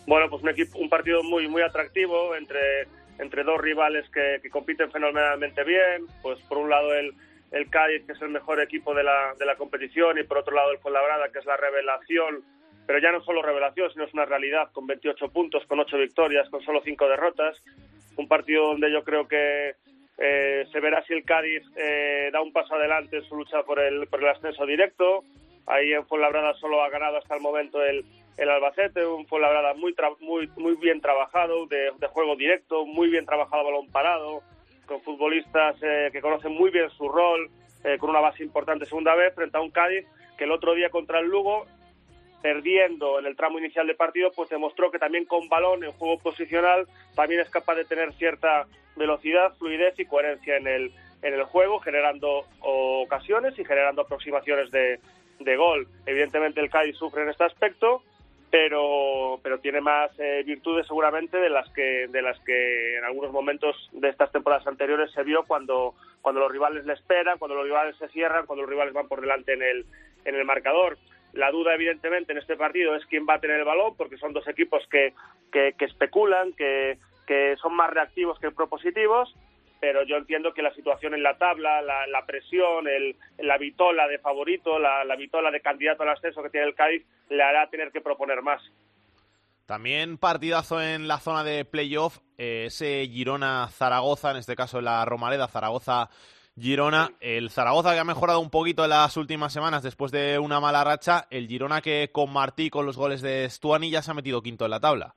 Bueno, 0.08 0.30
pues 0.30 0.42
un, 0.44 0.50
equipo, 0.50 0.80
un 0.80 0.90
partido 0.90 1.24
muy, 1.24 1.48
muy 1.48 1.62
atractivo 1.62 2.36
entre, 2.36 2.88
entre 3.20 3.44
dos 3.44 3.62
rivales 3.62 4.10
que, 4.10 4.50
compiten 4.50 4.92
fenomenalmente 4.92 5.64
bien. 5.64 6.08
Pues 6.22 6.40
por 6.50 6.58
un 6.58 6.70
lado 6.70 6.94
el, 6.94 7.14
el 7.52 7.70
Cádiz, 7.70 8.06
que 8.06 8.14
es 8.14 8.22
el 8.22 8.30
mejor 8.30 8.60
equipo 8.60 8.94
de 8.96 9.04
la, 9.04 9.36
de 9.38 9.46
la 9.46 9.56
competición, 9.56 10.18
y 10.18 10.24
por 10.24 10.40
otro 10.40 10.56
lado 10.56 10.72
el 10.72 10.80
Fuenlabrada, 10.80 11.30
que 11.32 11.40
es 11.40 11.46
la 11.46 11.58
revelación 11.58 12.44
pero 12.86 13.00
ya 13.00 13.12
no 13.12 13.22
solo 13.24 13.42
revelación, 13.42 13.92
sino 13.92 14.06
es 14.06 14.14
una 14.14 14.26
realidad, 14.26 14.70
con 14.72 14.86
28 14.86 15.30
puntos, 15.30 15.66
con 15.66 15.80
8 15.80 15.98
victorias, 15.98 16.48
con 16.50 16.62
solo 16.62 16.82
5 16.84 17.08
derrotas. 17.08 17.58
Un 18.16 18.28
partido 18.28 18.68
donde 18.68 18.92
yo 18.92 19.04
creo 19.04 19.28
que 19.28 19.76
eh, 20.18 20.66
se 20.72 20.80
verá 20.80 21.04
si 21.04 21.14
el 21.14 21.24
Cádiz 21.24 21.64
eh, 21.76 22.30
da 22.32 22.42
un 22.42 22.54
paso 22.54 22.76
adelante 22.76 23.18
en 23.18 23.24
su 23.24 23.36
lucha 23.36 23.64
por 23.64 23.80
el, 23.80 24.08
por 24.08 24.22
el 24.22 24.30
ascenso 24.30 24.66
directo. 24.66 25.24
Ahí 25.68 25.94
en 25.94 26.06
Fuenlabrada 26.06 26.54
solo 26.56 26.82
ha 26.84 26.90
ganado 26.90 27.18
hasta 27.18 27.36
el 27.36 27.42
momento 27.42 27.84
el, 27.84 28.06
el 28.38 28.50
Albacete, 28.50 29.06
un 29.06 29.26
Fuenlabrada 29.28 29.74
muy, 29.74 29.96
muy, 30.20 30.50
muy 30.58 30.76
bien 30.76 31.02
trabajado, 31.02 31.66
de, 31.68 31.92
juego 32.12 32.36
directo, 32.36 32.86
muy 32.86 33.10
bien 33.10 33.26
trabajado 33.26 33.66
balón 33.66 33.90
parado, 33.92 34.42
con 34.86 35.02
futbolistas 35.02 35.76
eh, 35.82 36.10
que 36.12 36.22
conocen 36.22 36.54
muy 36.54 36.70
bien 36.70 36.90
su 36.92 37.10
rol, 37.10 37.50
eh, 37.84 37.98
con 37.98 38.10
una 38.10 38.20
base 38.20 38.44
importante 38.44 38.86
segunda 38.86 39.16
vez, 39.16 39.34
frente 39.34 39.58
a 39.58 39.62
un 39.62 39.72
Cádiz 39.72 40.06
que 40.38 40.44
el 40.44 40.52
otro 40.52 40.74
día 40.74 40.90
contra 40.90 41.20
el 41.20 41.28
Lugo, 41.28 41.66
perdiendo 42.46 43.18
en 43.18 43.26
el 43.26 43.36
tramo 43.36 43.58
inicial 43.58 43.88
de 43.88 43.96
partido, 43.96 44.32
pues 44.32 44.52
demostró 44.52 44.92
que 44.92 45.00
también 45.00 45.26
con 45.26 45.50
balón 45.50 45.84
en 45.84 45.92
juego 45.94 46.20
posicional 46.20 46.86
también 47.16 47.42
es 47.42 47.50
capaz 47.50 47.74
de 47.74 47.86
tener 47.86 48.14
cierta 48.14 48.68
velocidad, 48.96 49.56
fluidez 49.58 49.98
y 49.98 50.06
coherencia 50.06 50.56
en 50.58 50.68
el, 50.68 50.92
en 51.24 51.34
el 51.34 51.44
juego, 51.46 51.80
generando 51.80 52.46
ocasiones 52.62 53.58
y 53.58 53.66
generando 53.66 54.04
aproximaciones 54.04 54.70
de, 54.70 55.00
de 55.40 55.56
gol. 55.56 55.88
Evidentemente 56.06 56.62
el 56.62 56.70
Cádiz 56.70 56.96
sufre 56.98 57.24
en 57.24 57.30
este 57.30 57.46
aspecto, 57.46 58.04
pero, 58.52 59.40
pero 59.42 59.58
tiene 59.58 59.82
más 59.82 60.12
eh, 60.20 60.44
virtudes 60.46 60.86
seguramente 60.86 61.38
de 61.38 61.50
las 61.50 61.68
que 61.72 62.08
de 62.10 62.22
las 62.22 62.40
que 62.42 62.98
en 63.00 63.06
algunos 63.06 63.32
momentos 63.32 63.90
de 63.92 64.10
estas 64.10 64.32
temporadas 64.32 64.68
anteriores 64.68 65.12
se 65.14 65.24
vio 65.24 65.46
cuando 65.48 65.96
cuando 66.22 66.42
los 66.42 66.52
rivales 66.52 66.86
le 66.86 66.94
esperan, 66.94 67.40
cuando 67.40 67.56
los 67.56 67.66
rivales 67.66 67.98
se 67.98 68.08
cierran, 68.10 68.46
cuando 68.46 68.62
los 68.62 68.70
rivales 68.70 68.94
van 68.94 69.08
por 69.08 69.22
delante 69.22 69.54
en 69.54 69.64
el 69.64 69.86
en 70.26 70.36
el 70.36 70.46
marcador. 70.46 71.00
La 71.36 71.52
duda, 71.52 71.76
evidentemente, 71.76 72.32
en 72.32 72.40
este 72.40 72.56
partido 72.56 72.96
es 72.96 73.06
quién 73.06 73.28
va 73.30 73.36
a 73.36 73.40
tener 73.40 73.60
el 73.60 73.66
balón, 73.66 73.96
porque 73.96 74.18
son 74.18 74.34
dos 74.34 74.48
equipos 74.48 74.82
que, 74.90 75.14
que, 75.52 75.76
especulan, 75.86 76.54
que, 76.54 76.98
que 77.28 77.56
son 77.62 77.76
más 77.76 77.92
reactivos 77.92 78.40
que 78.40 78.52
propositivos 78.52 79.36
pero 79.86 80.04
yo 80.04 80.16
entiendo 80.16 80.52
que 80.52 80.64
la 80.64 80.74
situación 80.74 81.14
en 81.14 81.22
la 81.22 81.38
tabla, 81.38 81.80
la, 81.82 82.26
presión, 82.26 82.88
el, 82.88 83.16
la 83.38 83.58
vitola 83.60 84.08
de 84.08 84.18
favorito, 84.18 84.80
la, 84.80 85.04
la 85.04 85.16
vitola 85.16 85.52
de 85.52 85.62
candidato 85.62 86.02
al 86.02 86.10
ascenso 86.10 86.42
que 86.42 86.50
tiene 86.50 86.66
el 86.66 86.74
Cádiz, 86.74 87.06
le 87.30 87.44
hará 87.44 87.70
tener 87.70 87.92
que 87.92 88.02
proponer 88.02 88.42
más. 88.42 88.64
También 89.68 90.18
partidazo 90.18 90.82
en 90.82 91.08
la 91.08 91.20
zona 91.20 91.44
de 91.44 91.66
playoff, 91.66 92.20
eh, 92.38 92.66
ese 92.68 93.08
Girona-Zaragoza, 93.08 94.32
en 94.32 94.38
este 94.38 94.56
caso 94.56 94.82
la 94.82 95.06
Romareda, 95.06 95.48
Zaragoza-Girona. 96.56 97.10
El 97.20 97.50
Zaragoza 97.50 97.94
que 97.94 98.00
ha 98.00 98.04
mejorado 98.04 98.40
un 98.40 98.50
poquito 98.50 98.84
en 98.84 98.92
las 98.92 99.18
últimas 99.18 99.52
semanas 99.52 99.84
después 99.84 100.12
de 100.12 100.40
una 100.40 100.60
mala 100.60 100.84
racha. 100.84 101.28
El 101.30 101.48
Girona 101.48 101.82
que 101.82 102.10
con 102.12 102.32
Martí, 102.32 102.70
con 102.70 102.86
los 102.86 102.98
goles 102.98 103.22
de 103.22 103.50
Stuani, 103.50 103.92
ya 103.92 104.02
se 104.02 104.12
ha 104.12 104.14
metido 104.14 104.42
quinto 104.42 104.66
en 104.66 104.72
la 104.72 104.80
tabla. 104.80 105.16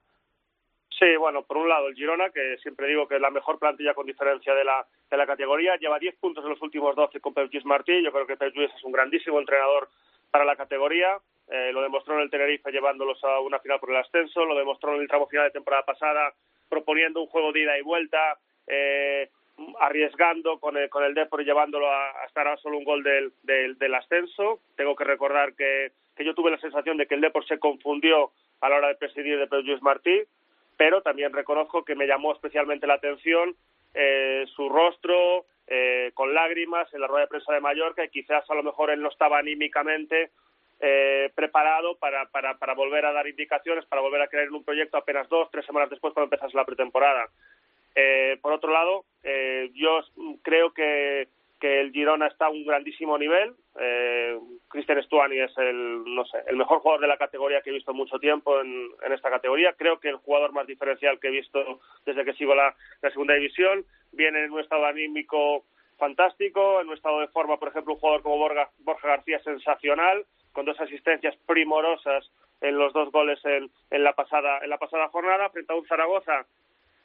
Sí, 0.98 1.14
bueno, 1.16 1.44
por 1.44 1.58
un 1.58 1.68
lado 1.68 1.86
el 1.86 1.94
Girona, 1.94 2.30
que 2.30 2.56
siempre 2.58 2.88
digo 2.88 3.06
que 3.06 3.16
es 3.16 3.20
la 3.20 3.30
mejor 3.30 3.58
plantilla 3.60 3.94
con 3.94 4.04
diferencia 4.06 4.52
de 4.52 4.64
la, 4.64 4.84
de 5.08 5.16
la 5.16 5.26
categoría, 5.26 5.76
lleva 5.76 5.98
10 5.98 6.16
puntos 6.16 6.42
en 6.42 6.50
los 6.50 6.62
últimos 6.62 6.96
12 6.96 7.20
con 7.20 7.34
Pep 7.34 7.50
Martí. 7.64 8.02
Yo 8.02 8.10
creo 8.10 8.26
que 8.26 8.36
Pep 8.36 8.52
es 8.56 8.84
un 8.84 8.92
grandísimo 8.92 9.38
entrenador 9.38 9.88
para 10.32 10.44
la 10.44 10.56
categoría. 10.56 11.18
Eh, 11.48 11.70
lo 11.72 11.82
demostró 11.82 12.14
en 12.14 12.22
el 12.22 12.30
Tenerife 12.30 12.72
llevándolos 12.72 13.22
a 13.22 13.38
una 13.40 13.60
final 13.60 13.78
por 13.78 13.90
el 13.90 13.96
ascenso, 13.96 14.44
lo 14.44 14.58
demostró 14.58 14.94
en 14.94 15.02
el 15.02 15.08
tramo 15.08 15.28
final 15.28 15.46
de 15.46 15.52
temporada 15.52 15.84
pasada 15.84 16.34
proponiendo 16.68 17.22
un 17.22 17.28
juego 17.28 17.52
de 17.52 17.60
ida 17.60 17.78
y 17.78 17.82
vuelta, 17.82 18.36
eh, 18.66 19.30
arriesgando 19.80 20.58
con 20.58 20.76
el, 20.76 20.88
con 20.88 21.04
el 21.04 21.14
Depor 21.14 21.42
y 21.42 21.44
llevándolo 21.44 21.90
a, 21.90 22.24
estar 22.26 22.46
a 22.46 22.56
solo 22.58 22.78
un 22.78 22.84
gol 22.84 23.02
del, 23.02 23.32
del, 23.42 23.78
del, 23.78 23.94
ascenso. 23.94 24.60
Tengo 24.76 24.94
que 24.94 25.04
recordar 25.04 25.54
que, 25.54 25.92
que 26.16 26.24
yo 26.24 26.34
tuve 26.34 26.50
la 26.50 26.60
sensación 26.60 26.96
de 26.96 27.06
que 27.06 27.14
el 27.14 27.20
Depor 27.20 27.46
se 27.46 27.58
confundió 27.58 28.30
a 28.60 28.68
la 28.68 28.76
hora 28.76 28.88
de 28.88 28.96
presidir 28.96 29.38
de 29.38 29.46
Pep 29.46 29.64
Martí 29.82 30.24
pero 30.78 31.02
también 31.02 31.32
reconozco 31.32 31.84
que 31.84 31.96
me 31.96 32.06
llamó 32.06 32.32
especialmente 32.32 32.86
la 32.86 32.94
atención 32.94 33.54
eh, 33.92 34.44
su 34.54 34.68
rostro 34.68 35.44
eh, 35.66 36.12
con 36.14 36.32
lágrimas 36.32 36.92
en 36.94 37.00
la 37.00 37.08
rueda 37.08 37.22
de 37.22 37.28
prensa 37.28 37.52
de 37.52 37.60
Mallorca 37.60 38.04
y 38.04 38.08
quizás 38.08 38.48
a 38.48 38.54
lo 38.54 38.62
mejor 38.62 38.90
él 38.90 39.02
no 39.02 39.08
estaba 39.08 39.38
anímicamente 39.38 40.30
eh, 40.80 41.32
preparado 41.34 41.96
para, 41.96 42.26
para, 42.26 42.56
para, 42.58 42.74
volver 42.74 43.04
a 43.04 43.12
dar 43.12 43.26
indicaciones, 43.26 43.84
para 43.86 44.00
volver 44.00 44.22
a 44.22 44.28
creer 44.28 44.46
en 44.46 44.54
un 44.54 44.64
proyecto 44.64 44.96
apenas 44.96 45.28
dos, 45.28 45.50
tres 45.50 45.66
semanas 45.66 45.90
después 45.90 46.14
cuando 46.14 46.32
empezase 46.32 46.56
la 46.56 46.64
pretemporada. 46.64 47.28
Por 48.42 48.52
otro 48.52 48.72
lado, 48.72 49.04
yo 49.74 50.00
creo 50.42 50.72
que 50.72 51.28
que 51.58 51.80
el 51.80 51.92
Girona 51.92 52.26
está 52.26 52.46
a 52.46 52.50
un 52.50 52.64
grandísimo 52.64 53.18
nivel. 53.18 53.54
Eh, 53.80 54.38
Cristian 54.68 55.02
Stuani 55.02 55.38
es 55.40 55.56
el, 55.58 56.04
no 56.14 56.24
sé, 56.24 56.38
el 56.46 56.56
mejor 56.56 56.80
jugador 56.80 57.00
de 57.00 57.08
la 57.08 57.16
categoría 57.16 57.60
que 57.62 57.70
he 57.70 57.74
visto 57.74 57.92
mucho 57.92 58.18
tiempo 58.18 58.60
en, 58.60 58.90
esta 59.12 59.30
categoría. 59.30 59.72
Creo 59.74 59.98
que 59.98 60.08
el 60.08 60.16
jugador 60.16 60.52
más 60.52 60.66
diferencial 60.66 61.18
que 61.18 61.28
he 61.28 61.32
visto 61.32 61.80
desde 62.06 62.24
que 62.24 62.34
sigo 62.34 62.54
la, 62.54 62.74
segunda 63.12 63.34
división. 63.34 63.84
Viene 64.12 64.44
en 64.44 64.52
un 64.52 64.60
estado 64.60 64.86
anímico 64.86 65.64
fantástico, 65.98 66.80
en 66.80 66.88
un 66.88 66.94
estado 66.94 67.20
de 67.20 67.28
forma, 67.28 67.58
por 67.58 67.68
ejemplo, 67.68 67.94
un 67.94 68.00
jugador 68.00 68.22
como 68.22 68.38
Borja, 68.38 68.70
Borja 68.78 69.08
García 69.08 69.42
sensacional, 69.42 70.24
con 70.52 70.64
dos 70.64 70.80
asistencias 70.80 71.36
primorosas 71.46 72.30
en 72.60 72.76
los 72.78 72.92
dos 72.92 73.10
goles 73.10 73.38
en, 73.44 73.70
en, 73.90 74.04
la 74.04 74.14
pasada 74.14 74.58
en 74.62 74.70
la 74.70 74.78
pasada 74.78 75.08
jornada 75.08 75.48
frente 75.50 75.72
a 75.72 75.76
un 75.76 75.86
Zaragoza 75.86 76.46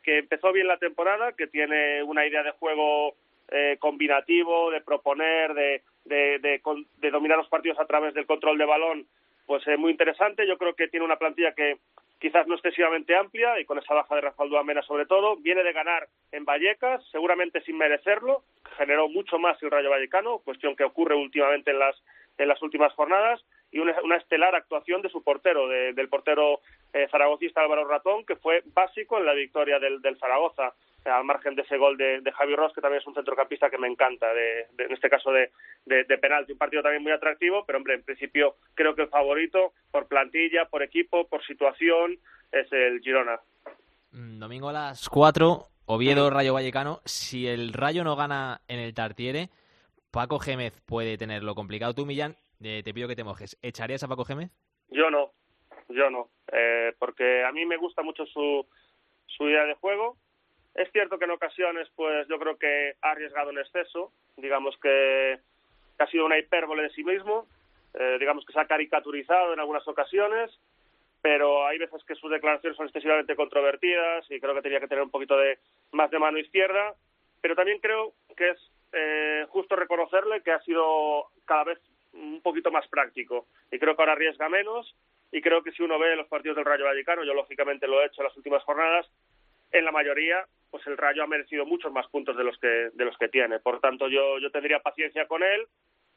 que 0.03 0.19
empezó 0.19 0.51
bien 0.51 0.67
la 0.67 0.77
temporada, 0.77 1.33
que 1.33 1.47
tiene 1.47 2.03
una 2.03 2.25
idea 2.25 2.43
de 2.43 2.51
juego 2.51 3.15
eh, 3.49 3.77
combinativo, 3.79 4.71
de 4.71 4.81
proponer, 4.81 5.53
de, 5.53 5.81
de, 6.05 6.39
de, 6.39 7.11
dominar 7.11 7.37
los 7.37 7.47
partidos 7.47 7.79
a 7.79 7.85
través 7.85 8.13
del 8.13 8.25
control 8.25 8.57
de 8.57 8.65
balón, 8.65 9.07
pues 9.45 9.65
es 9.67 9.77
muy 9.77 9.91
interesante. 9.91 10.47
Yo 10.47 10.57
creo 10.57 10.75
que 10.75 10.87
tiene 10.87 11.05
una 11.05 11.17
plantilla 11.17 11.53
que 11.53 11.77
quizás 12.19 12.47
no 12.47 12.55
excesivamente 12.55 13.15
amplia 13.15 13.59
y 13.59 13.65
con 13.65 13.77
esa 13.77 13.93
baja 13.93 14.15
de 14.15 14.21
Rafael 14.21 14.49
Duamena 14.49 14.81
sobre 14.83 15.05
todo. 15.05 15.35
Viene 15.37 15.63
de 15.63 15.73
ganar 15.73 16.07
en 16.31 16.45
Vallecas, 16.45 17.03
seguramente 17.11 17.61
sin 17.61 17.77
merecerlo. 17.77 18.43
Generó 18.77 19.09
mucho 19.09 19.37
más 19.39 19.61
el 19.61 19.71
Rayo 19.71 19.89
Vallecano, 19.89 20.39
cuestión 20.39 20.75
que 20.75 20.85
ocurre 20.85 21.15
últimamente 21.15 21.71
en 21.71 21.79
las, 21.79 21.95
en 22.37 22.47
las 22.47 22.61
últimas 22.61 22.93
jornadas. 22.93 23.43
Y 23.73 23.79
una, 23.79 23.93
una 24.03 24.17
estelar 24.17 24.55
actuación 24.55 25.01
de 25.01 25.09
su 25.09 25.23
portero, 25.23 25.67
del 25.67 26.07
portero 26.07 26.61
eh, 26.93 27.07
zaragocista 27.11 27.61
Álvaro 27.61 27.85
Ratón, 27.87 28.25
que 28.25 28.35
fue 28.35 28.63
básico 28.73 29.17
en 29.17 29.25
la 29.25 29.33
victoria 29.33 29.79
del, 29.79 30.17
Zaragoza 30.19 30.73
al 31.05 31.25
margen 31.25 31.55
de 31.55 31.63
ese 31.63 31.77
gol 31.77 31.97
de, 31.97 32.21
de 32.21 32.31
Javi 32.31 32.55
Ross, 32.55 32.71
que 32.73 32.79
también 32.79 33.01
es 33.01 33.07
un 33.07 33.13
centrocampista 33.13 33.69
que 33.69 33.77
me 33.77 33.87
encanta, 33.87 34.33
de, 34.33 34.67
en 34.77 34.91
este 34.93 35.09
caso 35.09 35.31
de, 35.31 35.49
de, 35.85 36.17
penalti. 36.17 36.53
Un 36.53 36.57
partido 36.57 36.81
también 36.81 37.03
muy 37.03 37.11
atractivo, 37.11 37.65
pero 37.65 37.77
hombre, 37.77 37.95
en 37.95 38.03
principio 38.03 38.55
creo 38.73 38.95
que 38.95 39.01
el 39.01 39.09
favorito 39.09 39.73
por 39.91 40.07
plantilla, 40.07 40.65
por 40.65 40.81
equipo, 40.81 41.27
por 41.27 41.45
situación, 41.45 42.17
es 42.51 42.71
el 42.71 43.01
Girona. 43.01 43.39
Mm, 44.11 44.39
domingo 44.39 44.69
a 44.69 44.73
las 44.73 45.09
4, 45.09 45.67
Oviedo 45.87 46.29
Rayo 46.29 46.53
Vallecano. 46.53 47.01
Si 47.05 47.47
el 47.47 47.73
Rayo 47.73 48.03
no 48.03 48.15
gana 48.15 48.61
en 48.67 48.79
el 48.79 48.93
Tartiere, 48.93 49.49
Paco 50.11 50.39
Gémez 50.39 50.79
puede 50.85 51.17
tenerlo 51.17 51.55
complicado. 51.55 51.93
Tú, 51.93 52.05
Millán, 52.05 52.35
eh, 52.61 52.81
te 52.83 52.93
pido 52.93 53.07
que 53.07 53.15
te 53.15 53.23
mojes. 53.23 53.57
¿Echarías 53.61 54.03
a 54.03 54.07
Paco 54.07 54.25
Gémez? 54.25 54.51
Yo 54.89 55.09
no, 55.09 55.31
yo 55.89 56.09
no, 56.09 56.29
eh, 56.51 56.93
porque 56.99 57.43
a 57.43 57.51
mí 57.51 57.65
me 57.65 57.77
gusta 57.77 58.03
mucho 58.03 58.25
su, 58.25 58.65
su 59.27 59.49
idea 59.49 59.65
de 59.65 59.75
juego. 59.75 60.17
Es 60.75 60.91
cierto 60.91 61.19
que 61.19 61.25
en 61.25 61.31
ocasiones, 61.31 61.87
pues 61.95 62.27
yo 62.27 62.39
creo 62.39 62.57
que 62.57 62.95
ha 63.01 63.11
arriesgado 63.11 63.51
en 63.51 63.59
exceso, 63.59 64.11
digamos 64.37 64.75
que 64.81 65.39
ha 65.99 66.07
sido 66.07 66.25
una 66.25 66.39
hipérbole 66.39 66.83
de 66.83 66.89
sí 66.89 67.03
mismo, 67.03 67.47
eh, 67.93 68.17
digamos 68.19 68.45
que 68.45 68.53
se 68.53 68.59
ha 68.59 68.65
caricaturizado 68.65 69.53
en 69.53 69.59
algunas 69.59 69.87
ocasiones, 69.87 70.51
pero 71.21 71.65
hay 71.65 71.77
veces 71.77 72.03
que 72.05 72.15
sus 72.15 72.31
declaraciones 72.31 72.75
son 72.75 72.87
excesivamente 72.87 73.35
controvertidas 73.35 74.29
y 74.29 74.39
creo 74.39 74.55
que 74.55 74.63
tenía 74.63 74.79
que 74.79 74.87
tener 74.87 75.03
un 75.03 75.11
poquito 75.11 75.37
de 75.37 75.59
más 75.91 76.09
de 76.09 76.19
mano 76.19 76.39
izquierda, 76.39 76.95
pero 77.39 77.55
también 77.55 77.79
creo 77.79 78.13
que 78.35 78.49
es 78.49 78.71
eh, 78.93 79.45
justo 79.49 79.75
reconocerle 79.75 80.41
que 80.41 80.51
ha 80.51 80.61
sido 80.61 81.27
cada 81.45 81.65
vez 81.65 81.79
un 82.13 82.41
poquito 82.41 82.71
más 82.71 82.87
práctico 82.87 83.47
y 83.71 83.79
creo 83.79 83.95
que 83.95 84.01
ahora 84.01 84.13
arriesga 84.13 84.49
menos 84.49 84.95
y 85.31 85.41
creo 85.41 85.63
que 85.63 85.71
si 85.71 85.83
uno 85.83 85.97
ve 85.97 86.15
los 86.15 86.27
partidos 86.27 86.57
del 86.57 86.65
Rayo 86.65 86.85
Vallecano, 86.85 87.23
yo 87.23 87.33
lógicamente 87.33 87.87
lo 87.87 88.01
he 88.01 88.05
hecho 88.05 88.21
en 88.21 88.27
las 88.27 88.37
últimas 88.37 88.63
jornadas, 88.63 89.07
en 89.71 89.85
la 89.85 89.91
mayoría 89.91 90.45
pues 90.69 90.85
el 90.87 90.97
Rayo 90.97 91.23
ha 91.23 91.27
merecido 91.27 91.65
muchos 91.65 91.91
más 91.91 92.07
puntos 92.07 92.35
de 92.35 92.43
los 92.43 92.57
que 92.57 92.89
de 92.93 93.05
los 93.05 93.17
que 93.17 93.29
tiene. 93.29 93.59
Por 93.59 93.79
tanto, 93.79 94.07
yo 94.07 94.39
yo 94.39 94.51
tendría 94.51 94.79
paciencia 94.79 95.27
con 95.27 95.43
él 95.43 95.67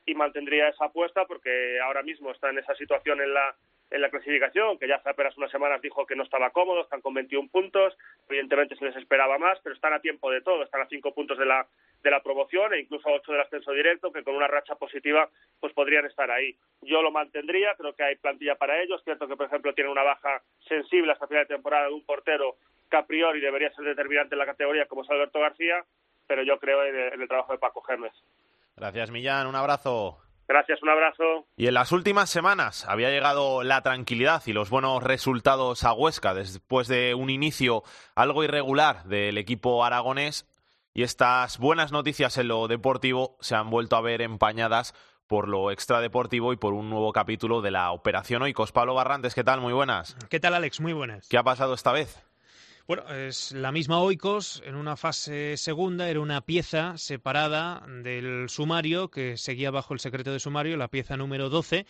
y 0.07 0.15
mantendría 0.15 0.69
esa 0.69 0.87
apuesta 0.87 1.27
porque 1.27 1.79
ahora 1.81 2.03
mismo 2.03 2.31
está 2.31 2.51
en 2.51 2.59
esa 2.59 2.75
situación 2.75 3.21
en 3.21 3.35
la 3.35 3.55
en 3.91 4.01
la 4.01 4.11
clasificación, 4.11 4.79
que 4.79 4.89
ya 4.89 4.97
hace 4.97 5.11
apenas 5.11 5.37
unas 5.37 5.51
semanas 5.51 5.81
dijo 5.81 6.07
que 6.07 6.17
no 6.17 6.25
estaba 6.25 6.51
cómodo, 6.51 6.83
están 6.83 7.01
con 7.01 7.15
21 7.15 7.49
puntos, 7.49 7.97
evidentemente 8.29 8.75
se 8.77 8.85
les 8.85 8.97
esperaba 8.97 9.39
más, 9.39 9.61
pero 9.63 9.75
están 9.77 9.93
a 9.93 10.01
tiempo 10.01 10.31
de 10.31 10.41
todo, 10.41 10.65
están 10.65 10.81
a 10.81 10.89
5 10.89 11.15
puntos 11.15 11.39
de 11.39 11.47
la 11.47 11.67
de 12.07 12.13
la 12.13 12.23
promoción 12.23 12.73
e 12.73 12.81
incluso 12.81 13.09
a 13.09 13.15
8 13.15 13.33
del 13.33 13.41
ascenso 13.41 13.73
directo, 13.73 14.13
que 14.13 14.23
con 14.23 14.37
una 14.37 14.47
racha 14.47 14.77
positiva 14.77 15.29
pues 15.59 15.73
podrían 15.73 16.07
estar 16.07 16.31
ahí. 16.31 16.57
Yo 16.83 17.03
lo 17.03 17.11
mantendría, 17.11 17.75
creo 17.77 17.95
que 17.95 18.05
hay 18.05 18.17
plantilla 18.17 18.55
para 18.55 18.81
ellos, 18.81 19.03
cierto 19.03 19.27
que 19.27 19.37
por 19.37 19.47
ejemplo 19.47 19.75
tiene 19.75 19.91
una 19.91 20.05
baja 20.05 20.41
sensible 20.69 21.13
hasta 21.13 21.27
final 21.27 21.43
de 21.45 21.55
temporada 21.55 21.89
de 21.89 21.95
un 21.95 22.07
portero 22.07 22.59
que 22.89 22.97
a 22.97 23.07
priori 23.07 23.41
debería 23.41 23.73
ser 23.75 23.85
determinante 23.85 24.37
en 24.37 24.39
la 24.39 24.47
categoría 24.47 24.87
como 24.87 25.03
es 25.03 25.11
Alberto 25.11 25.41
García, 25.41 25.85
pero 26.29 26.45
yo 26.45 26.59
creo 26.61 26.85
en 26.85 27.21
el, 27.21 27.29
trabajo 27.29 27.53
de 27.53 27.59
Paco 27.59 27.83
Gémez. 27.83 28.13
Gracias, 28.77 29.11
Millán. 29.11 29.49
Un 29.49 29.57
abrazo. 29.57 30.19
Gracias, 30.47 30.81
un 30.85 30.91
abrazo. 30.91 31.47
Y 31.57 31.67
en 31.67 31.75
las 31.75 31.91
últimas 31.91 32.31
semanas 32.31 32.87
había 32.89 33.11
llegado 33.11 33.65
la 33.65 33.83
tranquilidad 33.83 34.43
y 34.47 34.53
los 34.53 34.71
buenos 34.71 35.03
resultados 35.03 35.83
a 35.83 35.93
Huesca 35.93 36.35
después 36.35 36.87
de 36.87 37.15
un 37.15 37.31
inicio 37.31 37.83
algo 38.15 38.45
irregular 38.45 39.03
del 39.05 39.39
equipo 39.39 39.85
aragonés 39.85 40.47
y 40.97 41.03
estas 41.03 41.59
buenas 41.59 41.93
noticias 41.93 42.39
en 42.39 42.49
lo 42.49 42.69
deportivo 42.69 43.37
se 43.43 43.55
han 43.55 43.69
vuelto 43.69 43.97
a 43.97 44.01
ver 44.01 44.23
empañadas 44.23 44.95
por 45.27 45.47
lo 45.47 45.71
extradeportivo 45.71 46.55
y 46.55 46.57
por 46.57 46.73
un 46.73 46.89
nuevo 46.89 47.13
capítulo 47.13 47.61
de 47.61 47.71
la 47.71 47.93
Operación 47.93 48.41
Oikos. 48.41 48.73
Pablo 48.73 48.95
Barrantes, 48.95 49.35
¿qué 49.35 49.45
tal? 49.45 49.61
Muy 49.61 49.75
buenas. 49.75 50.17
¿Qué 50.31 50.41
tal, 50.41 50.55
Alex? 50.55 50.81
Muy 50.81 50.95
buenas. 50.95 51.29
¿Qué 51.29 51.37
ha 51.37 51.43
pasado 51.43 51.75
esta 51.75 51.93
vez? 51.93 52.25
Bueno, 52.87 53.07
es 53.13 53.53
la 53.53 53.73
misma 53.73 54.01
Oikos 54.01 54.63
en 54.65 54.75
una 54.75 54.97
fase 54.97 55.59
segunda, 55.59 56.09
era 56.09 56.21
una 56.21 56.41
pieza 56.41 56.97
separada 56.97 57.85
del 57.87 58.49
sumario 58.49 59.11
que 59.11 59.37
seguía 59.37 59.71
bajo 59.71 59.93
el 59.93 60.01
secreto 60.01 60.33
de 60.33 60.41
sumario, 60.41 60.79
la 60.79 60.89
pieza 60.89 61.19
número 61.19 61.51
12 61.51 61.85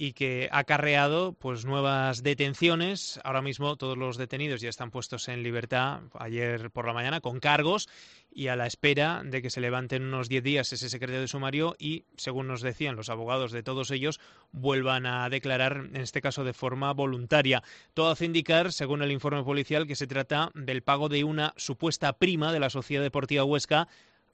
y 0.00 0.12
que 0.12 0.48
ha 0.52 0.60
acarreado 0.60 1.32
pues 1.32 1.64
nuevas 1.64 2.22
detenciones. 2.22 3.18
Ahora 3.24 3.42
mismo 3.42 3.74
todos 3.74 3.98
los 3.98 4.16
detenidos 4.16 4.60
ya 4.60 4.68
están 4.68 4.92
puestos 4.92 5.26
en 5.26 5.42
libertad 5.42 6.02
ayer 6.14 6.70
por 6.70 6.86
la 6.86 6.92
mañana 6.92 7.20
con 7.20 7.40
cargos 7.40 7.88
y 8.30 8.46
a 8.46 8.54
la 8.54 8.68
espera 8.68 9.22
de 9.24 9.42
que 9.42 9.50
se 9.50 9.60
levanten 9.60 10.04
unos 10.04 10.28
10 10.28 10.44
días 10.44 10.72
ese 10.72 10.88
secreto 10.88 11.18
de 11.20 11.26
sumario 11.26 11.74
y, 11.80 12.04
según 12.16 12.46
nos 12.46 12.60
decían 12.60 12.94
los 12.94 13.08
abogados 13.08 13.50
de 13.50 13.64
todos 13.64 13.90
ellos, 13.90 14.20
vuelvan 14.52 15.04
a 15.04 15.28
declarar, 15.30 15.88
en 15.92 15.96
este 15.96 16.20
caso 16.20 16.44
de 16.44 16.52
forma 16.52 16.92
voluntaria. 16.92 17.64
Todo 17.92 18.10
hace 18.10 18.24
indicar, 18.24 18.72
según 18.72 19.02
el 19.02 19.10
informe 19.10 19.42
policial, 19.42 19.88
que 19.88 19.96
se 19.96 20.06
trata 20.06 20.52
del 20.54 20.82
pago 20.82 21.08
de 21.08 21.24
una 21.24 21.54
supuesta 21.56 22.12
prima 22.12 22.52
de 22.52 22.60
la 22.60 22.70
Sociedad 22.70 23.02
Deportiva 23.02 23.42
Huesca 23.42 23.88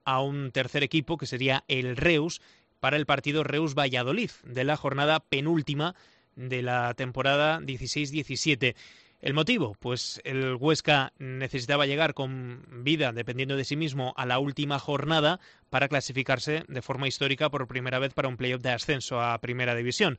a 0.05 0.21
un 0.21 0.53
tercer 0.53 0.83
equipo, 0.83 1.17
que 1.17 1.25
sería 1.25 1.65
el 1.69 1.97
Reus, 1.97 2.43
para 2.85 2.99
el 2.99 3.07
partido 3.07 3.45
Reus 3.45 3.75
Valladolid 3.75 4.31
de 4.45 4.63
la 4.63 4.77
jornada 4.77 5.19
penúltima 5.19 5.95
de 6.37 6.61
la 6.61 6.93
temporada 6.93 7.59
16-17. 7.61 8.75
¿El 9.23 9.33
motivo? 9.33 9.75
Pues 9.81 10.21
el 10.23 10.57
Huesca 10.57 11.15
necesitaba 11.17 11.87
llegar 11.87 12.13
con 12.13 12.63
vida, 12.85 13.13
dependiendo 13.13 13.57
de 13.57 13.65
sí 13.65 13.75
mismo, 13.75 14.13
a 14.19 14.27
la 14.27 14.39
última 14.39 14.79
jornada 14.79 15.41
para 15.71 15.89
clasificarse 15.89 16.65
de 16.69 16.83
forma 16.83 17.09
histórica 17.09 17.49
por 17.49 17.67
primera 17.67 17.99
vez 17.99 18.13
para 18.13 18.29
un 18.29 18.37
playoff 18.37 18.61
de 18.61 18.73
ascenso 18.73 19.19
a 19.19 19.39
Primera 19.39 19.75
División. 19.75 20.19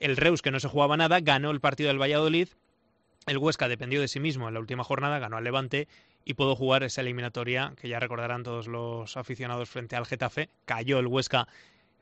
El 0.00 0.16
Reus, 0.16 0.42
que 0.42 0.50
no 0.50 0.58
se 0.58 0.66
jugaba 0.66 0.96
nada, 0.96 1.20
ganó 1.20 1.52
el 1.52 1.60
partido 1.60 1.90
del 1.90 2.02
Valladolid. 2.02 2.48
El 3.28 3.38
Huesca 3.38 3.68
dependió 3.68 4.00
de 4.00 4.08
sí 4.08 4.18
mismo 4.18 4.48
en 4.48 4.54
la 4.54 4.60
última 4.60 4.82
jornada, 4.82 5.20
ganó 5.20 5.36
al 5.36 5.44
Levante 5.44 5.86
y 6.24 6.34
pudo 6.34 6.56
jugar 6.56 6.82
esa 6.82 7.02
eliminatoria 7.02 7.72
que 7.80 7.88
ya 7.88 8.00
recordarán 8.00 8.42
todos 8.42 8.66
los 8.66 9.16
aficionados 9.16 9.68
frente 9.68 9.94
al 9.94 10.06
Getafe. 10.06 10.48
Cayó 10.64 10.98
el 10.98 11.06
Huesca 11.06 11.46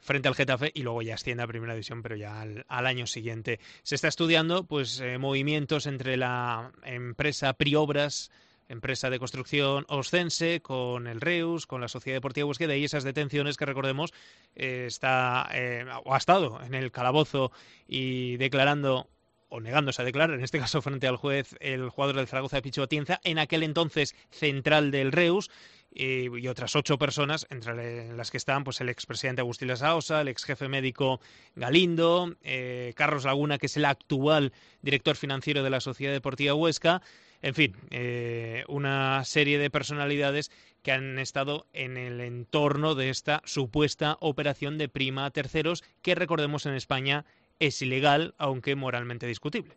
frente 0.00 0.28
al 0.28 0.34
Getafe 0.34 0.70
y 0.74 0.82
luego 0.82 1.02
ya 1.02 1.14
asciende 1.14 1.42
a 1.42 1.46
Primera 1.46 1.74
División, 1.74 2.02
pero 2.02 2.16
ya 2.16 2.40
al, 2.40 2.86
año 2.86 3.06
siguiente. 3.06 3.60
Se 3.82 3.94
está 3.94 4.08
estudiando 4.08 4.64
pues 4.64 5.00
eh, 5.00 5.18
movimientos 5.18 5.86
entre 5.86 6.16
la 6.16 6.72
empresa 6.84 7.52
Priobras, 7.54 8.30
empresa 8.68 9.10
de 9.10 9.18
construcción 9.18 9.84
Oscense, 9.88 10.60
con 10.60 11.06
el 11.06 11.20
Reus, 11.20 11.66
con 11.66 11.80
la 11.80 11.88
Sociedad 11.88 12.16
Deportiva 12.16 12.44
Búsqueda 12.44 12.76
y 12.76 12.84
esas 12.84 13.04
detenciones 13.04 13.56
que 13.56 13.66
recordemos 13.66 14.12
eh, 14.54 14.84
está 14.86 15.48
eh, 15.52 15.86
o 16.04 16.14
ha 16.14 16.18
estado 16.18 16.60
en 16.62 16.74
el 16.74 16.92
calabozo 16.92 17.50
y 17.86 18.36
declarando 18.36 19.08
o 19.50 19.60
negándose 19.60 20.02
a 20.02 20.04
declarar, 20.04 20.36
en 20.36 20.44
este 20.44 20.58
caso 20.58 20.82
frente 20.82 21.06
al 21.06 21.16
juez, 21.16 21.56
el 21.60 21.88
jugador 21.88 22.16
del 22.16 22.28
Zaragoza 22.28 22.56
de 22.56 22.62
Picho 22.62 22.82
Atienza, 22.82 23.20
en 23.24 23.38
aquel 23.38 23.62
entonces 23.62 24.14
central 24.30 24.90
del 24.90 25.12
Reus, 25.12 25.50
y, 25.90 26.46
otras 26.48 26.76
ocho 26.76 26.98
personas, 26.98 27.46
entre 27.50 28.12
las 28.14 28.30
que 28.30 28.36
están 28.36 28.64
pues, 28.64 28.80
el 28.80 28.88
expresidente 28.88 29.40
Agustín 29.40 29.68
Lasaosa, 29.68 30.20
el 30.20 30.28
ex 30.28 30.44
jefe 30.44 30.68
médico 30.68 31.20
Galindo, 31.56 32.36
eh, 32.42 32.92
Carlos 32.96 33.24
Laguna, 33.24 33.58
que 33.58 33.66
es 33.66 33.76
el 33.76 33.84
actual 33.84 34.52
director 34.82 35.16
financiero 35.16 35.62
de 35.62 35.70
la 35.70 35.80
Sociedad 35.80 36.12
Deportiva 36.12 36.54
Huesca, 36.54 37.02
en 37.40 37.54
fin, 37.54 37.76
eh, 37.90 38.64
una 38.68 39.24
serie 39.24 39.58
de 39.58 39.70
personalidades 39.70 40.50
que 40.82 40.92
han 40.92 41.18
estado 41.18 41.66
en 41.72 41.96
el 41.96 42.20
entorno 42.20 42.94
de 42.94 43.10
esta 43.10 43.42
supuesta 43.44 44.16
operación 44.20 44.78
de 44.78 44.88
prima 44.88 45.24
a 45.24 45.30
terceros, 45.30 45.84
que 46.02 46.14
recordemos 46.14 46.66
en 46.66 46.74
España 46.74 47.24
es 47.60 47.80
ilegal, 47.82 48.34
aunque 48.38 48.76
moralmente 48.76 49.26
discutible. 49.26 49.76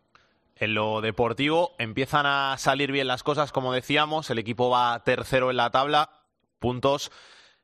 En 0.61 0.75
lo 0.75 1.01
deportivo 1.01 1.73
empiezan 1.79 2.27
a 2.27 2.55
salir 2.59 2.91
bien 2.91 3.07
las 3.07 3.23
cosas, 3.23 3.51
como 3.51 3.73
decíamos, 3.73 4.29
el 4.29 4.37
equipo 4.37 4.69
va 4.69 5.03
tercero 5.03 5.49
en 5.49 5.57
la 5.57 5.71
tabla, 5.71 6.21
puntos, 6.59 7.11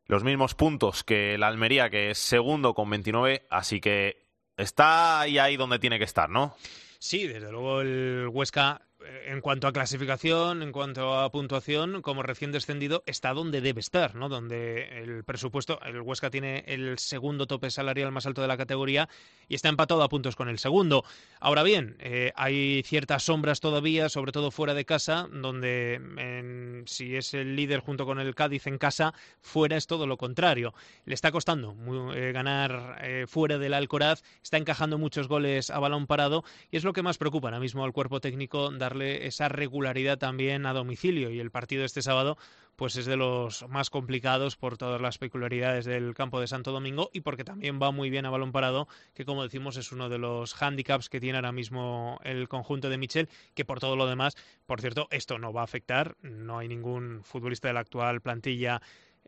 los 0.05 0.23
mismos 0.23 0.55
puntos 0.55 1.03
que 1.03 1.35
el 1.35 1.43
Almería, 1.43 1.91
que 1.91 2.09
es 2.09 2.17
segundo 2.17 2.73
con 2.73 2.89
29, 2.89 3.45
así 3.51 3.79
que 3.79 4.25
está 4.57 5.19
ahí, 5.19 5.37
ahí 5.37 5.57
donde 5.57 5.77
tiene 5.77 5.99
que 5.99 6.05
estar, 6.05 6.27
¿no? 6.27 6.55
Sí, 6.97 7.27
desde 7.27 7.51
luego 7.51 7.81
el 7.81 8.29
Huesca 8.31 8.81
en 9.25 9.41
cuanto 9.41 9.67
a 9.67 9.73
clasificación, 9.73 10.63
en 10.63 10.71
cuanto 10.71 11.19
a 11.19 11.31
puntuación, 11.31 12.01
como 12.01 12.23
recién 12.23 12.51
descendido, 12.51 13.03
está 13.05 13.33
donde 13.33 13.61
debe 13.61 13.79
estar, 13.79 14.15
¿no? 14.15 14.29
Donde 14.29 15.03
el 15.03 15.23
presupuesto, 15.23 15.79
el 15.83 16.01
Huesca 16.01 16.29
tiene 16.29 16.63
el 16.67 16.97
segundo 16.97 17.45
tope 17.45 17.69
salarial 17.69 18.11
más 18.11 18.25
alto 18.25 18.41
de 18.41 18.47
la 18.47 18.57
categoría 18.57 19.07
y 19.47 19.55
está 19.55 19.69
empatado 19.69 20.03
a 20.03 20.09
puntos 20.09 20.35
con 20.35 20.49
el 20.49 20.59
segundo. 20.59 21.03
Ahora 21.39 21.63
bien, 21.63 21.95
eh, 21.99 22.31
hay 22.35 22.83
ciertas 22.83 23.23
sombras 23.23 23.59
todavía, 23.59 24.09
sobre 24.09 24.31
todo 24.31 24.51
fuera 24.51 24.73
de 24.73 24.85
casa, 24.85 25.27
donde 25.31 26.83
si 26.85 27.15
es 27.15 27.33
el 27.33 27.55
líder 27.55 27.81
junto 27.81 28.05
con 28.05 28.19
el 28.19 28.35
Cádiz 28.35 28.67
en 28.67 28.77
casa, 28.77 29.13
fuera 29.41 29.77
es 29.77 29.87
todo 29.87 30.07
lo 30.07 30.17
contrario. 30.17 30.73
Le 31.05 31.13
está 31.13 31.31
costando 31.31 31.75
eh, 32.15 32.31
ganar 32.31 32.97
eh, 33.01 33.25
fuera 33.27 33.57
del 33.57 33.73
Alcoraz, 33.73 34.23
está 34.41 34.57
encajando 34.57 34.97
muchos 34.97 35.27
goles 35.27 35.69
a 35.69 35.79
balón 35.79 36.07
parado 36.07 36.43
y 36.71 36.77
es 36.77 36.83
lo 36.83 36.93
que 36.93 37.03
más 37.03 37.17
preocupa 37.17 37.47
ahora 37.47 37.59
mismo 37.59 37.83
al 37.83 37.93
cuerpo 37.93 38.19
técnico 38.19 38.71
darle 38.87 39.27
esa 39.27 39.49
regularidad 39.49 40.17
también 40.17 40.65
a 40.65 40.73
domicilio. 40.73 41.29
Y 41.29 41.39
el 41.41 41.51
partido 41.51 41.83
este 41.83 42.01
sábado 42.01 42.37
pues 42.77 42.95
es 42.95 43.07
de 43.07 43.17
los 43.17 43.67
más 43.67 43.89
complicados 43.89 44.55
por 44.55 44.77
todas 44.77 45.01
las 45.01 45.17
peculiaridades 45.17 45.83
del 45.85 46.13
campo 46.13 46.39
de 46.39 46.45
Santo 46.45 46.71
Domingo 46.71 47.09
y 47.11 47.21
porque 47.21 47.43
también 47.43 47.79
va 47.81 47.91
muy 47.91 48.11
bien 48.11 48.27
a 48.27 48.29
balón 48.29 48.51
parado, 48.51 48.87
que 49.15 49.25
como 49.25 49.41
decimos 49.41 49.77
es 49.77 49.91
uno 49.91 50.09
de 50.09 50.19
los 50.19 50.61
handicaps 50.61 51.09
que 51.09 51.19
tiene 51.19 51.39
ahora 51.39 51.51
mismo 51.51 52.19
el 52.23 52.47
conjunto 52.47 52.87
de 52.89 52.99
Michel, 52.99 53.29
que 53.55 53.65
por 53.65 53.79
todo 53.79 53.95
lo 53.95 54.05
demás, 54.05 54.37
por 54.67 54.79
cierto, 54.79 55.07
esto 55.09 55.39
no 55.39 55.51
va 55.51 55.61
a 55.61 55.63
afectar, 55.63 56.17
no 56.21 56.59
hay 56.59 56.67
ningún 56.67 57.21
futbolista 57.23 57.67
de 57.67 57.73
la 57.73 57.79
actual 57.79 58.21
plantilla 58.21 58.79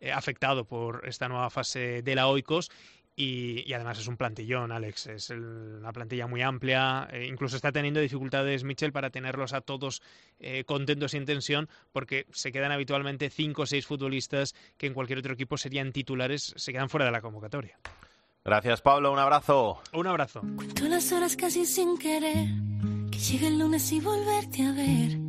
eh, 0.02 0.12
afectado 0.12 0.64
por 0.64 1.02
esta 1.08 1.28
nueva 1.28 1.50
fase 1.50 2.04
de 2.04 2.16
la 2.16 2.28
Oikos 2.28 2.70
y, 3.22 3.74
además 3.74 4.00
es 4.00 4.08
un 4.08 4.16
plantillón, 4.16 4.72
Alex. 4.72 5.08
Es 5.08 5.30
una 5.30 5.92
plantilla 5.92 6.26
muy 6.26 6.42
amplia. 6.42 7.06
Eh, 7.12 7.28
incluso 7.28 7.58
está 7.58 7.70
teniendo 7.70 8.00
dificultades 8.00 8.64
Mitchell 8.64 8.94
para 8.94 9.10
tenerlos 9.10 9.52
a 9.52 9.60
todos 9.60 10.02
eh, 10.40 10.64
contentos 10.64 11.14
y 11.14 11.18
en 11.18 11.26
tensión, 11.26 11.70
porque 11.92 12.28
se 12.32 12.54
quedan 12.54 12.72
habitualmente 12.72 13.30
cinco 13.30 13.64
o 13.64 13.66
seis 13.66 13.86
futbolistas 13.86 14.56
que 14.78 14.88
en 14.88 14.94
cualquier 14.94 15.20
otro 15.20 15.34
equipo 15.34 15.58
serían 15.58 15.92
titulares, 15.92 16.54
se 16.56 16.72
quedan 16.72 16.88
fuera 16.88 17.06
de 17.08 17.12
la 17.12 17.20
convocatoria. 17.20 17.78
Gracias, 18.46 18.82
Pablo. 18.82 19.12
Un 19.12 19.20
abrazo. 19.20 19.82
Un 19.92 20.08
abrazo. 20.08 20.42
Cuento 20.56 20.86
las 20.86 21.12
horas 21.12 21.36
casi 21.36 21.66
sin 21.66 21.98
querer, 21.98 22.48
que 23.12 23.20
llegue 23.20 23.48
el 23.48 23.60
lunes 23.60 23.92
y 23.92 24.00
volverte 24.00 24.64
a 24.64 24.72
ver 24.72 25.29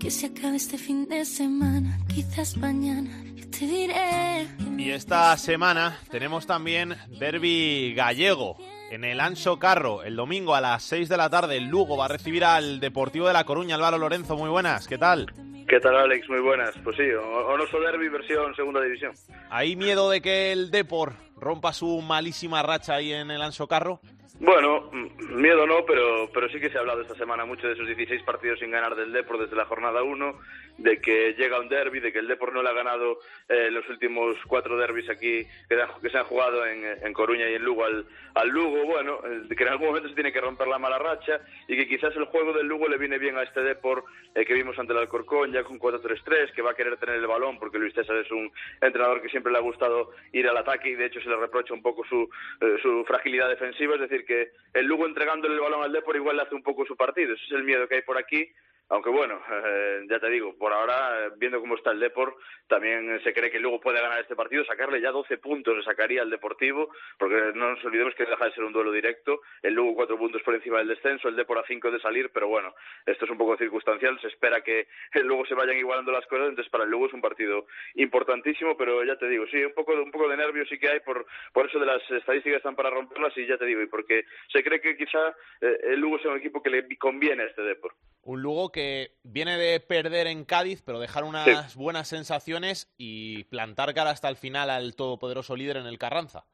que 0.00 0.10
se 0.10 0.26
acabe 0.26 0.56
este 0.56 0.78
fin 0.78 1.06
de 1.08 1.26
semana, 1.26 1.98
quizás 2.08 2.56
mañana 2.56 3.10
yo 3.34 3.44
te 3.50 3.66
diré. 3.66 4.48
Y 4.78 4.90
esta 4.90 5.36
semana 5.36 5.98
tenemos 6.10 6.46
también 6.46 6.96
derby 7.18 7.92
gallego 7.94 8.56
en 8.90 9.04
el 9.04 9.20
Anso 9.20 9.58
Carro. 9.58 10.02
El 10.02 10.16
domingo 10.16 10.54
a 10.54 10.62
las 10.62 10.84
6 10.84 11.10
de 11.10 11.16
la 11.18 11.28
tarde 11.28 11.58
el 11.58 11.66
Lugo 11.66 11.98
va 11.98 12.06
a 12.06 12.08
recibir 12.08 12.44
al 12.44 12.80
Deportivo 12.80 13.26
de 13.26 13.34
La 13.34 13.44
Coruña. 13.44 13.74
Álvaro 13.74 13.98
Lorenzo, 13.98 14.36
muy 14.36 14.48
buenas, 14.48 14.88
¿qué 14.88 14.96
tal? 14.96 15.30
¿Qué 15.68 15.78
tal, 15.80 15.94
Alex? 15.94 16.28
Muy 16.30 16.40
buenas. 16.40 16.74
Pues 16.82 16.96
sí, 16.96 17.04
Onoso 17.12 17.78
Derby 17.78 18.08
versión 18.08 18.54
segunda 18.56 18.80
división. 18.80 19.12
¿Hay 19.50 19.76
miedo 19.76 20.08
de 20.10 20.22
que 20.22 20.50
el 20.50 20.70
Depor 20.70 21.12
rompa 21.40 21.72
su 21.72 22.00
malísima 22.02 22.62
racha 22.62 22.94
ahí 22.94 23.12
en 23.12 23.30
el 23.30 23.42
Anso 23.42 23.66
Carro? 23.66 24.00
Bueno, 24.40 24.90
miedo 25.34 25.66
no, 25.66 25.84
pero, 25.84 26.30
pero 26.32 26.48
sí 26.48 26.58
que 26.58 26.70
se 26.70 26.78
ha 26.78 26.80
hablado 26.80 27.02
esta 27.02 27.14
semana 27.14 27.44
mucho 27.44 27.66
de 27.66 27.74
esos 27.74 27.86
16 27.86 28.22
partidos 28.22 28.58
sin 28.58 28.70
ganar 28.70 28.94
del 28.94 29.12
Depor 29.12 29.38
desde 29.38 29.54
la 29.54 29.66
jornada 29.66 30.02
1, 30.02 30.34
de 30.78 30.98
que 30.98 31.34
llega 31.34 31.60
un 31.60 31.68
derby, 31.68 32.00
de 32.00 32.10
que 32.10 32.20
el 32.20 32.26
Depor 32.26 32.54
no 32.54 32.62
le 32.62 32.70
ha 32.70 32.72
ganado 32.72 33.18
eh, 33.48 33.70
los 33.70 33.86
últimos 33.90 34.36
cuatro 34.46 34.78
derbis 34.78 35.10
aquí 35.10 35.46
que, 35.68 36.10
se 36.10 36.18
han 36.18 36.24
jugado 36.24 36.64
en, 36.66 37.12
Coruña 37.12 37.50
y 37.50 37.54
en 37.54 37.64
Lugo 37.64 37.84
al, 37.84 38.06
al 38.34 38.48
Lugo. 38.48 38.86
Bueno, 38.86 39.18
de 39.22 39.54
que 39.54 39.62
en 39.62 39.68
algún 39.68 39.88
momento 39.88 40.08
se 40.08 40.14
tiene 40.14 40.32
que 40.32 40.40
romper 40.40 40.68
la 40.68 40.78
mala 40.78 40.98
racha 40.98 41.40
y 41.68 41.76
que 41.76 41.86
quizás 41.86 42.16
el 42.16 42.24
juego 42.24 42.54
del 42.54 42.66
Lugo 42.66 42.88
le 42.88 42.96
viene 42.96 43.18
bien 43.18 43.36
a 43.36 43.42
este 43.42 43.62
Depor 43.62 44.04
eh, 44.34 44.46
que 44.46 44.54
vimos 44.54 44.78
ante 44.78 44.94
el 44.94 45.00
Alcorcón 45.00 45.52
ya 45.52 45.64
con 45.64 45.78
4-3-3, 45.78 46.52
que 46.52 46.62
va 46.62 46.70
a 46.70 46.74
querer 46.74 46.96
tener 46.96 47.16
el 47.16 47.26
balón 47.26 47.58
porque 47.58 47.78
Luis 47.78 47.94
César 47.94 48.16
es 48.16 48.30
un 48.30 48.50
entrenador 48.80 49.20
que 49.20 49.28
siempre 49.28 49.52
le 49.52 49.58
ha 49.58 49.62
gustado 49.62 50.12
ir 50.32 50.48
al 50.48 50.56
ataque 50.56 50.88
y 50.88 50.94
de 50.94 51.06
hecho 51.06 51.20
se 51.20 51.28
le 51.30 51.36
reprocha 51.36 51.74
un 51.74 51.82
poco 51.82 52.04
su, 52.04 52.28
eh, 52.60 52.76
su 52.82 53.04
fragilidad 53.06 53.48
defensiva, 53.48 53.94
es 53.94 54.00
decir, 54.00 54.24
que 54.26 54.50
el 54.74 54.86
Lugo 54.86 55.06
entregándole 55.06 55.54
el 55.54 55.60
balón 55.60 55.82
al 55.82 55.92
Depor 55.92 56.16
igual 56.16 56.36
le 56.36 56.42
hace 56.42 56.54
un 56.54 56.62
poco 56.62 56.84
su 56.84 56.96
partido. 56.96 57.34
Ese 57.34 57.44
es 57.44 57.52
el 57.52 57.64
miedo 57.64 57.88
que 57.88 57.96
hay 57.96 58.02
por 58.02 58.18
aquí. 58.18 58.50
Aunque 58.90 59.08
bueno, 59.08 59.40
eh, 59.50 60.04
ya 60.08 60.18
te 60.18 60.28
digo, 60.28 60.54
por 60.56 60.72
ahora, 60.72 61.26
eh, 61.26 61.30
viendo 61.36 61.60
cómo 61.60 61.76
está 61.76 61.92
el 61.92 62.00
Depor, 62.00 62.36
también 62.66 63.20
se 63.22 63.32
cree 63.32 63.50
que 63.50 63.58
luego 63.58 63.80
puede 63.80 64.00
ganar 64.00 64.20
este 64.20 64.36
partido, 64.36 64.64
sacarle 64.64 65.00
ya 65.00 65.10
12 65.10 65.38
puntos 65.38 65.76
le 65.76 65.82
sacaría 65.82 66.22
al 66.22 66.30
Deportivo, 66.30 66.90
porque 67.18 67.52
no 67.54 67.70
nos 67.70 67.84
olvidemos 67.84 68.14
que 68.14 68.26
deja 68.26 68.44
de 68.44 68.52
ser 68.52 68.64
un 68.64 68.72
duelo 68.72 68.92
directo, 68.92 69.40
el 69.62 69.74
Lugo 69.74 69.94
cuatro 69.94 70.18
puntos 70.18 70.42
por 70.42 70.54
encima 70.54 70.78
del 70.78 70.88
descenso, 70.88 71.28
el 71.28 71.36
Depor 71.36 71.58
a 71.58 71.64
cinco 71.66 71.90
de 71.90 72.00
salir, 72.00 72.30
pero 72.32 72.48
bueno, 72.48 72.74
esto 73.06 73.24
es 73.24 73.30
un 73.30 73.38
poco 73.38 73.56
circunstancial, 73.56 74.20
se 74.20 74.28
espera 74.28 74.60
que 74.62 74.88
luego 75.24 75.46
se 75.46 75.54
vayan 75.54 75.76
igualando 75.76 76.12
las 76.12 76.26
cosas, 76.26 76.48
entonces 76.48 76.70
para 76.70 76.84
el 76.84 76.90
Lugo 76.90 77.06
es 77.06 77.12
un 77.12 77.20
partido 77.20 77.66
importantísimo, 77.94 78.76
pero 78.76 79.04
ya 79.04 79.16
te 79.16 79.28
digo, 79.28 79.46
sí, 79.46 79.62
un 79.64 79.72
poco, 79.72 79.92
un 79.92 80.10
poco 80.10 80.28
de 80.28 80.36
nervios 80.36 80.68
sí 80.68 80.78
que 80.78 80.88
hay 80.88 81.00
por, 81.00 81.26
por 81.52 81.66
eso 81.66 81.78
de 81.78 81.86
las 81.86 82.02
estadísticas 82.10 82.58
están 82.58 82.74
para 82.74 82.90
romperlas 82.90 83.36
y 83.36 83.46
ya 83.46 83.56
te 83.56 83.66
digo, 83.66 83.80
y 83.82 83.86
porque 83.86 84.24
se 84.52 84.64
cree 84.64 84.80
que 84.80 84.96
quizá 84.96 85.28
eh, 85.60 85.78
el 85.84 86.00
Lugo 86.00 86.18
sea 86.18 86.32
un 86.32 86.38
equipo 86.38 86.62
que 86.62 86.70
le 86.70 86.98
conviene 86.98 87.44
a 87.44 87.46
este 87.46 87.62
Depor. 87.62 87.94
Un 88.22 88.42
Lugo 88.42 88.70
que 88.70 88.79
viene 89.22 89.56
de 89.56 89.80
perder 89.80 90.26
en 90.26 90.44
Cádiz, 90.44 90.82
pero 90.84 91.00
dejar 91.00 91.24
unas 91.24 91.74
buenas 91.74 92.08
sensaciones 92.08 92.92
y 92.96 93.44
plantar 93.44 93.94
cara 93.94 94.10
hasta 94.10 94.28
el 94.28 94.36
final 94.36 94.70
al 94.70 94.94
todopoderoso 94.94 95.56
líder 95.56 95.76
en 95.76 95.86
el 95.86 95.98
Carranza. 95.98 96.46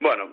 Bueno, 0.00 0.30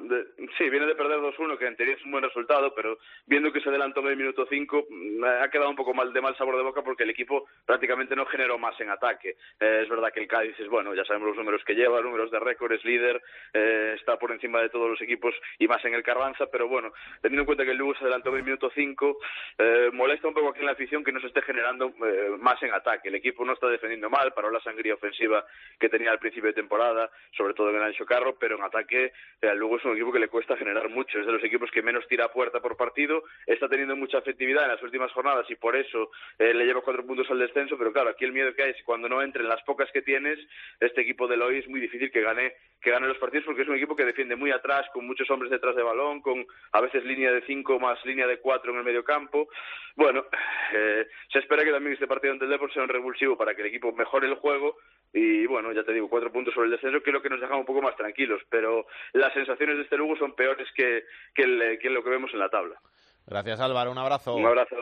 sí, 0.57 0.69
viene 0.69 0.85
de 0.85 0.95
perder 0.95 1.19
2-1, 1.19 1.57
que 1.57 1.67
en 1.67 1.75
teoría 1.75 1.95
es 1.95 2.03
un 2.03 2.11
buen 2.11 2.23
resultado, 2.23 2.73
pero 2.73 2.97
viendo 3.25 3.51
que 3.51 3.61
se 3.61 3.69
adelantó 3.69 3.99
en 4.01 4.07
el 4.07 4.17
minuto 4.17 4.47
5, 4.49 4.87
mm, 4.89 5.23
ha 5.23 5.49
quedado 5.49 5.69
un 5.69 5.75
poco 5.75 5.93
mal 5.93 6.11
de 6.11 6.21
mal 6.21 6.35
sabor 6.37 6.57
de 6.57 6.63
boca 6.63 6.81
porque 6.81 7.03
el 7.03 7.11
equipo 7.11 7.47
prácticamente 7.65 8.15
no 8.15 8.25
generó 8.25 8.57
más 8.57 8.79
en 8.81 8.89
ataque. 8.89 9.35
Eh, 9.59 9.81
es 9.83 9.89
verdad 9.89 10.11
que 10.11 10.21
el 10.21 10.27
Cádiz 10.27 10.59
es 10.59 10.67
bueno, 10.67 10.93
ya 10.95 11.05
sabemos 11.05 11.29
los 11.29 11.37
números 11.37 11.63
que 11.63 11.75
lleva, 11.75 12.01
números 12.01 12.31
de 12.31 12.39
récord, 12.39 12.71
es 12.71 12.83
líder, 12.83 13.21
eh, 13.53 13.95
está 13.97 14.17
por 14.17 14.31
encima 14.31 14.61
de 14.61 14.69
todos 14.69 14.89
los 14.89 15.01
equipos 15.01 15.35
y 15.59 15.67
más 15.67 15.83
en 15.85 15.93
el 15.93 16.03
Carranza, 16.03 16.47
pero 16.51 16.67
bueno, 16.67 16.91
teniendo 17.21 17.41
en 17.41 17.45
cuenta 17.45 17.65
que 17.65 17.71
el 17.71 17.77
Lugo 17.77 17.93
se 17.95 18.03
adelantó 18.03 18.29
en 18.29 18.37
el 18.37 18.43
minuto 18.43 18.71
5, 18.73 19.17
eh, 19.57 19.89
molesta 19.93 20.27
un 20.27 20.33
poco 20.33 20.49
aquí 20.49 20.59
en 20.59 20.65
la 20.65 20.71
afición 20.73 21.03
que 21.03 21.11
no 21.11 21.19
se 21.19 21.27
esté 21.27 21.41
generando 21.41 21.93
más 22.39 22.61
en 22.63 22.73
ataque. 22.73 23.09
El 23.09 23.15
equipo 23.15 23.45
no 23.45 23.53
está 23.53 23.67
defendiendo 23.67 24.09
mal, 24.09 24.33
para 24.33 24.51
la 24.51 24.59
sangría 24.61 24.95
ofensiva 24.95 25.45
que 25.79 25.89
tenía 25.89 26.11
al 26.11 26.19
principio 26.19 26.47
de 26.47 26.53
temporada, 26.53 27.09
sobre 27.35 27.53
todo 27.53 27.69
en 27.69 27.77
el 27.77 27.83
Ancho 27.83 28.05
Carro, 28.05 28.35
pero 28.39 28.57
en 28.57 28.63
ataque 28.63 29.11
luego 29.41 29.77
es 29.77 29.85
un 29.85 29.93
equipo 29.93 30.11
que 30.11 30.19
le 30.19 30.27
cuesta 30.27 30.57
generar 30.57 30.89
mucho, 30.89 31.19
es 31.19 31.25
de 31.25 31.31
los 31.31 31.43
equipos 31.43 31.71
que 31.71 31.81
menos 31.81 32.07
tira 32.07 32.31
puerta 32.31 32.59
por 32.59 32.75
partido, 32.75 33.23
está 33.45 33.69
teniendo 33.69 33.95
mucha 33.95 34.17
efectividad 34.17 34.63
en 34.63 34.71
las 34.71 34.83
últimas 34.83 35.11
jornadas 35.11 35.49
y 35.49 35.55
por 35.55 35.75
eso 35.75 36.11
eh, 36.37 36.53
le 36.53 36.65
lleva 36.65 36.81
cuatro 36.81 37.05
puntos 37.05 37.29
al 37.31 37.39
descenso, 37.39 37.77
pero 37.77 37.93
claro, 37.93 38.09
aquí 38.09 38.25
el 38.25 38.33
miedo 38.33 38.53
que 38.53 38.63
hay 38.63 38.71
es 38.71 38.83
cuando 38.83 39.07
no 39.07 39.21
entren 39.21 39.47
las 39.47 39.63
pocas 39.63 39.89
que 39.91 40.01
tienes, 40.01 40.39
este 40.79 41.01
equipo 41.01 41.27
de 41.27 41.37
Lois 41.37 41.63
es 41.63 41.69
muy 41.69 41.79
difícil 41.79 42.11
que 42.11 42.21
gane, 42.21 42.53
que 42.81 42.91
gane 42.91 43.07
los 43.07 43.17
partidos 43.17 43.45
porque 43.45 43.61
es 43.61 43.67
un 43.67 43.75
equipo 43.75 43.95
que 43.95 44.05
defiende 44.05 44.35
muy 44.35 44.51
atrás, 44.51 44.85
con 44.93 45.07
muchos 45.07 45.29
hombres 45.29 45.51
detrás 45.51 45.75
de 45.75 45.83
balón, 45.83 46.21
con 46.21 46.45
a 46.73 46.81
veces 46.81 47.03
línea 47.05 47.31
de 47.31 47.41
cinco 47.43 47.79
más 47.79 48.03
línea 48.05 48.27
de 48.27 48.39
cuatro 48.39 48.71
en 48.71 48.79
el 48.79 48.83
medio 48.83 49.03
campo. 49.03 49.49
Bueno, 49.95 50.25
eh, 50.73 51.07
se 51.31 51.39
espera 51.39 51.63
que 51.63 51.71
también 51.71 51.93
este 51.93 52.07
partido 52.07 52.33
ante 52.33 52.45
el 52.45 52.51
Depor 52.51 52.71
sea 52.71 52.83
un 52.83 52.89
revulsivo 52.89 53.37
para 53.37 53.53
que 53.53 53.61
el 53.61 53.67
equipo 53.67 53.91
mejore 53.91 54.27
el 54.27 54.35
juego 54.35 54.77
y 55.11 55.45
bueno, 55.47 55.71
ya 55.71 55.83
te 55.83 55.93
digo, 55.93 56.07
cuatro 56.07 56.31
puntos 56.31 56.53
sobre 56.53 56.67
el 56.67 56.71
descenso, 56.71 57.01
lo 57.03 57.21
que 57.21 57.29
nos 57.29 57.41
deja 57.41 57.55
un 57.55 57.65
poco 57.65 57.81
más 57.81 57.95
tranquilos, 57.95 58.41
pero 58.49 58.85
la 59.13 59.28
sensaciones 59.33 59.77
de 59.77 59.83
este 59.83 59.97
Lugo 59.97 60.15
son 60.17 60.33
peores 60.33 60.67
que, 60.75 61.05
que, 61.33 61.45
lo 61.45 62.03
que 62.03 62.09
vemos 62.09 62.31
en 62.33 62.39
la 62.39 62.49
tabla. 62.49 62.79
Gracias 63.25 63.59
Álvaro, 63.59 63.91
un 63.91 63.97
abrazo. 63.97 64.35
Un 64.35 64.45
abrazo. 64.45 64.75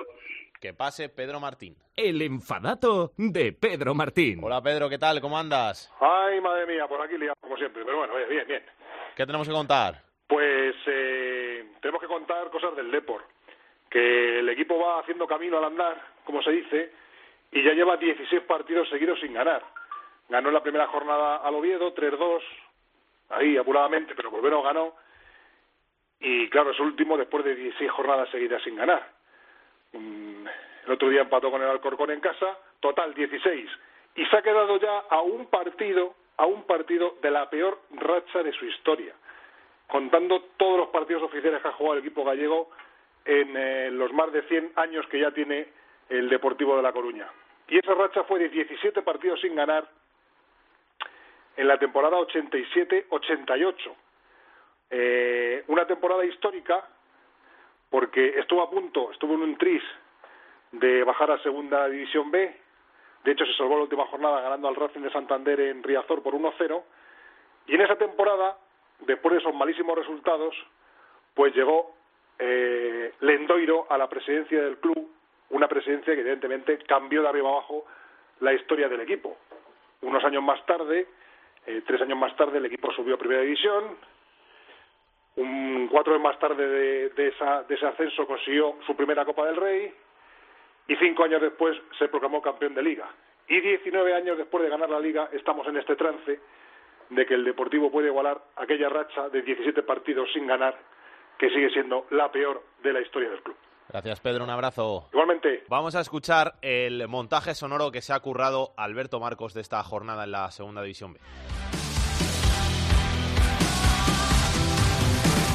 Que 0.60 0.74
pase 0.74 1.10
Pedro 1.10 1.40
Martín. 1.40 1.76
El 1.96 2.22
enfadato 2.22 3.12
de 3.18 3.54
Pedro 3.54 3.94
Martín. 3.94 4.40
Hola 4.44 4.62
Pedro, 4.62 4.90
¿qué 4.90 4.98
tal? 4.98 5.22
¿Cómo 5.22 5.38
andas? 5.38 5.94
Ay, 6.00 6.42
madre 6.42 6.66
mía, 6.66 6.88
por 6.88 7.02
aquí 7.02 7.18
liado 7.18 7.36
como 7.40 7.58
siempre, 7.58 7.84
pero 7.86 7.98
bueno, 7.98 8.14
bien, 8.30 8.48
bien. 8.48 8.64
¿Qué 9.16 9.26
tenemos 9.26 9.48
que 9.48 9.54
contar? 9.54 10.02
Pues 10.28 10.76
eh, 10.86 11.66
tenemos 11.82 12.02
que 12.02 12.08
contar 12.08 12.50
cosas 12.50 12.76
del 12.76 12.92
Depor, 12.92 13.24
que 13.90 14.40
el 14.40 14.50
equipo 14.50 14.78
va 14.78 15.00
haciendo 15.00 15.26
camino 15.26 15.58
al 15.58 15.66
andar, 15.66 16.02
como 16.26 16.42
se 16.42 16.52
dice, 16.52 16.92
y 17.52 17.64
ya 17.64 17.74
lleva 17.74 17.98
16 17.98 18.44
partidos 18.44 18.90
seguidos 18.90 19.20
sin 19.20 19.34
ganar. 19.34 19.64
Ganó 20.30 20.50
en 20.50 20.54
la 20.56 20.64
primera 20.64 20.88
jornada 20.88 21.38
al 21.38 21.56
Oviedo, 21.56 21.96
3-2, 21.96 22.42
ahí 23.30 23.58
apuradamente, 23.58 24.16
pero 24.16 24.32
menos 24.32 24.64
ganó. 24.64 24.94
Y 26.20 26.50
claro, 26.50 26.72
es 26.72 26.80
último 26.80 27.18
después 27.18 27.44
de 27.46 27.56
16 27.56 27.92
jornadas 27.92 28.30
seguidas 28.30 28.62
sin 28.64 28.76
ganar. 28.76 29.12
el 29.94 30.92
otro 30.92 31.10
día 31.10 31.22
empató 31.22 31.52
con 31.52 31.62
el 31.62 31.70
Alcorcón 31.70 32.12
en 32.12 32.20
casa, 32.20 32.58
total 32.80 33.14
16. 33.14 33.70
Y 34.16 34.26
se 34.26 34.38
ha 34.38 34.42
quedado 34.42 34.80
ya 34.80 35.00
a 35.10 35.22
un 35.22 35.46
partido, 35.48 36.16
a 36.38 36.46
un 36.46 36.64
partido 36.64 37.18
de 37.22 37.32
la 37.32 37.50
peor 37.50 37.80
racha 37.92 38.42
de 38.42 38.52
su 38.54 38.66
historia, 38.66 39.14
contando 39.88 40.42
todos 40.58 40.78
los 40.78 40.90
partidos 40.90 41.24
oficiales 41.24 41.62
que 41.62 41.68
ha 41.68 41.74
jugado 41.74 41.98
el 41.98 42.04
equipo 42.04 42.24
gallego 42.24 42.72
en 43.26 43.56
eh, 43.56 43.92
los 43.92 44.12
más 44.14 44.32
de 44.32 44.42
100 44.44 44.72
años 44.76 45.06
que 45.08 45.20
ya 45.20 45.32
tiene 45.32 45.68
el 46.10 46.30
Deportivo 46.30 46.78
de 46.78 46.84
La 46.84 46.94
Coruña. 46.94 47.28
Y 47.68 47.78
esa 47.78 47.94
racha 47.94 48.24
fue 48.24 48.40
de 48.40 48.50
17 48.50 49.02
partidos 49.02 49.42
sin 49.42 49.56
ganar 49.56 49.88
en 51.58 51.68
la 51.68 51.78
temporada 51.78 52.18
87-88. 52.18 53.76
Eh, 54.90 55.64
una 55.68 55.86
temporada 55.86 56.24
histórica 56.24 56.88
porque 57.90 58.40
estuvo 58.40 58.62
a 58.62 58.70
punto, 58.70 59.12
estuvo 59.12 59.34
en 59.34 59.42
un 59.42 59.58
tris 59.58 59.84
de 60.72 61.04
bajar 61.04 61.32
a 61.32 61.42
Segunda 61.44 61.88
División 61.90 62.32
B. 62.32 62.56
De 63.24 63.32
hecho, 63.32 63.46
se 63.46 63.54
salvó 63.54 63.76
la 63.76 63.84
última 63.84 64.06
jornada 64.06 64.42
ganando 64.42 64.68
al 64.68 64.76
Racing 64.76 65.02
de 65.02 65.12
Santander 65.12 65.60
en 65.60 65.84
Riazor 65.84 66.22
por 66.22 66.34
1-0. 66.34 66.84
Y 67.68 67.76
en 67.76 67.82
esa 67.82 67.96
temporada, 67.96 68.58
después 69.00 69.34
de 69.34 69.40
esos 69.40 69.54
malísimos 69.54 69.98
resultados, 69.98 70.56
pues 71.34 71.54
llegó 71.56 71.96
eh, 72.40 73.14
Lendoiro 73.22 73.88
a 73.90 73.98
la 73.98 74.08
presidencia 74.08 74.62
del 74.62 74.78
club, 74.78 75.10
una 75.50 75.68
presidencia 75.68 76.14
que 76.14 76.22
evidentemente 76.22 76.78
cambió 76.80 77.22
de 77.22 77.30
arriba 77.30 77.50
abajo 77.50 77.86
la 78.42 78.54
historia 78.54 78.88
del 78.88 79.02
equipo. 79.02 79.38
Unos 80.02 80.24
años 80.24 80.44
más 80.44 80.64
tarde, 80.66 81.08
eh, 81.68 81.84
tres 81.86 82.02
años 82.02 82.18
más 82.18 82.36
tarde 82.38 82.58
el 82.58 82.66
equipo 82.66 82.92
subió 82.94 83.16
a 83.16 83.18
Primera 83.18 83.42
División. 83.42 83.98
Un, 85.36 85.90
cuatro 85.92 86.14
años 86.14 86.24
más 86.24 86.40
tarde 86.40 86.66
de, 87.10 87.28
ese 87.28 87.86
ascenso 87.86 88.26
consiguió 88.26 88.78
su 88.86 88.96
primera 88.96 89.26
Copa 89.26 89.46
del 89.46 89.58
Rey 89.58 89.94
y 90.88 90.96
cinco 90.96 91.26
años 91.26 91.42
después 91.42 91.78
se 92.00 92.08
proclamó 92.08 92.42
campeón 92.42 92.74
de 92.74 92.82
Liga. 92.82 93.08
Y 93.50 93.60
diecinueve 93.60 94.14
años 94.14 94.38
después 94.38 94.64
de 94.64 94.70
ganar 94.70 94.90
la 94.90 95.00
Liga 95.00 95.30
estamos 95.34 95.68
en 95.68 95.78
este 95.78 95.96
trance 95.96 96.40
de 97.10 97.26
que 97.26 97.34
el 97.34 97.44
Deportivo 97.44 97.92
puede 97.92 98.08
igualar 98.08 98.42
aquella 98.56 98.90
racha 98.90 99.30
de 99.30 99.42
17 99.42 99.84
partidos 99.84 100.32
sin 100.34 100.48
ganar 100.48 100.76
que 101.38 101.50
sigue 101.50 101.70
siendo 101.70 102.08
la 102.12 102.32
peor 102.32 102.64
de 102.82 102.94
la 102.94 103.02
historia 103.02 103.30
del 103.30 103.42
club. 103.42 103.58
Gracias, 103.90 104.20
Pedro. 104.20 104.44
Un 104.44 104.50
abrazo. 104.50 105.08
Igualmente. 105.12 105.64
Vamos 105.70 105.96
a 105.96 106.02
escuchar 106.02 106.56
el 106.62 107.08
montaje 107.08 107.56
sonoro 107.56 107.92
que 107.92 108.02
se 108.02 108.14
ha 108.14 108.20
currado 108.20 108.74
Alberto 108.78 109.20
Marcos 109.20 109.54
de 109.54 109.62
esta 109.62 109.84
jornada 109.84 110.24
en 110.24 110.32
la 110.32 110.52
Segunda 110.52 110.82
División 110.82 111.14
B. 111.14 111.20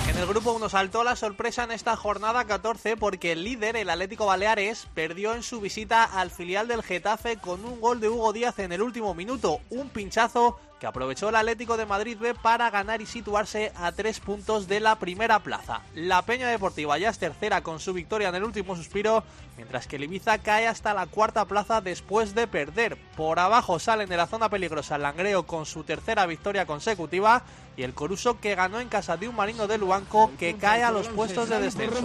En 0.09 0.18
el 0.18 0.26
grupo 0.26 0.53
1 0.53 0.68
saltó 0.68 1.03
la 1.03 1.16
sorpresa 1.16 1.64
en 1.64 1.72
esta 1.72 1.97
jornada 1.97 2.45
14 2.45 2.97
porque 2.97 3.33
el 3.33 3.45
líder, 3.45 3.76
el 3.76 3.91
Atlético 3.91 4.26
Baleares, 4.26 4.87
perdió 4.95 5.35
en 5.35 5.43
su 5.43 5.61
visita 5.61 6.05
al 6.05 6.30
filial 6.30 6.68
del 6.68 6.83
Getafe 6.83 7.39
con 7.39 7.64
un 7.64 7.80
gol 7.80 8.01
de 8.01 8.09
Hugo 8.09 8.33
Díaz 8.33 8.59
en 8.59 8.72
el 8.72 8.83
último 8.83 9.14
minuto, 9.14 9.61
un 9.70 9.89
pinchazo 9.89 10.61
que 10.83 10.89
aprovechó 10.89 11.28
el 11.28 11.37
Atlético 11.37 11.76
de 11.76 11.87
Madrid 11.87 12.18
B 12.18 12.35
para 12.35 12.68
ganar 12.68 13.01
y 13.01 13.07
situarse 13.07 13.70
a 13.76 13.93
tres 13.93 14.18
puntos 14.18 14.66
de 14.66 14.80
la 14.80 14.97
primera 14.97 15.39
plaza. 15.39 15.83
La 15.95 16.22
Peña 16.22 16.49
Deportiva 16.49 16.99
ya 16.99 17.11
es 17.11 17.20
tercera 17.20 17.61
con 17.61 17.78
su 17.78 17.93
victoria 17.93 18.30
en 18.30 18.35
el 18.35 18.43
último 18.43 18.74
suspiro, 18.74 19.22
mientras 19.57 19.87
que 19.87 19.95
el 19.95 20.03
Ibiza 20.03 20.39
cae 20.39 20.66
hasta 20.66 20.93
la 20.93 21.07
cuarta 21.07 21.45
plaza 21.45 21.80
después 21.80 22.35
de 22.35 22.49
perder. 22.49 22.99
Por 23.16 23.39
abajo 23.39 23.78
salen 23.78 24.09
de 24.09 24.16
la 24.16 24.26
zona 24.26 24.49
peligrosa 24.49 24.97
el 24.97 25.03
Langreo 25.03 25.47
con 25.47 25.66
su 25.66 25.85
tercera 25.85 26.26
victoria 26.26 26.66
consecutiva 26.66 27.45
y 27.76 27.85
el 27.85 27.95
Coruso 27.95 28.41
que 28.41 28.57
ganó 28.57 28.80
en 28.80 28.89
casa 28.89 29.16
de 29.16 29.28
un 29.28 29.37
marino 29.37 29.68
de 29.68 29.78
Luanco 29.78 30.33
que 30.37 30.57
cae 30.57 30.83
a 30.83 30.91
los 30.91 31.07
puestos 31.07 31.49
de 31.49 31.61
descenso 31.61 32.03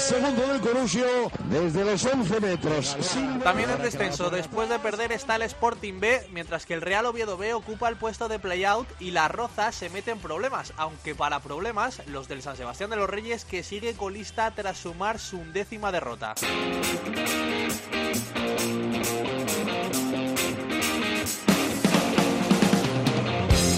segundo 0.00 0.46
del 0.46 0.60
Corusio 0.60 1.06
desde 1.50 1.84
los 1.84 2.04
11 2.04 2.40
metros. 2.40 2.96
También 3.42 3.70
en 3.70 3.82
descenso, 3.82 4.30
después 4.30 4.68
de 4.68 4.78
perder 4.78 5.12
está 5.12 5.36
el 5.36 5.42
Sporting 5.42 6.00
B, 6.00 6.26
mientras 6.32 6.66
que 6.66 6.74
el 6.74 6.80
Real 6.80 7.06
Oviedo 7.06 7.36
B 7.36 7.52
ocupa 7.54 7.88
el 7.88 7.96
puesto 7.96 8.28
de 8.28 8.38
playout 8.38 8.88
y 9.00 9.10
la 9.10 9.28
Roza 9.28 9.72
se 9.72 9.90
mete 9.90 10.10
en 10.10 10.18
problemas, 10.18 10.72
aunque 10.76 11.14
para 11.14 11.40
problemas 11.40 12.00
los 12.06 12.28
del 12.28 12.42
San 12.42 12.56
Sebastián 12.56 12.90
de 12.90 12.96
los 12.96 13.10
Reyes 13.10 13.44
que 13.44 13.62
sigue 13.62 13.94
colista 13.94 14.50
tras 14.54 14.78
sumar 14.78 15.18
su 15.18 15.38
undécima 15.38 15.92
derrota. 15.92 16.34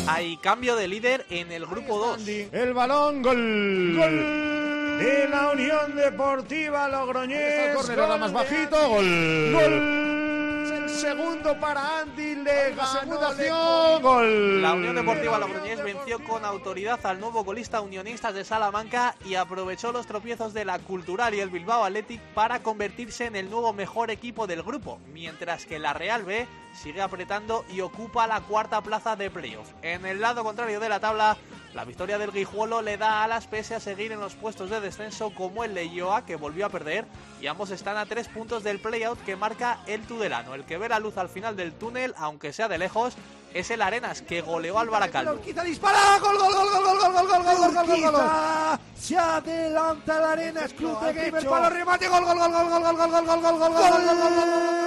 Hay 0.06 0.36
cambio 0.36 0.76
de 0.76 0.86
líder 0.86 1.26
en 1.30 1.50
el 1.50 1.66
grupo 1.66 1.98
2. 1.98 2.28
El 2.52 2.72
balón, 2.72 3.22
gol. 3.22 3.96
Gol 3.96 4.83
de 4.98 5.28
la 5.28 5.50
Unión 5.50 5.96
Deportiva 5.96 6.88
Logroñés. 6.88 7.68
El 7.68 7.74
córner 7.74 8.18
más 8.18 8.32
bajito, 8.32 8.88
gol. 8.88 9.52
Gol. 9.52 10.63
Segundo 10.94 11.58
para 11.58 12.00
Andy, 12.00 12.36
le 12.36 12.74
la 12.74 12.86
segunda 12.86 13.28
acción, 13.28 14.02
gol. 14.02 14.62
La 14.62 14.72
Unión 14.74 14.94
Deportiva 14.94 15.38
Logroñés 15.38 15.82
venció 15.82 16.22
con 16.24 16.44
autoridad 16.44 17.04
al 17.04 17.20
nuevo 17.20 17.44
golista 17.44 17.80
Unionistas 17.80 18.34
de 18.34 18.44
Salamanca 18.44 19.14
y 19.24 19.34
aprovechó 19.34 19.92
los 19.92 20.06
tropiezos 20.06 20.54
de 20.54 20.64
la 20.64 20.78
Cultural 20.78 21.34
y 21.34 21.40
el 21.40 21.50
Bilbao 21.50 21.84
Athletic 21.84 22.20
para 22.34 22.62
convertirse 22.62 23.26
en 23.26 23.36
el 23.36 23.50
nuevo 23.50 23.72
mejor 23.72 24.10
equipo 24.10 24.46
del 24.46 24.62
grupo, 24.62 24.98
mientras 25.12 25.66
que 25.66 25.78
la 25.78 25.92
Real 25.92 26.22
B 26.24 26.46
sigue 26.74 27.02
apretando 27.02 27.64
y 27.70 27.80
ocupa 27.80 28.26
la 28.26 28.40
cuarta 28.40 28.80
plaza 28.80 29.16
de 29.16 29.30
playoff. 29.30 29.70
En 29.82 30.06
el 30.06 30.20
lado 30.20 30.42
contrario 30.42 30.80
de 30.80 30.88
la 30.88 31.00
tabla, 31.00 31.36
la 31.72 31.84
victoria 31.84 32.18
del 32.18 32.32
Guijuelo 32.32 32.82
le 32.82 32.96
da 32.96 33.24
alas 33.24 33.46
pese 33.46 33.74
a 33.74 33.80
seguir 33.80 34.12
en 34.12 34.20
los 34.20 34.34
puestos 34.34 34.70
de 34.70 34.80
descenso 34.80 35.30
como 35.30 35.64
el 35.64 35.74
Leioa, 35.74 36.24
que 36.24 36.36
volvió 36.36 36.66
a 36.66 36.68
perder, 36.68 37.04
y 37.40 37.46
ambos 37.46 37.70
están 37.70 37.96
a 37.96 38.06
tres 38.06 38.28
puntos 38.28 38.62
del 38.62 38.78
playout 38.78 39.18
que 39.24 39.36
marca 39.36 39.80
el 39.86 40.02
Tudelano. 40.02 40.54
El 40.54 40.64
que 40.64 40.78
ve 40.84 40.88
la 40.90 40.98
luz 40.98 41.16
al 41.16 41.30
final 41.30 41.56
del 41.56 41.72
túnel, 41.72 42.12
aunque 42.18 42.52
sea 42.52 42.68
de 42.68 42.76
lejos, 42.76 43.14
es 43.54 43.70
el 43.70 43.80
Arenas, 43.80 44.20
que 44.20 44.42
goleó 44.42 44.78
al 44.78 44.90
Baracaldo. 44.90 45.40
Quita 45.40 45.62
dispara, 45.62 46.18
gol, 46.20 46.36
gol, 46.36 46.52
gol, 46.52 46.68
gol, 46.70 46.84
gol, 46.84 46.98
gol, 46.98 47.12
gol, 47.12 47.42
gol, 47.42 47.56
gol, 47.56 47.74
gol, 47.74 47.86
gol, 47.86 48.12
gol. 48.12 48.78
Se 48.94 49.16
adelanta 49.16 50.18
el 50.18 50.24
Arenas, 50.24 50.74
Club 50.74 51.00
de 51.00 51.12
Gamer 51.14 51.48
para 51.48 51.68
el 51.68 51.72
remate, 51.72 52.08
gol, 52.08 52.24
gol, 52.24 52.38
gol, 52.38 52.52
gol, 52.52 52.68
gol, 52.68 52.82
gol, 52.82 52.96
gol, 52.96 53.10
gol, 53.10 53.24
gol, 53.24 53.40
gol, 53.40 53.58
gol, 53.58 53.58
gol, 53.58 53.72
gol, 53.72 54.04
gol, 54.04 54.18
gol, 54.18 54.34
gol. 54.34 54.84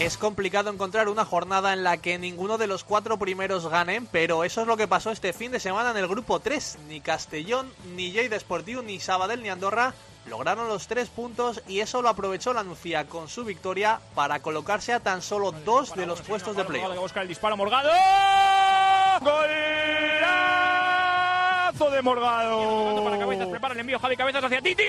Es 0.00 0.18
complicado 0.18 0.70
encontrar 0.70 1.08
una 1.08 1.24
jornada 1.24 1.72
en 1.72 1.84
la 1.84 1.98
que 1.98 2.18
ninguno 2.18 2.58
de 2.58 2.66
los 2.66 2.82
cuatro 2.82 3.16
primeros 3.16 3.68
ganen, 3.68 4.06
pero 4.06 4.42
eso 4.42 4.62
es 4.62 4.66
lo 4.66 4.76
que 4.76 4.88
pasó 4.88 5.12
este 5.12 5.32
fin 5.32 5.52
de 5.52 5.60
semana 5.60 5.92
en 5.92 5.96
el 5.96 6.08
grupo 6.08 6.40
3. 6.40 6.78
Ni 6.88 7.00
Castellón, 7.00 7.72
ni 7.94 8.10
Lleida 8.10 8.38
Sportiu, 8.38 8.82
ni 8.82 8.98
Sabadell, 8.98 9.42
ni 9.42 9.50
Andorra 9.50 9.94
lograron 10.26 10.68
los 10.68 10.86
tres 10.86 11.08
puntos 11.08 11.62
y 11.68 11.80
eso 11.80 12.02
lo 12.02 12.08
aprovechó 12.08 12.52
la 12.52 12.62
Nucía 12.62 13.06
con 13.06 13.28
su 13.28 13.44
victoria 13.44 14.00
para 14.14 14.40
colocarse 14.40 14.92
a 14.92 15.00
tan 15.00 15.22
solo 15.22 15.52
dos 15.52 15.94
de 15.94 16.06
los 16.06 16.20
puestos 16.22 16.56
de 16.56 16.64
playoff. 16.64 16.96
busca 16.96 17.22
el 17.22 17.28
disparo 17.28 17.56
Morgado. 17.56 17.90
¡Golazo 19.20 19.40
de 21.90 22.02
Morgado! 22.02 23.04
Para 23.04 23.18
cabezas, 23.18 23.48
prepara 23.48 23.74
el 23.74 23.80
envío 23.80 23.98
Javi 23.98 24.16
Cabezas 24.16 24.44
hacia 24.44 24.60
Titi. 24.60 24.82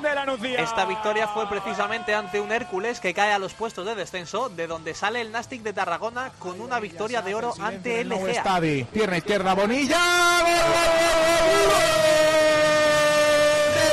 De 0.00 0.14
la 0.14 0.24
Nucía. 0.24 0.60
Esta 0.62 0.84
victoria 0.84 1.26
fue 1.28 1.48
precisamente 1.48 2.14
ante 2.14 2.40
un 2.40 2.52
Hércules 2.52 3.00
que 3.00 3.12
cae 3.14 3.32
a 3.32 3.38
los 3.38 3.54
puestos 3.54 3.84
de 3.84 3.94
descenso, 3.96 4.48
de 4.48 4.66
donde 4.66 4.94
sale 4.94 5.20
el 5.20 5.32
Nastic 5.32 5.62
de 5.62 5.72
Tarragona 5.72 6.30
con 6.38 6.60
una 6.60 6.78
victoria 6.78 7.20
de 7.20 7.34
oro 7.34 7.52
ante 7.60 8.02
el 8.02 8.12
Egea. 8.12 8.30
Estadi, 8.30 8.84
pierna 8.84 9.16
izquierda, 9.16 9.54
Bonilla. 9.54 9.98
¡Gol, 10.40 10.50
gol, 10.50 11.68
gol! 11.68 11.78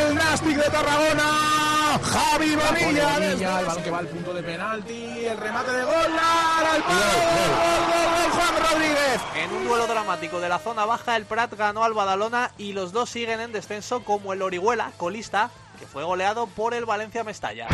Del 0.06 0.16
Nastic 0.16 0.58
de 0.58 0.70
Tarragona. 0.70 2.00
Javi 2.04 2.56
Bonilla. 2.56 3.14
Bonilla, 3.14 3.60
el 3.60 3.66
balón 3.66 3.84
que 3.84 3.92
va 3.92 3.98
al 3.98 4.08
punto 4.08 4.34
de 4.34 4.44
penalti. 4.44 5.26
El 5.26 5.38
remate 5.38 5.72
de 5.72 5.84
gol. 5.86 5.94
Palo. 5.96 6.84
Gol, 6.86 8.32
Juan 8.32 8.72
Rodríguez. 8.72 9.22
En 9.44 9.52
un 9.54 9.68
duelo 9.68 9.88
dramático 9.88 10.40
de 10.40 10.50
la 10.50 10.60
zona 10.60 10.86
baja, 10.86 11.16
el 11.16 11.26
Prat 11.26 11.54
ganó 11.56 11.84
al 11.84 11.94
Badalona 11.94 12.52
y 12.58 12.74
los 12.74 12.92
dos 12.92 13.10
siguen 13.10 13.40
en 13.40 13.52
descenso 13.52 14.04
como 14.04 14.34
el 14.34 14.42
Orihuela, 14.42 14.92
colista, 14.98 15.50
que 15.76 15.86
fue 15.86 16.04
goleado 16.04 16.48
por 16.48 16.74
el 16.74 16.86
Valencia 16.86 17.24
Mestalla. 17.24 17.68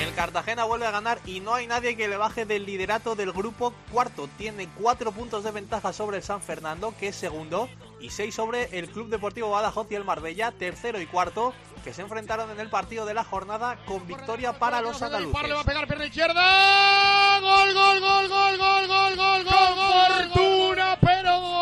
El 0.00 0.14
Cartagena 0.14 0.64
vuelve 0.64 0.86
a 0.86 0.90
ganar 0.90 1.18
y 1.26 1.40
no 1.40 1.54
hay 1.54 1.66
nadie 1.66 1.96
que 1.96 2.08
le 2.08 2.16
baje 2.16 2.44
del 2.46 2.66
liderato 2.66 3.16
del 3.16 3.32
grupo 3.32 3.74
cuarto. 3.90 4.28
Tiene 4.38 4.68
cuatro 4.80 5.12
puntos 5.12 5.42
de 5.44 5.50
ventaja 5.50 5.92
sobre 5.92 6.18
el 6.18 6.22
San 6.22 6.40
Fernando, 6.40 6.94
que 6.98 7.08
es 7.08 7.16
segundo, 7.16 7.68
y 8.00 8.10
seis 8.10 8.34
sobre 8.34 8.78
el 8.78 8.88
Club 8.90 9.08
Deportivo 9.08 9.50
Badajoz 9.50 9.90
y 9.90 9.96
el 9.96 10.04
Marbella, 10.04 10.52
tercero 10.52 11.00
y 11.00 11.06
cuarto, 11.06 11.52
que 11.82 11.92
se 11.92 12.02
enfrentaron 12.02 12.50
en 12.50 12.60
el 12.60 12.70
partido 12.70 13.06
de 13.06 13.14
la 13.14 13.24
jornada 13.24 13.78
con 13.86 14.06
victoria 14.06 14.58
para 14.58 14.80
los 14.80 15.02
andaluces. 15.02 15.42
Le 15.42 15.54
va 15.54 15.60
a 15.60 15.64
pegar 15.64 16.06
izquierda. 16.06 17.40
Gol, 17.40 17.74
gol, 17.74 18.00
gol, 18.00 18.28
gol, 18.28 18.58
gol, 18.58 18.86
gol, 18.86 19.16
gol, 19.16 19.44
gol. 19.44 19.54
Fortuna, 20.32 20.98
pero 21.00 21.53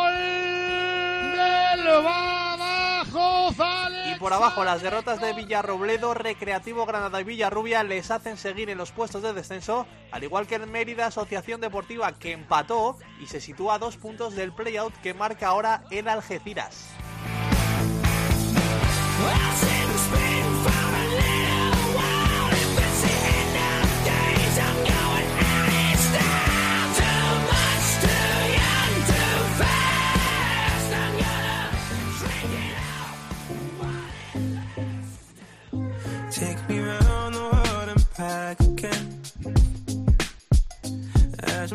por 4.22 4.32
abajo, 4.32 4.62
las 4.62 4.80
derrotas 4.82 5.20
de 5.20 5.32
Villarrobledo, 5.32 6.14
Recreativo 6.14 6.86
Granada 6.86 7.20
y 7.20 7.24
Villarrubia 7.24 7.82
les 7.82 8.12
hacen 8.12 8.36
seguir 8.36 8.70
en 8.70 8.78
los 8.78 8.92
puestos 8.92 9.20
de 9.20 9.32
descenso, 9.32 9.84
al 10.12 10.22
igual 10.22 10.46
que 10.46 10.54
el 10.54 10.68
Mérida 10.68 11.06
Asociación 11.06 11.60
Deportiva 11.60 12.12
que 12.12 12.30
empató 12.30 12.96
y 13.20 13.26
se 13.26 13.40
sitúa 13.40 13.74
a 13.74 13.78
dos 13.80 13.96
puntos 13.96 14.36
del 14.36 14.52
playout 14.52 14.94
que 15.02 15.12
marca 15.12 15.48
ahora 15.48 15.82
el 15.90 16.06
Algeciras. 16.06 16.90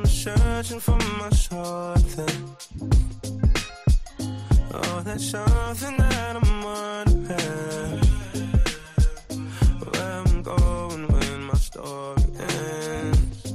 Searching 0.08 0.80
for 0.80 0.98
my 1.20 1.30
something. 1.30 2.56
Oh, 4.74 5.02
that's 5.04 5.26
something 5.30 5.98
that 5.98 6.36
I'm 6.36 6.64
wondering. 6.64 8.02
Where 9.84 10.04
I'm 10.20 10.44
going 10.44 11.08
when 11.08 11.44
my 11.44 11.54
story 11.56 12.24
ends. 12.40 13.54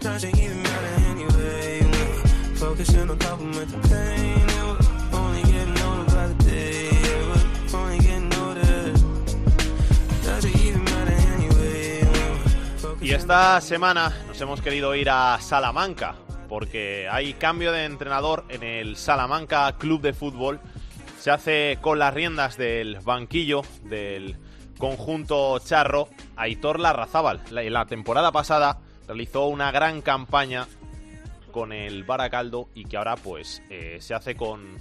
Doesn't 0.00 0.38
even 0.38 0.62
matter 0.62 0.94
anyway. 1.12 1.82
Focusing 2.56 3.10
on 3.10 3.18
coping 3.18 3.52
with 3.52 3.70
the 3.70 3.88
pain. 3.88 4.48
And 4.56 4.68
we're 4.68 5.18
only 5.18 5.42
getting 5.42 5.78
older 5.82 6.04
by 6.14 6.26
the 6.28 6.44
day. 6.44 6.90
We're 7.72 7.78
only 7.78 7.98
getting 7.98 8.34
older. 8.34 8.92
Doesn't 10.22 10.56
even 10.56 10.84
matter 10.84 11.12
anyway. 11.34 12.06
Y 13.00 13.12
esta 13.12 13.60
semana 13.60 14.12
nos 14.38 14.42
hemos 14.42 14.62
querido 14.62 14.94
ir 14.94 15.10
a 15.10 15.36
Salamanca 15.40 16.14
porque 16.48 17.08
hay 17.10 17.32
cambio 17.32 17.72
de 17.72 17.86
entrenador 17.86 18.44
en 18.50 18.62
el 18.62 18.94
Salamanca 18.94 19.74
Club 19.78 20.00
de 20.00 20.12
Fútbol. 20.12 20.60
Se 21.18 21.32
hace 21.32 21.78
con 21.80 21.98
las 21.98 22.14
riendas 22.14 22.56
del 22.56 23.00
banquillo 23.00 23.62
del 23.82 24.36
conjunto 24.78 25.58
charro 25.58 26.06
Aitor 26.36 26.78
Larrazábal. 26.78 27.40
La, 27.50 27.64
la 27.64 27.86
temporada 27.86 28.30
pasada 28.30 28.78
realizó 29.08 29.48
una 29.48 29.72
gran 29.72 30.02
campaña 30.02 30.68
con 31.50 31.72
el 31.72 32.04
Baracaldo 32.04 32.68
y 32.74 32.84
que 32.84 32.96
ahora 32.96 33.16
pues 33.16 33.60
eh, 33.70 33.96
se 33.98 34.14
hace 34.14 34.36
con, 34.36 34.78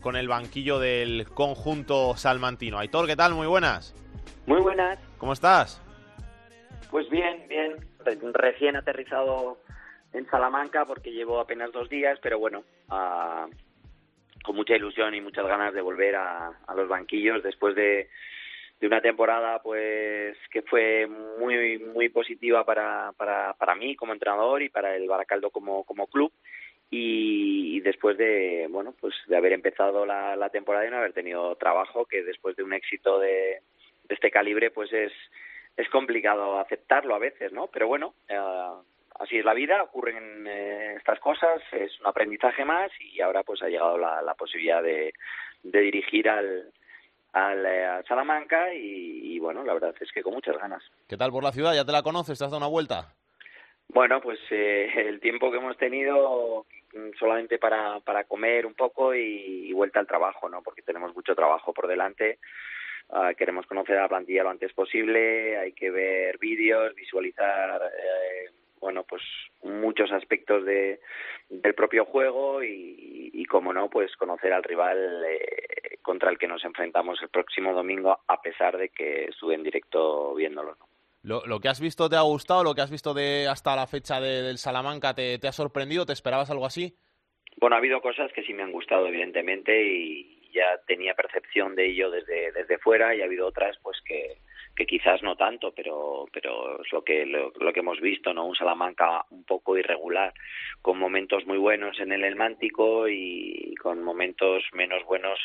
con 0.00 0.14
el 0.14 0.28
banquillo 0.28 0.78
del 0.78 1.26
conjunto 1.30 2.16
salmantino. 2.16 2.78
Aitor, 2.78 3.08
¿qué 3.08 3.16
tal? 3.16 3.34
Muy 3.34 3.48
buenas. 3.48 3.92
Muy 4.46 4.60
buenas. 4.60 5.00
¿Cómo 5.18 5.32
estás? 5.32 5.82
Pues 6.92 7.10
bien, 7.10 7.48
bien. 7.48 7.89
Re- 8.04 8.18
Recién 8.32 8.76
aterrizado 8.76 9.58
en 10.12 10.28
Salamanca 10.30 10.84
porque 10.84 11.12
llevo 11.12 11.38
apenas 11.40 11.72
dos 11.72 11.88
días, 11.88 12.18
pero 12.22 12.38
bueno, 12.38 12.64
ah, 12.88 13.46
con 14.42 14.56
mucha 14.56 14.74
ilusión 14.74 15.14
y 15.14 15.20
muchas 15.20 15.46
ganas 15.46 15.72
de 15.74 15.80
volver 15.80 16.16
a, 16.16 16.48
a 16.66 16.74
los 16.74 16.88
banquillos 16.88 17.42
después 17.42 17.74
de, 17.74 18.08
de 18.80 18.86
una 18.86 19.00
temporada 19.00 19.60
pues 19.62 20.36
que 20.50 20.62
fue 20.62 21.06
muy 21.06 21.78
muy 21.78 22.08
positiva 22.08 22.64
para, 22.64 23.12
para, 23.16 23.52
para 23.54 23.74
mí 23.74 23.94
como 23.96 24.12
entrenador 24.12 24.62
y 24.62 24.68
para 24.70 24.96
el 24.96 25.06
Baracaldo 25.08 25.50
como, 25.50 25.84
como 25.84 26.06
club. 26.06 26.32
Y, 26.92 27.76
y 27.76 27.80
después 27.80 28.18
de 28.18 28.66
bueno 28.68 28.94
pues 29.00 29.14
de 29.28 29.36
haber 29.36 29.52
empezado 29.52 30.04
la, 30.04 30.48
temporada 30.50 30.86
y 30.86 30.90
no 30.90 30.96
haber 30.96 31.12
tenido 31.12 31.54
trabajo 31.54 32.04
que 32.04 32.24
después 32.24 32.56
de 32.56 32.64
un 32.64 32.72
éxito 32.72 33.20
de 33.20 33.60
este 34.08 34.30
calibre 34.32 34.72
pues 34.72 34.92
es 34.92 35.12
es 35.80 35.88
complicado 35.88 36.58
aceptarlo 36.58 37.14
a 37.14 37.18
veces 37.18 37.52
no 37.52 37.68
pero 37.68 37.88
bueno 37.88 38.14
eh, 38.28 38.38
así 39.18 39.38
es 39.38 39.44
la 39.44 39.54
vida 39.54 39.82
ocurren 39.82 40.46
eh, 40.46 40.94
estas 40.96 41.18
cosas 41.20 41.60
es 41.72 41.98
un 42.00 42.06
aprendizaje 42.06 42.64
más 42.64 42.90
y 43.00 43.20
ahora 43.20 43.42
pues 43.42 43.62
ha 43.62 43.68
llegado 43.68 43.98
la, 43.98 44.22
la 44.22 44.34
posibilidad 44.34 44.82
de, 44.82 45.12
de 45.62 45.80
dirigir 45.80 46.28
al 46.28 46.72
al, 47.32 47.64
eh, 47.64 47.84
al 47.86 48.04
Salamanca 48.06 48.74
y, 48.74 49.34
y 49.34 49.38
bueno 49.38 49.64
la 49.64 49.74
verdad 49.74 49.94
es 50.00 50.10
que 50.12 50.22
con 50.22 50.34
muchas 50.34 50.58
ganas 50.58 50.82
¿Qué 51.08 51.16
tal 51.16 51.30
por 51.30 51.44
la 51.44 51.52
ciudad? 51.52 51.74
¿Ya 51.74 51.84
te 51.84 51.92
la 51.92 52.02
conoces? 52.02 52.38
¿Te 52.38 52.44
has 52.44 52.50
dado 52.50 52.58
una 52.58 52.66
vuelta? 52.66 53.14
Bueno, 53.92 54.20
pues 54.20 54.38
eh, 54.50 54.88
el 54.94 55.18
tiempo 55.18 55.50
que 55.50 55.56
hemos 55.56 55.76
tenido 55.76 56.66
solamente 57.18 57.58
para, 57.58 57.98
para 58.00 58.24
comer 58.24 58.64
un 58.66 58.74
poco 58.74 59.14
y, 59.14 59.68
y 59.68 59.72
vuelta 59.72 59.98
al 59.98 60.06
trabajo, 60.06 60.48
¿no? 60.48 60.62
Porque 60.62 60.82
tenemos 60.82 61.14
mucho 61.14 61.34
trabajo 61.34 61.72
por 61.72 61.88
delante. 61.88 62.38
Ah, 63.12 63.32
queremos 63.36 63.66
conocer 63.66 63.96
a 63.98 64.02
la 64.02 64.08
plantilla 64.08 64.44
lo 64.44 64.50
antes 64.50 64.72
posible, 64.72 65.58
hay 65.58 65.72
que 65.72 65.90
ver 65.90 66.38
vídeos, 66.38 66.94
visualizar, 66.94 67.82
eh, 67.82 68.50
bueno, 68.80 69.02
pues 69.02 69.22
muchos 69.62 70.12
aspectos 70.12 70.64
de, 70.64 71.00
del 71.48 71.74
propio 71.74 72.04
juego 72.04 72.62
y, 72.62 73.30
y, 73.34 73.44
como 73.46 73.72
no, 73.72 73.90
pues 73.90 74.14
conocer 74.16 74.52
al 74.52 74.62
rival 74.62 75.24
eh, 75.28 75.98
contra 76.02 76.30
el 76.30 76.38
que 76.38 76.46
nos 76.46 76.64
enfrentamos 76.64 77.20
el 77.20 77.30
próximo 77.30 77.72
domingo, 77.72 78.20
a 78.28 78.40
pesar 78.40 78.78
de 78.78 78.90
que 78.90 79.24
estuve 79.24 79.54
en 79.54 79.64
directo 79.64 80.34
viéndolo. 80.36 80.76
¿no? 80.78 80.86
Lo, 81.22 81.44
lo, 81.46 81.60
que 81.60 81.68
has 81.68 81.80
visto 81.80 82.08
te 82.08 82.16
ha 82.16 82.22
gustado? 82.22 82.62
¿Lo 82.62 82.74
que 82.74 82.80
has 82.80 82.90
visto 82.90 83.12
de 83.12 83.48
hasta 83.48 83.74
la 83.74 83.86
fecha 83.88 84.20
de, 84.20 84.42
del 84.42 84.58
Salamanca 84.58 85.14
te, 85.14 85.38
te 85.38 85.48
ha 85.48 85.52
sorprendido? 85.52 86.06
¿Te 86.06 86.12
esperabas 86.12 86.50
algo 86.50 86.64
así? 86.64 86.96
Bueno, 87.56 87.74
ha 87.74 87.78
habido 87.80 88.00
cosas 88.00 88.32
que 88.32 88.42
sí 88.42 88.54
me 88.54 88.62
han 88.62 88.72
gustado, 88.72 89.06
evidentemente, 89.06 89.84
y 89.84 90.39
ya 90.52 90.78
tenía 90.86 91.14
percepción 91.14 91.74
de 91.74 91.86
ello 91.86 92.10
desde, 92.10 92.52
desde 92.52 92.78
fuera, 92.78 93.14
y 93.14 93.20
ha 93.20 93.24
habido 93.24 93.46
otras 93.46 93.76
pues 93.82 94.00
que, 94.04 94.38
que 94.76 94.86
quizás 94.86 95.22
no 95.22 95.36
tanto, 95.36 95.72
pero, 95.72 96.26
pero 96.32 96.82
es 96.82 96.92
lo 96.92 97.02
que, 97.02 97.26
lo, 97.26 97.52
lo, 97.58 97.72
que 97.72 97.80
hemos 97.80 98.00
visto, 98.00 98.32
¿no? 98.32 98.46
Un 98.46 98.54
Salamanca 98.54 99.24
un 99.30 99.44
poco 99.44 99.76
irregular, 99.76 100.32
con 100.82 100.98
momentos 100.98 101.46
muy 101.46 101.58
buenos 101.58 101.98
en 102.00 102.12
el 102.12 102.24
Elmántico 102.24 103.08
y 103.08 103.74
con 103.76 104.02
momentos 104.02 104.64
menos 104.72 105.04
buenos 105.04 105.38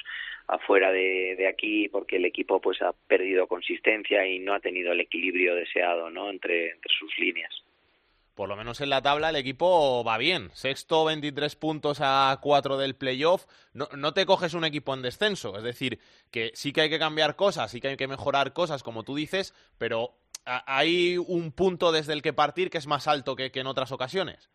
afuera 0.47 0.91
de, 0.91 1.35
de 1.37 1.47
aquí, 1.47 1.89
porque 1.89 2.17
el 2.17 2.25
equipo 2.25 2.61
pues 2.61 2.81
ha 2.81 2.93
perdido 3.07 3.47
consistencia 3.47 4.25
y 4.25 4.39
no 4.39 4.53
ha 4.53 4.59
tenido 4.59 4.91
el 4.91 5.01
equilibrio 5.01 5.55
deseado, 5.55 6.09
¿no? 6.09 6.29
Entre, 6.29 6.71
entre 6.71 6.93
sus 6.97 7.17
líneas 7.17 7.65
por 8.36 8.49
lo 8.49 8.55
menos 8.55 8.81
en 8.81 8.89
la 8.89 9.01
tabla 9.01 9.29
el 9.29 9.38
equipo 9.38 10.03
va 10.03 10.17
bien. 10.17 10.49
Sexto, 10.51 11.05
23 11.05 11.55
puntos 11.55 11.99
a 12.01 12.38
4 12.41 12.77
del 12.77 12.95
playoff. 12.95 13.45
No, 13.73 13.88
no, 13.95 14.13
te 14.13 14.25
coges 14.25 14.53
un 14.53 14.65
equipo 14.65 14.93
en 14.93 15.01
descenso. 15.01 15.57
Es 15.57 15.63
decir, 15.63 15.99
que 16.31 16.51
sí 16.53 16.73
que 16.73 16.81
hay 16.81 16.89
que 16.89 16.99
cambiar 16.99 17.36
cosas, 17.36 17.71
sí 17.71 17.79
que 17.79 17.89
hay 17.89 17.97
que 17.97 18.07
mejorar 18.07 18.53
cosas, 18.53 18.83
como 18.83 19.03
tú 19.03 19.15
dices, 19.15 19.53
pero 19.79 20.11
hay 20.45 21.17
un 21.17 21.51
punto 21.51 21.91
desde 21.91 22.13
el 22.13 22.21
que 22.21 22.33
partir 22.33 22.69
que 22.69 22.77
es 22.77 22.88
más 22.88 23.07
alto 23.07 23.36
que, 23.36 23.51
que 23.51 23.61
en 23.61 23.67
otras 23.67 23.91
ocasiones. 23.91 24.49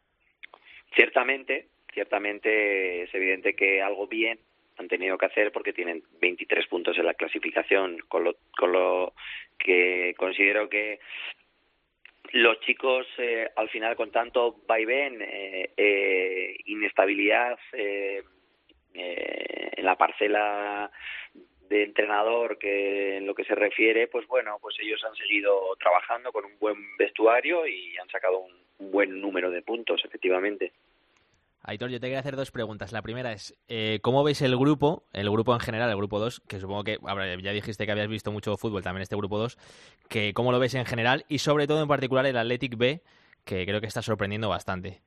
Ciertamente, 0.95 1.69
ciertamente 1.93 3.03
es 3.05 3.15
evidente 3.15 3.55
que 3.55 3.83
algo 3.83 4.07
bien 4.07 4.39
han 4.77 4.89
tenido 4.89 5.19
que 5.19 5.27
hacer 5.27 5.53
porque 5.53 5.73
tienen 5.73 6.03
23 6.21 6.67
puntos 6.67 6.99
en 6.99 7.07
la 7.07 7.15
clasificación, 7.15 7.99
con 8.09 8.25
lo, 8.25 8.37
con 8.57 8.73
lo 8.73 9.15
que 9.59 10.15
considero 10.17 10.69
que 10.69 11.01
los 12.33 12.61
chicos 12.61 13.07
eh, 13.19 13.51
al 13.57 13.69
final 13.69 13.97
con 13.97 14.11
tanto 14.11 14.57
vaivén, 14.67 15.21
eh, 15.23 15.71
eh, 15.77 16.57
inestabilidad 16.67 17.59
eh, 17.73 18.23
en 18.93 19.85
la 19.85 19.97
parcela 19.97 20.91
de 21.69 21.85
entrenador 21.85 22.59
que 22.59 23.19
en 23.19 23.27
lo 23.27 23.35
que 23.35 23.45
se 23.45 23.55
refiere, 23.55 24.09
pues 24.09 24.27
bueno, 24.27 24.59
pues 24.61 24.77
ellos 24.81 25.03
han 25.05 25.15
seguido 25.15 25.77
trabajando 25.79 26.33
con 26.33 26.45
un 26.45 26.59
buen 26.59 26.97
vestuario 26.97 27.67
y 27.67 27.97
han 27.97 28.09
sacado 28.09 28.41
un 28.41 28.91
buen 28.91 29.21
número 29.21 29.51
de 29.51 29.63
puntos, 29.63 30.05
efectivamente. 30.05 30.73
Aitor, 31.63 31.91
yo 31.91 32.01
te 32.01 32.07
quería 32.07 32.21
hacer 32.21 32.37
dos 32.37 32.51
preguntas. 32.51 32.93
La 32.93 33.03
primera 33.03 33.33
es, 33.33 33.55
eh, 33.69 33.99
¿cómo 34.03 34.25
veis 34.25 34.41
el 34.41 34.57
grupo, 34.57 35.05
el 35.13 35.31
grupo 35.31 35.53
en 35.53 35.61
general, 35.61 35.91
el 35.91 35.97
grupo 35.97 36.19
2, 36.19 36.43
que 36.49 36.59
supongo 36.59 36.85
que, 36.85 36.99
ya 37.43 37.53
dijiste 37.53 37.85
que 37.85 37.93
habías 37.93 38.09
visto 38.09 38.33
mucho 38.33 38.57
fútbol 38.57 38.83
también 38.83 39.03
este 39.03 39.17
grupo 39.17 39.39
2, 39.39 39.59
que 40.09 40.33
cómo 40.33 40.53
lo 40.53 40.59
ves 40.59 40.75
en 40.75 40.87
general 40.87 41.25
y 41.29 41.39
sobre 41.39 41.67
todo 41.67 41.83
en 41.83 41.89
particular 41.89 42.25
el 42.25 42.39
Athletic 42.39 42.77
B, 42.77 43.03
que 43.45 43.67
creo 43.67 43.81
que 43.81 43.87
está 43.87 44.01
sorprendiendo 44.01 44.49
bastante? 44.49 45.01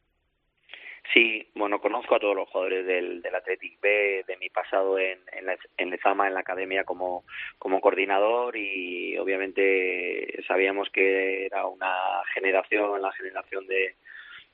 Sí, 1.12 1.48
bueno, 1.56 1.82
conozco 1.82 2.16
a 2.16 2.20
todos 2.20 2.36
los 2.36 2.50
jugadores 2.50 2.86
del, 2.86 3.22
del 3.22 3.36
Athletic 3.36 3.80
B, 3.82 4.24
de 4.26 4.38
mi 4.38 4.50
pasado 4.50 4.98
en, 4.98 5.20
en, 5.32 5.46
la, 5.48 5.58
en 5.78 5.90
Lezama, 5.90 6.28
en 6.28 6.34
la 6.34 6.40
academia 6.40 6.86
como, 6.86 7.26
como 7.58 7.82
coordinador 7.82 8.56
y 8.56 9.18
obviamente 9.18 10.42
sabíamos 10.48 10.90
que 10.92 11.48
era 11.48 11.66
una 11.68 12.24
generación, 12.34 13.02
la 13.02 13.12
generación 13.12 13.68
de, 13.68 13.96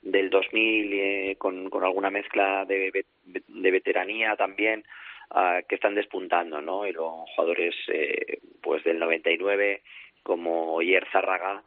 del 0.02 0.30
2000 0.30 0.92
eh, 0.92 1.36
con, 1.38 1.68
con 1.70 1.84
alguna 1.84 2.10
mezcla 2.10 2.64
de, 2.64 3.04
de 3.24 3.70
veteranía 3.70 4.36
también 4.36 4.84
uh, 5.34 5.66
que 5.68 5.74
están 5.74 5.94
despuntando, 5.94 6.60
¿no? 6.60 6.86
Y 6.86 6.92
los 6.92 7.12
jugadores 7.34 7.74
eh, 7.88 8.38
pues 8.62 8.82
del 8.84 8.98
99 8.98 9.82
como 10.22 10.80
Yer 10.82 11.06
Zárraga 11.12 11.62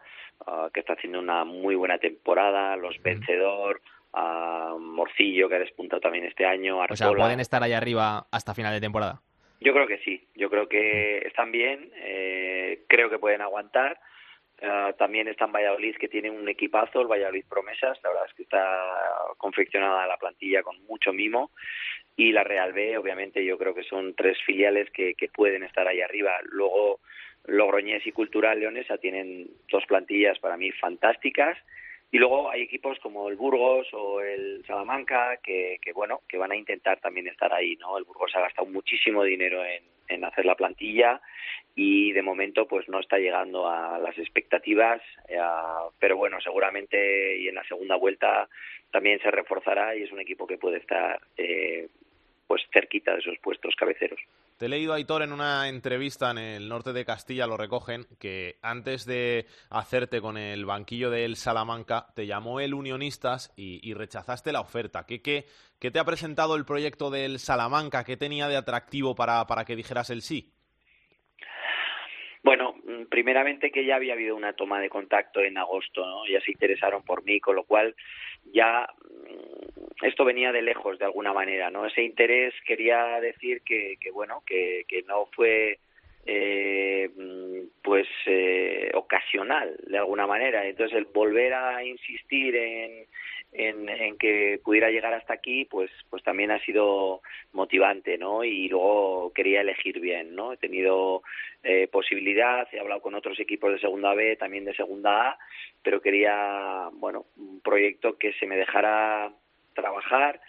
uh, 0.48 0.70
que 0.72 0.80
está 0.80 0.94
haciendo 0.94 1.20
una 1.20 1.44
muy 1.44 1.76
buena 1.76 1.98
temporada, 1.98 2.76
los 2.76 3.02
Vencedor, 3.02 3.82
uh, 4.14 4.78
Morcillo 4.80 5.50
que 5.50 5.56
ha 5.56 5.60
despuntado 5.60 6.02
también 6.02 6.26
este 6.26 6.46
año, 6.46 6.82
Artola. 6.82 6.94
O 6.94 7.14
sea, 7.14 7.24
pueden 7.24 7.40
estar 7.40 7.64
ahí 7.64 7.74
arriba 7.74 8.28
hasta 8.32 8.54
final 8.54 8.74
de 8.74 8.82
temporada. 8.82 9.22
Yo 9.64 9.74
creo 9.74 9.88
que 9.88 10.00
sí, 10.00 10.28
yo 10.36 10.50
creo 10.50 10.68
que 10.68 11.20
están 11.20 11.52
bien, 11.52 11.90
eh, 11.96 12.84
creo 12.90 13.10
que 13.10 13.18
pueden 13.18 13.42
aguantar 13.42 13.98
Uh, 14.64 14.94
también 14.94 15.28
está 15.28 15.44
en 15.44 15.52
Valladolid, 15.52 15.98
que 15.98 16.08
tiene 16.08 16.30
un 16.32 16.48
equipazo, 16.48 17.02
el 17.02 17.08
Valladolid 17.08 17.44
Promesas. 17.50 18.00
La 18.02 18.10
verdad 18.10 18.26
es 18.30 18.34
que 18.34 18.44
está 18.44 18.82
confeccionada 19.38 20.08
la 20.08 20.16
plantilla 20.16 20.64
con 20.64 20.82
mucho 20.86 21.12
mimo. 21.12 21.52
Y 22.16 22.32
la 22.32 22.46
Real 22.46 22.72
B, 22.72 22.98
obviamente, 22.98 23.44
yo 23.44 23.58
creo 23.58 23.76
que 23.76 23.84
son 23.84 24.16
tres 24.16 24.38
filiales 24.46 24.90
que, 24.92 25.16
que 25.16 25.28
pueden 25.28 25.64
estar 25.64 25.86
ahí 25.86 26.00
arriba. 26.00 26.32
Luego, 26.44 27.02
Logroñés 27.44 28.08
y 28.08 28.14
Cultural 28.14 28.58
Leonesa 28.58 28.98
tienen 29.00 29.50
dos 29.70 29.86
plantillas 29.86 30.40
para 30.40 30.56
mí 30.56 30.72
fantásticas. 30.72 31.58
Y 32.14 32.20
luego 32.20 32.52
hay 32.52 32.62
equipos 32.62 33.00
como 33.00 33.28
el 33.28 33.36
Burgos 33.36 33.88
o 33.92 34.22
el 34.22 34.64
Salamanca 34.68 35.38
que, 35.38 35.80
que 35.82 35.94
bueno, 35.94 36.22
que 36.30 36.38
van 36.38 36.52
a 36.52 36.56
intentar 36.56 37.00
también 37.00 37.28
estar 37.28 37.52
ahí, 37.52 37.76
¿no? 37.78 37.98
El 37.98 38.04
Burgos 38.04 38.36
ha 38.36 38.42
gastado 38.42 38.68
muchísimo 38.68 39.24
dinero 39.24 39.64
en, 39.66 40.24
hacer 40.24 40.46
la 40.46 40.54
plantilla 40.54 41.20
y 41.76 42.12
de 42.12 42.22
momento 42.22 42.68
pues 42.68 42.88
no 42.88 43.00
está 43.00 43.18
llegando 43.18 43.68
a 43.68 43.98
las 43.98 44.16
expectativas 44.20 45.02
eh, 45.28 45.40
pero 45.98 46.16
bueno 46.16 46.40
seguramente 46.40 47.36
y 47.40 47.48
en 47.48 47.56
la 47.56 47.64
segunda 47.64 47.96
vuelta 47.96 48.48
también 48.92 49.20
se 49.22 49.32
reforzará 49.32 49.96
y 49.96 50.04
es 50.04 50.12
un 50.12 50.20
equipo 50.20 50.46
que 50.46 50.60
puede 50.60 50.78
estar 50.78 51.20
eh, 51.36 51.88
pues 52.48 52.62
cerquita 52.72 53.14
de 53.14 53.20
esos 53.20 53.38
puestos 53.42 53.76
cabeceros 53.76 54.20
te 54.58 54.68
he 54.68 54.70
leído, 54.70 54.94
Aitor, 54.94 55.24
en 55.24 55.34
una 55.34 55.68
entrevista 55.68 56.32
en 56.32 56.38
el 56.38 56.70
norte 56.70 56.94
de 56.94 57.04
Castilla, 57.04 57.48
lo 57.48 57.58
recogen, 57.58 58.06
que 58.18 58.56
antes 58.62 59.06
de 59.06 59.46
hacerte 59.70 60.22
con 60.22 60.38
el 60.38 60.66
banquillo 60.66 61.10
del 61.10 61.36
Salamanca, 61.36 62.08
te 62.16 62.28
llamó 62.28 62.62
el 62.62 62.74
Unionistas 62.74 63.54
y, 63.58 63.80
y 63.84 63.94
rechazaste 63.94 64.52
la 64.52 64.62
oferta. 64.62 65.06
¿Qué, 65.06 65.22
qué, 65.22 65.46
¿Qué 65.82 65.92
te 65.92 66.00
ha 66.00 66.06
presentado 66.06 66.56
el 66.56 66.64
proyecto 66.66 67.10
del 67.10 67.40
Salamanca? 67.40 68.04
¿Qué 68.04 68.16
tenía 68.16 68.48
de 68.48 68.56
atractivo 68.56 69.16
para, 69.16 69.46
para 69.48 69.66
que 69.66 69.76
dijeras 69.76 70.10
el 70.10 70.22
sí? 70.22 70.54
Bueno, 72.44 72.76
primeramente 73.10 73.72
que 73.72 73.86
ya 73.86 73.96
había 73.96 74.14
habido 74.14 74.36
una 74.36 74.54
toma 74.54 74.80
de 74.80 74.90
contacto 74.90 75.42
en 75.42 75.58
agosto, 75.58 76.06
¿no? 76.06 76.26
Ya 76.26 76.42
se 76.42 76.52
interesaron 76.52 77.04
por 77.04 77.24
mí, 77.24 77.40
con 77.40 77.56
lo 77.56 77.64
cual 77.64 77.96
ya 78.46 78.88
esto 80.04 80.26
venía 80.26 80.52
de 80.52 80.62
lejos 80.62 81.00
de 81.00 81.06
alguna 81.06 81.34
manera, 81.34 81.70
¿no? 81.70 81.86
Ese 81.86 82.04
interés 82.04 82.54
quería 82.66 83.20
decir 83.20 83.62
que, 83.62 83.98
que 84.00 84.12
bueno, 84.12 84.44
que, 84.46 84.86
que 84.88 85.04
no 85.04 85.28
fue 85.36 85.80
eh, 86.26 87.10
pues 87.82 88.08
eh, 88.26 88.92
ocasional 88.94 89.76
de 89.88 89.98
alguna 89.98 90.28
manera. 90.28 90.66
Entonces 90.66 90.98
el 90.98 91.06
volver 91.06 91.54
a 91.54 91.84
insistir 91.84 92.56
en, 92.56 93.06
en, 93.52 94.18
que 94.18 94.60
pudiera 94.64 94.90
llegar 94.90 95.14
hasta 95.14 95.34
aquí, 95.34 95.66
pues, 95.66 95.92
pues 96.10 96.24
también 96.24 96.52
ha 96.52 96.64
sido 96.64 97.22
motivante, 97.52 98.18
¿no? 98.18 98.44
Y 98.44 98.68
luego 98.70 99.32
quería 99.34 99.62
elegir 99.62 100.00
bien, 100.00 100.36
¿no? 100.36 100.54
He 100.54 100.58
tenido 100.58 101.24
eh, 101.64 101.88
posibilidad, 101.88 102.68
he 102.72 102.80
hablado 102.80 103.02
con 103.02 103.16
otros 103.16 103.40
equipos 103.40 103.72
de 103.72 103.80
segunda 103.80 104.14
B, 104.14 104.36
también 104.38 104.66
de 104.66 104.76
segunda 104.76 105.30
A, 105.30 105.38
pero 105.82 106.02
quería, 106.02 106.90
bueno, 106.94 107.26
un 107.38 107.62
proyecto 107.62 108.18
que 108.18 108.34
se 108.34 108.48
me 108.48 108.58
dejara 108.58 109.32
trabajar, 109.74 110.40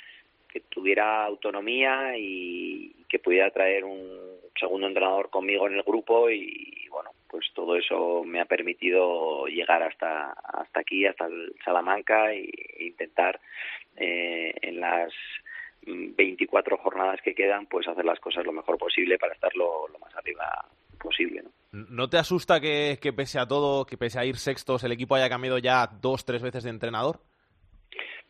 que 0.48 0.60
tuviera 0.60 1.24
autonomía 1.24 2.16
y 2.16 2.94
que 3.08 3.18
pudiera 3.18 3.50
traer 3.50 3.84
un 3.84 4.34
segundo 4.58 4.86
entrenador 4.86 5.30
conmigo 5.30 5.66
en 5.66 5.74
el 5.74 5.82
grupo 5.82 6.30
y, 6.30 6.86
bueno, 6.90 7.10
pues 7.28 7.46
todo 7.54 7.76
eso 7.76 8.22
me 8.24 8.40
ha 8.40 8.44
permitido 8.44 9.46
llegar 9.46 9.82
hasta 9.82 10.30
hasta 10.32 10.80
aquí, 10.80 11.04
hasta 11.06 11.26
el 11.26 11.52
Salamanca 11.64 12.32
e, 12.32 12.48
intentar 12.78 13.40
eh, 13.96 14.54
en 14.62 14.78
las 14.78 15.12
24 15.86 16.78
jornadas 16.78 17.20
que 17.22 17.34
quedan, 17.34 17.66
pues 17.66 17.86
hacer 17.88 18.04
las 18.04 18.20
cosas 18.20 18.44
lo 18.44 18.52
mejor 18.52 18.78
posible 18.78 19.18
para 19.18 19.34
estar 19.34 19.54
lo, 19.56 19.88
más 20.00 20.14
arriba 20.14 20.64
posible. 20.98 21.42
¿no? 21.42 21.50
¿No 21.90 22.08
te 22.08 22.18
asusta 22.18 22.60
que, 22.60 22.98
que 23.02 23.12
pese 23.12 23.38
a 23.38 23.46
todo, 23.46 23.84
que 23.84 23.98
pese 23.98 24.18
a 24.18 24.24
ir 24.24 24.36
sextos, 24.36 24.84
el 24.84 24.92
equipo 24.92 25.16
haya 25.16 25.28
cambiado 25.28 25.58
ya 25.58 25.86
dos, 25.86 26.24
tres 26.24 26.42
veces 26.42 26.64
de 26.64 26.70
entrenador? 26.70 27.20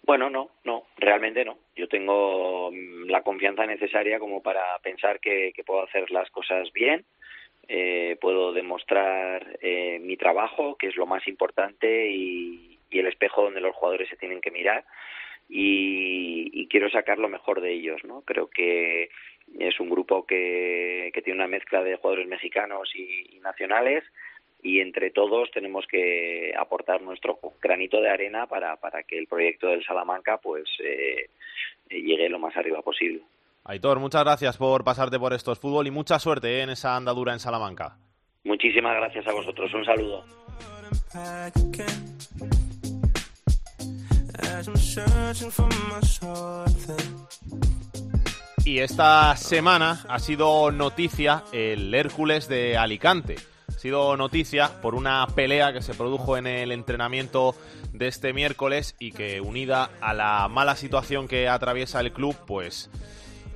Bueno, 0.06 0.28
no, 0.28 0.50
no, 0.64 0.84
realmente 0.98 1.46
no. 1.46 1.56
Yo 1.74 1.88
tengo 1.88 2.70
la 3.06 3.22
confianza 3.22 3.64
necesaria 3.64 4.18
como 4.18 4.42
para 4.42 4.78
pensar 4.80 5.18
que, 5.18 5.52
que 5.54 5.64
puedo 5.64 5.82
hacer 5.82 6.10
las 6.10 6.30
cosas 6.30 6.70
bien, 6.74 7.06
eh, 7.68 8.18
puedo 8.20 8.52
demostrar 8.52 9.58
eh, 9.62 9.98
mi 10.02 10.18
trabajo, 10.18 10.76
que 10.76 10.88
es 10.88 10.96
lo 10.96 11.06
más 11.06 11.26
importante, 11.26 12.10
y, 12.10 12.78
y, 12.90 12.98
el 12.98 13.06
espejo 13.06 13.44
donde 13.44 13.62
los 13.62 13.74
jugadores 13.74 14.10
se 14.10 14.16
tienen 14.16 14.42
que 14.42 14.50
mirar, 14.50 14.84
y, 15.48 16.50
y, 16.52 16.68
quiero 16.68 16.90
sacar 16.90 17.18
lo 17.18 17.28
mejor 17.30 17.62
de 17.62 17.72
ellos, 17.72 18.04
¿no? 18.04 18.20
Creo 18.22 18.48
que 18.50 19.08
es 19.58 19.80
un 19.80 19.88
grupo 19.88 20.26
que, 20.26 21.10
que 21.14 21.22
tiene 21.22 21.38
una 21.38 21.48
mezcla 21.48 21.82
de 21.82 21.96
jugadores 21.96 22.28
mexicanos 22.28 22.90
y, 22.94 23.36
y 23.36 23.40
nacionales, 23.40 24.04
y 24.64 24.80
entre 24.80 25.10
todos 25.10 25.50
tenemos 25.52 25.84
que 25.86 26.52
aportar 26.58 27.02
nuestro 27.02 27.38
granito 27.60 28.00
de 28.00 28.08
arena 28.08 28.46
para, 28.46 28.76
para 28.76 29.02
que 29.02 29.18
el 29.18 29.26
proyecto 29.26 29.68
del 29.68 29.84
Salamanca 29.84 30.38
pues 30.38 30.64
eh, 30.82 31.28
llegue 31.90 32.30
lo 32.30 32.38
más 32.38 32.56
arriba 32.56 32.80
posible. 32.80 33.20
Aitor, 33.64 34.00
muchas 34.00 34.24
gracias 34.24 34.56
por 34.56 34.82
pasarte 34.82 35.18
por 35.18 35.34
estos 35.34 35.60
fútbol 35.60 35.86
y 35.86 35.90
mucha 35.90 36.18
suerte 36.18 36.48
eh, 36.48 36.62
en 36.62 36.70
esa 36.70 36.96
andadura 36.96 37.34
en 37.34 37.40
Salamanca. 37.40 37.98
Muchísimas 38.44 38.96
gracias 38.96 39.26
a 39.26 39.32
vosotros. 39.32 39.72
Un 39.74 39.84
saludo. 39.84 40.24
Y 48.64 48.78
esta 48.78 49.36
semana 49.36 50.04
ha 50.08 50.18
sido 50.18 50.70
noticia 50.70 51.44
el 51.52 51.94
Hércules 51.94 52.48
de 52.48 52.78
Alicante. 52.78 53.36
Sido 53.84 54.16
noticia 54.16 54.70
por 54.80 54.94
una 54.94 55.26
pelea 55.36 55.74
que 55.74 55.82
se 55.82 55.92
produjo 55.92 56.38
en 56.38 56.46
el 56.46 56.72
entrenamiento 56.72 57.54
de 57.92 58.06
este 58.06 58.32
miércoles 58.32 58.96
y 58.98 59.12
que 59.12 59.42
unida 59.42 59.90
a 60.00 60.14
la 60.14 60.48
mala 60.48 60.74
situación 60.74 61.28
que 61.28 61.48
atraviesa 61.48 62.00
el 62.00 62.10
club, 62.10 62.34
pues 62.46 62.90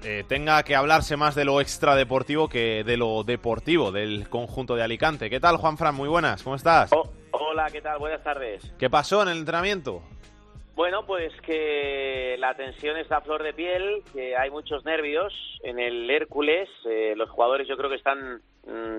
eh, 0.05 0.25
tenga 0.29 0.63
que 0.65 0.77
hablarse 0.77 1.17
más 1.17 1.35
de 1.35 1.47
lo 1.47 1.63
extradeportivo 1.63 2.51
que 2.51 2.85
de 2.85 2.99
lo 2.99 3.25
deportivo 3.25 3.91
del 3.91 4.29
conjunto 4.29 4.77
de 4.77 4.83
Alicante. 4.83 5.31
¿Qué 5.31 5.41
tal, 5.41 5.57
Juan 5.57 5.79
Fran? 5.79 5.95
Muy 5.95 6.11
buenas, 6.11 6.43
¿cómo 6.43 6.57
estás? 6.57 6.93
Oh, 6.93 7.11
hola, 7.31 7.71
¿qué 7.73 7.81
tal? 7.81 7.99
Buenas 7.99 8.23
tardes. 8.23 8.71
¿Qué 8.79 8.91
pasó 8.91 9.23
en 9.23 9.29
el 9.29 9.39
entrenamiento? 9.39 10.03
Bueno, 10.75 11.07
pues 11.07 11.33
que 11.41 12.37
la 12.39 12.55
tensión 12.55 12.99
está 12.99 13.17
a 13.17 13.21
flor 13.23 13.43
de 13.43 13.55
piel, 13.55 14.05
que 14.13 14.37
hay 14.37 14.51
muchos 14.51 14.85
nervios 14.85 15.33
en 15.65 15.81
el 15.81 16.09
Hércules. 16.11 16.69
Eh, 16.85 17.15
los 17.17 17.31
jugadores 17.31 17.67
yo 17.67 17.79
creo 17.79 17.89
que 17.89 17.97
están 17.97 18.43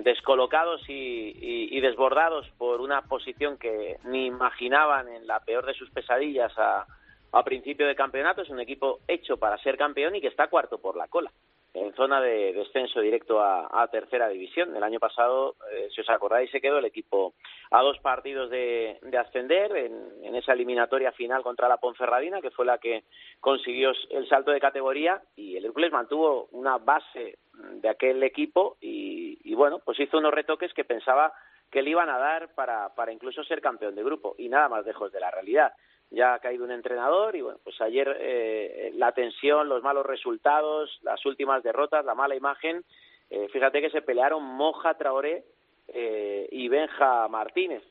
descolocados 0.03 0.81
y, 0.89 1.69
y, 1.71 1.79
desbordados 1.79 2.47
por 2.57 2.81
una 2.81 3.03
posición 3.03 3.57
que 3.57 3.97
ni 4.05 4.25
imaginaban 4.25 5.07
en 5.07 5.27
la 5.27 5.39
peor 5.41 5.65
de 5.65 5.73
sus 5.73 5.89
pesadillas 5.91 6.51
a 6.57 7.43
principio 7.43 7.85
de 7.87 7.95
campeonato. 7.95 8.41
Es 8.41 8.49
un 8.49 8.59
equipo 8.59 8.99
hecho 9.07 9.37
para 9.37 9.57
ser 9.59 9.77
campeón 9.77 10.15
y 10.15 10.21
que 10.21 10.27
está 10.27 10.47
cuarto 10.47 10.79
por 10.79 10.97
la 10.97 11.07
cola 11.07 11.31
en 11.73 11.93
zona 11.93 12.19
de 12.21 12.53
descenso 12.53 12.99
directo 12.99 13.41
a, 13.41 13.87
tercera 13.91 14.27
división. 14.29 14.75
El 14.75 14.83
año 14.83 14.99
pasado, 14.99 15.55
eh, 15.71 15.89
si 15.93 16.01
os 16.01 16.09
acordáis, 16.09 16.49
se 16.51 16.61
quedó 16.61 16.79
el 16.79 16.85
equipo 16.85 17.33
a 17.71 17.81
dos 17.81 17.99
partidos 17.99 18.49
de, 18.49 18.99
ascender 19.19 19.75
en, 19.75 20.35
esa 20.35 20.53
eliminatoria 20.53 21.11
final 21.11 21.43
contra 21.43 21.67
la 21.67 21.77
Ponferradina, 21.77 22.41
que 22.41 22.51
fue 22.51 22.65
la 22.65 22.77
que 22.77 23.03
consiguió 23.39 23.91
el 24.09 24.27
salto 24.27 24.51
de 24.51 24.59
categoría, 24.59 25.21
y 25.35 25.57
el 25.57 25.65
Hércules 25.65 25.91
mantuvo 25.91 26.47
una 26.51 26.77
base 26.77 27.39
de 27.53 27.89
aquel 27.89 28.23
equipo 28.23 28.77
y, 28.79 29.37
y 29.43 29.53
bueno, 29.53 29.79
pues 29.83 29.99
hizo 29.99 30.17
unos 30.17 30.33
retoques 30.33 30.73
que 30.73 30.85
pensaba 30.85 31.33
que 31.69 31.81
le 31.81 31.91
iban 31.91 32.09
a 32.09 32.17
dar 32.17 32.53
para, 32.55 32.95
para 32.95 33.11
incluso 33.11 33.43
ser 33.43 33.61
campeón 33.61 33.95
de 33.95 34.03
grupo, 34.03 34.35
y 34.37 34.49
nada 34.49 34.69
más 34.69 34.85
lejos 34.85 35.11
de 35.11 35.19
la 35.19 35.31
realidad 35.31 35.73
ya 36.11 36.33
ha 36.33 36.39
caído 36.39 36.65
un 36.65 36.71
entrenador 36.71 37.35
y 37.35 37.41
bueno, 37.41 37.59
pues 37.63 37.79
ayer 37.81 38.17
eh, 38.19 38.91
la 38.95 39.11
tensión, 39.11 39.69
los 39.69 39.83
malos 39.83 40.05
resultados, 40.05 40.99
las 41.03 41.23
últimas 41.25 41.63
derrotas, 41.63 42.05
la 42.05 42.15
mala 42.15 42.35
imagen, 42.35 42.83
eh, 43.29 43.47
fíjate 43.51 43.81
que 43.81 43.91
se 43.91 44.01
pelearon 44.01 44.43
Moja 44.43 44.95
Traoré 44.95 45.43
eh, 45.87 46.47
y 46.51 46.67
Benja 46.67 47.27
Martínez 47.27 47.83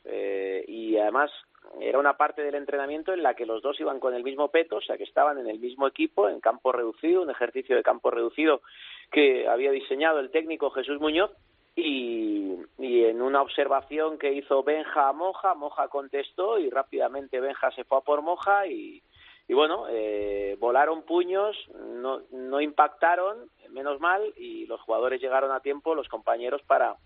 y 0.67 0.97
además 0.97 1.31
era 1.81 1.99
una 1.99 2.17
parte 2.17 2.43
del 2.43 2.55
entrenamiento 2.55 3.13
en 3.13 3.23
la 3.23 3.35
que 3.35 3.47
los 3.47 3.63
dos 3.63 3.79
iban 3.79 4.01
con 4.01 4.15
el 4.15 4.25
mismo 4.25 4.49
peto, 4.49 4.77
o 4.77 4.81
sea 4.81 4.97
que 4.97 5.05
estaban 5.05 5.39
en 5.39 5.49
el 5.49 5.59
mismo 5.59 5.87
equipo, 5.87 6.29
en 6.29 6.41
campo 6.41 6.73
reducido, 6.73 7.23
un 7.23 7.31
ejercicio 7.31 7.77
de 7.77 7.83
campo 7.83 8.11
reducido 8.11 8.63
que 9.13 9.47
había 9.49 9.71
diseñado 9.71 10.19
el 10.19 10.31
técnico 10.31 10.71
Jesús 10.71 11.01
Muñoz 11.01 11.31
y, 11.81 13.05
en 13.05 13.23
una 13.23 13.43
observación 13.43 14.19
que 14.19 14.33
hizo 14.33 14.63
Benja 14.63 15.09
a 15.09 15.13
Moja, 15.13 15.55
Moja 15.55 15.89
contestó 15.89 16.59
y 16.59 16.71
rápidamente 16.71 17.41
Benja 17.41 17.71
se 17.73 17.85
fue 17.85 17.99
a 17.99 18.01
por 18.03 18.23
Moja 18.23 18.67
y, 18.67 19.03
y 19.47 19.55
bueno, 19.55 19.87
eh, 19.89 20.57
volaron 20.59 21.03
puños, 21.03 21.57
no, 21.75 22.23
no 22.31 22.61
impactaron, 22.61 23.49
menos 23.71 24.01
mal, 24.01 24.23
y 24.37 24.67
los 24.67 24.81
jugadores 24.81 25.21
llegaron 25.21 25.53
a 25.53 25.61
tiempo, 25.61 25.95
los 25.95 26.09
compañeros, 26.09 26.63
para, 26.63 26.97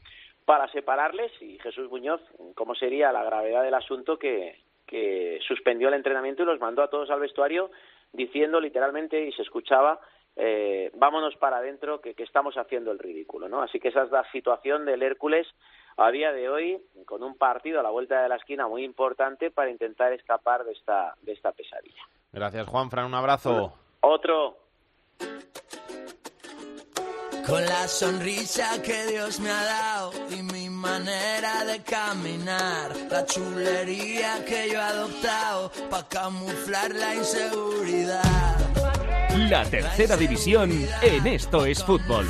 para 0.45 0.69
separarles 0.69 1.31
y 1.41 1.59
Jesús 1.59 1.91
Muñoz, 1.91 2.21
¿cómo 2.55 2.75
sería 2.75 3.13
la 3.13 3.25
gravedad 3.25 3.63
del 3.63 3.75
asunto 3.75 4.19
que, 4.19 4.59
que 4.87 5.39
suspendió 5.47 5.89
el 5.89 5.95
entrenamiento 5.95 6.43
y 6.43 6.47
los 6.47 6.61
mandó 6.61 6.83
a 6.83 6.91
todos 6.91 7.11
al 7.11 7.21
vestuario 7.21 7.71
diciendo 8.13 8.61
literalmente 8.61 9.25
y 9.27 9.33
se 9.33 9.43
escuchaba 9.43 10.01
eh, 10.37 10.91
vámonos 10.95 11.37
para 11.37 11.59
adentro 11.59 12.01
que, 12.01 12.15
que, 12.15 12.23
estamos 12.23 12.57
haciendo 12.57 12.91
el 12.91 12.99
ridículo, 12.99 13.49
¿no? 13.49 13.63
Así 13.63 13.79
que 13.79 13.89
esa 13.89 14.05
es 14.05 14.11
la 14.11 14.25
situación 14.33 14.85
del 14.87 15.03
Hércules 15.03 15.47
a 15.97 16.11
día 16.11 16.33
de 16.33 16.49
hoy, 16.49 16.83
con 17.05 17.23
un 17.23 17.37
partido 17.37 17.81
a 17.81 17.83
la 17.83 17.91
vuelta 17.91 18.23
de 18.23 18.29
la 18.29 18.37
esquina 18.37 18.67
muy 18.67 18.85
importante 18.85 19.51
para 19.51 19.71
intentar 19.71 20.13
escapar 20.13 20.65
de 20.65 20.73
esta, 20.73 21.15
de 21.21 21.33
esta 21.33 21.53
pesadilla. 21.53 22.03
Gracias, 22.33 22.67
Juan 22.67 22.91
Fran, 22.91 23.07
un 23.07 23.15
abrazo. 23.15 23.75
Otro. 24.01 24.57
Con 27.47 27.67
la 27.67 27.89
sonrisa 27.89 28.81
que 28.83 29.07
Dios 29.07 29.41
me 29.41 29.51
ha 29.51 29.65
dado 29.65 30.13
y 30.31 30.43
mi 30.43 30.71
manera 30.71 31.65
de 31.65 31.83
caminar, 31.83 32.97
la 33.11 33.27
chulería 33.27 34.45
que 34.47 34.71
yo 34.71 34.79
he 34.79 34.83
adoptado 34.83 35.71
para 35.91 36.09
camuflar 36.09 36.95
la 36.95 37.17
inseguridad 37.17 38.62
la 39.37 39.65
tercera 39.65 40.17
división 40.17 40.71
en 41.01 41.27
Esto 41.27 41.67
es 41.67 41.83
Fútbol. 41.83 42.27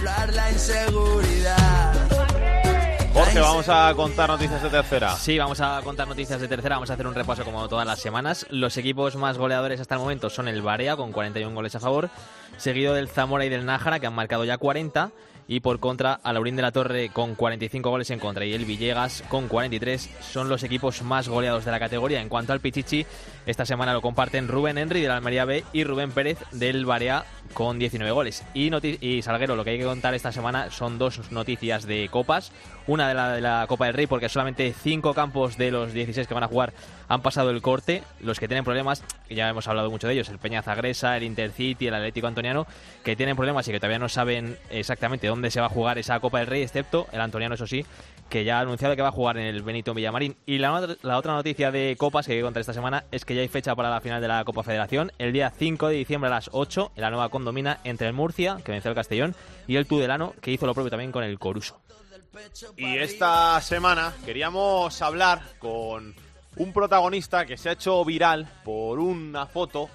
Jorge, 3.12 3.40
vamos 3.40 3.68
a 3.68 3.92
contar 3.94 4.30
noticias 4.30 4.62
de 4.62 4.70
tercera. 4.70 5.16
Sí, 5.16 5.38
vamos 5.38 5.61
a 5.61 5.80
contar 5.82 6.09
noticias 6.09 6.40
de 6.40 6.48
tercera. 6.48 6.76
Vamos 6.76 6.90
a 6.90 6.94
hacer 6.94 7.07
un 7.07 7.14
repaso 7.14 7.44
como 7.44 7.68
todas 7.68 7.86
las 7.86 8.00
semanas. 8.00 8.46
Los 8.50 8.76
equipos 8.76 9.16
más 9.16 9.36
goleadores 9.36 9.80
hasta 9.80 9.96
el 9.96 10.00
momento 10.00 10.30
son 10.30 10.48
el 10.48 10.62
Barea 10.62 10.96
con 10.96 11.12
41 11.12 11.55
goles 11.55 11.74
a 11.74 11.80
favor, 11.80 12.09
seguido 12.57 12.94
del 12.94 13.09
Zamora 13.09 13.44
y 13.44 13.48
del 13.48 13.66
Nájara 13.66 14.00
que 14.00 14.07
han 14.07 14.14
marcado 14.14 14.44
ya 14.44 14.59
40 14.59 15.11
y 15.48 15.61
por 15.61 15.80
contra 15.80 16.14
a 16.14 16.32
Laurín 16.32 16.57
de 16.57 16.62
la 16.62 16.72
Torre 16.72 17.11
con 17.11 17.34
45 17.34 17.90
goles 17.90 18.11
en 18.11 18.18
contra 18.18 18.44
y 18.44 18.55
el 18.55 18.64
Villegas 18.64 19.22
con 19.28 19.48
43 19.48 20.11
son 20.20 20.48
los 20.48 20.62
equipos 20.62 21.03
más 21.03 21.28
goleados 21.28 21.64
de 21.64 21.70
la 21.70 21.78
categoría. 21.78 22.20
En 22.20 22.28
cuanto 22.28 22.53
al 22.53 22.61
Pichichi, 22.61 23.07
esta 23.46 23.66
semana 23.66 23.92
lo 23.92 24.00
comparten 24.00 24.48
Rubén 24.48 24.78
Henry 24.78 25.03
de 25.03 25.09
la 25.09 25.16
Almería 25.16 25.44
B 25.44 25.64
y 25.72 25.84
Rubén 25.84 26.12
Pérez 26.12 26.38
del 26.53 26.86
Barea 26.86 27.24
con 27.55 27.78
19 27.78 28.11
goles. 28.12 28.44
Y, 28.55 28.70
y 29.05 29.22
Salguero, 29.22 29.57
lo 29.57 29.64
que 29.64 29.70
hay 29.70 29.78
que 29.78 29.84
contar 29.84 30.14
esta 30.14 30.32
semana 30.32 30.70
son 30.70 30.98
dos 30.98 31.30
noticias 31.30 31.86
de 31.86 32.09
copas. 32.11 32.53
Una 32.86 33.09
de 33.09 33.14
la, 33.14 33.32
de 33.32 33.40
la 33.40 33.66
Copa 33.68 33.86
del 33.86 33.94
Rey, 33.94 34.07
porque 34.07 34.28
solamente 34.28 34.74
cinco 34.80 35.14
campos 35.14 35.57
de 35.57 35.70
los 35.70 35.92
16 35.92 36.26
que 36.26 36.34
van 36.34 36.42
a 36.42 36.48
jugar 36.48 36.72
han 37.09 37.22
pasado 37.22 37.50
el 37.50 37.62
corte. 37.62 38.03
Los 38.20 38.40
que 38.40 38.48
tienen 38.48 38.64
problemas, 38.64 39.05
ya 39.28 39.48
hemos 39.48 39.68
hablado 39.68 39.90
mucho 39.90 40.09
de 40.09 40.14
ellos, 40.14 40.28
el 40.30 40.38
Peña 40.38 40.62
Zagresa, 40.62 41.16
el 41.16 41.22
Intercity, 41.22 41.86
el 41.86 41.94
Atlético 41.94 42.26
Que 43.05 43.16
tienen 43.16 43.36
problemas 43.36 43.66
y 43.68 43.72
que 43.72 43.78
todavía 43.78 43.99
no 43.99 44.09
saben 44.09 44.59
exactamente 44.70 45.26
dónde 45.26 45.51
se 45.51 45.61
va 45.61 45.66
a 45.66 45.70
jugar 45.70 45.99
esa 45.99 46.20
Copa 46.20 46.38
del 46.38 46.47
Rey, 46.47 46.62
excepto 46.62 47.07
el 47.12 47.20
Antoniano, 47.20 47.55
eso 47.55 47.66
sí, 47.66 47.84
que 48.28 48.45
ya 48.45 48.59
ha 48.59 48.61
anunciado 48.61 48.97
que 48.97 49.03
va 49.03 49.09
a 49.09 49.12
jugar 49.12 49.38
en 49.38 49.47
el 49.47 49.62
Benito 49.62 49.95
Villamarín. 49.95 50.36
Y 50.47 50.59
la, 50.59 50.97
la 51.03 51.18
otra 51.18 51.34
noticia 51.34 51.70
de 51.70 51.97
copas 51.99 52.26
que 52.26 52.40
contar 52.40 52.61
esta 52.61 52.72
semana 52.72 53.05
es 53.11 53.24
que 53.24 53.34
ya 53.34 53.43
hay 53.43 53.49
fecha 53.49 53.74
para 53.74 53.90
la 53.90 54.01
final 54.01 54.20
de 54.20 54.28
la 54.28 54.45
Copa 54.45 54.62
Federación, 54.62 55.12
el 55.18 55.32
día 55.32 55.53
5 55.57 55.88
de 55.88 55.95
diciembre 55.97 56.28
a 56.28 56.34
las 56.34 56.51
8, 56.53 56.93
en 56.97 57.03
la 57.03 57.11
nueva 57.11 57.28
condomina 57.28 57.80
entre 57.84 58.07
el 58.07 58.12
Murcia, 58.12 58.59
que 58.64 58.72
venció 58.72 58.90
el 58.90 58.95
Castellón, 58.95 59.34
y 59.66 59.76
el 59.76 59.86
Tudelano, 59.86 60.34
que 60.40 60.51
hizo 60.51 60.66
lo 60.66 60.74
propio 60.74 60.90
también 60.90 61.12
con 61.12 61.24
el 61.24 61.38
Coruso. 61.38 61.80
Y 62.76 62.97
esta 62.97 63.61
semana 63.61 64.12
queríamos 64.24 65.03
hablar 65.03 65.43
con 65.59 66.14
un 66.57 66.72
protagonista 66.72 67.45
que 67.47 67.57
se 67.57 67.68
ha 67.68 67.72
hecho 67.72 68.05
viral 68.05 68.49
por 68.64 68.99
una 68.99 69.47
foto, 69.47 69.88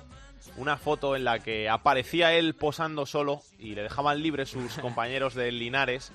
una 0.58 0.78
foto 0.78 1.16
en 1.16 1.24
la 1.24 1.40
que 1.40 1.70
aparecía 1.70 2.34
él 2.34 2.56
posando 2.56 3.06
solo 3.06 3.42
y 3.60 3.76
le 3.76 3.84
dejaban 3.84 4.22
libre 4.22 4.46
sus 4.46 4.78
compañeros 4.82 5.34
del 5.36 5.60
Linares. 5.60 6.12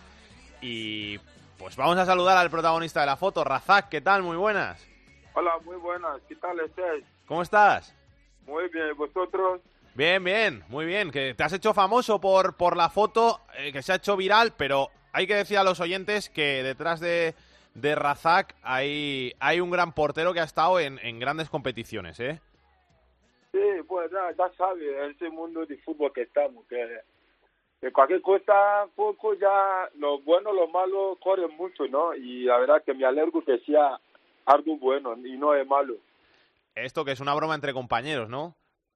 Y 0.60 1.18
pues 1.58 1.76
vamos 1.76 1.96
a 1.98 2.06
saludar 2.06 2.36
al 2.36 2.50
protagonista 2.50 3.00
de 3.00 3.06
la 3.06 3.16
foto, 3.16 3.44
Razak, 3.44 3.88
¿qué 3.88 4.00
tal? 4.00 4.22
Muy 4.22 4.36
buenas. 4.36 4.86
Hola, 5.34 5.52
muy 5.64 5.76
buenas, 5.76 6.20
¿qué 6.28 6.36
tal 6.36 6.60
estáis? 6.60 7.04
¿Cómo 7.26 7.42
estás? 7.42 7.94
Muy 8.46 8.68
bien, 8.68 8.96
¿vosotros? 8.96 9.60
Bien, 9.94 10.22
bien, 10.22 10.64
muy 10.68 10.84
bien. 10.86 11.10
Que 11.10 11.34
te 11.34 11.42
has 11.44 11.52
hecho 11.52 11.72
famoso 11.72 12.20
por, 12.20 12.56
por 12.56 12.76
la 12.76 12.90
foto 12.90 13.40
eh, 13.56 13.72
que 13.72 13.82
se 13.82 13.92
ha 13.92 13.96
hecho 13.96 14.16
viral, 14.16 14.52
pero 14.56 14.88
hay 15.12 15.26
que 15.26 15.34
decir 15.34 15.58
a 15.58 15.64
los 15.64 15.80
oyentes 15.80 16.28
que 16.28 16.62
detrás 16.62 17.00
de, 17.00 17.34
de 17.74 17.94
Razak 17.94 18.54
hay, 18.62 19.34
hay 19.38 19.60
un 19.60 19.70
gran 19.70 19.92
portero 19.92 20.34
que 20.34 20.40
ha 20.40 20.44
estado 20.44 20.80
en, 20.80 20.98
en 21.02 21.18
grandes 21.18 21.48
competiciones, 21.48 22.18
¿eh? 22.20 22.40
Sí, 23.52 23.60
pues 23.86 24.10
ya, 24.10 24.32
ya 24.32 24.50
sabes, 24.56 25.14
ese 25.14 25.28
mundo 25.28 25.66
de 25.66 25.76
fútbol 25.78 26.10
que 26.12 26.22
estamos, 26.22 26.64
que, 26.66 27.00
que 27.80 27.92
cualquier 27.92 28.22
cosa, 28.22 28.86
poco 28.96 29.34
ya, 29.34 29.90
lo 29.96 30.20
bueno, 30.20 30.54
lo 30.54 30.68
malo 30.68 31.18
corren 31.22 31.54
mucho, 31.56 31.86
¿no? 31.86 32.14
Y 32.14 32.44
la 32.44 32.56
verdad 32.58 32.82
que 32.82 32.94
me 32.94 33.04
alegro 33.04 33.44
que 33.44 33.58
sea 33.58 34.00
algo 34.46 34.76
bueno 34.78 35.14
y 35.18 35.36
no 35.36 35.54
es 35.54 35.66
malo. 35.66 35.96
Esto 36.74 37.04
que 37.04 37.12
es 37.12 37.20
una 37.20 37.34
broma 37.34 37.54
entre 37.54 37.74
compañeros, 37.74 38.30
¿no? 38.30 38.54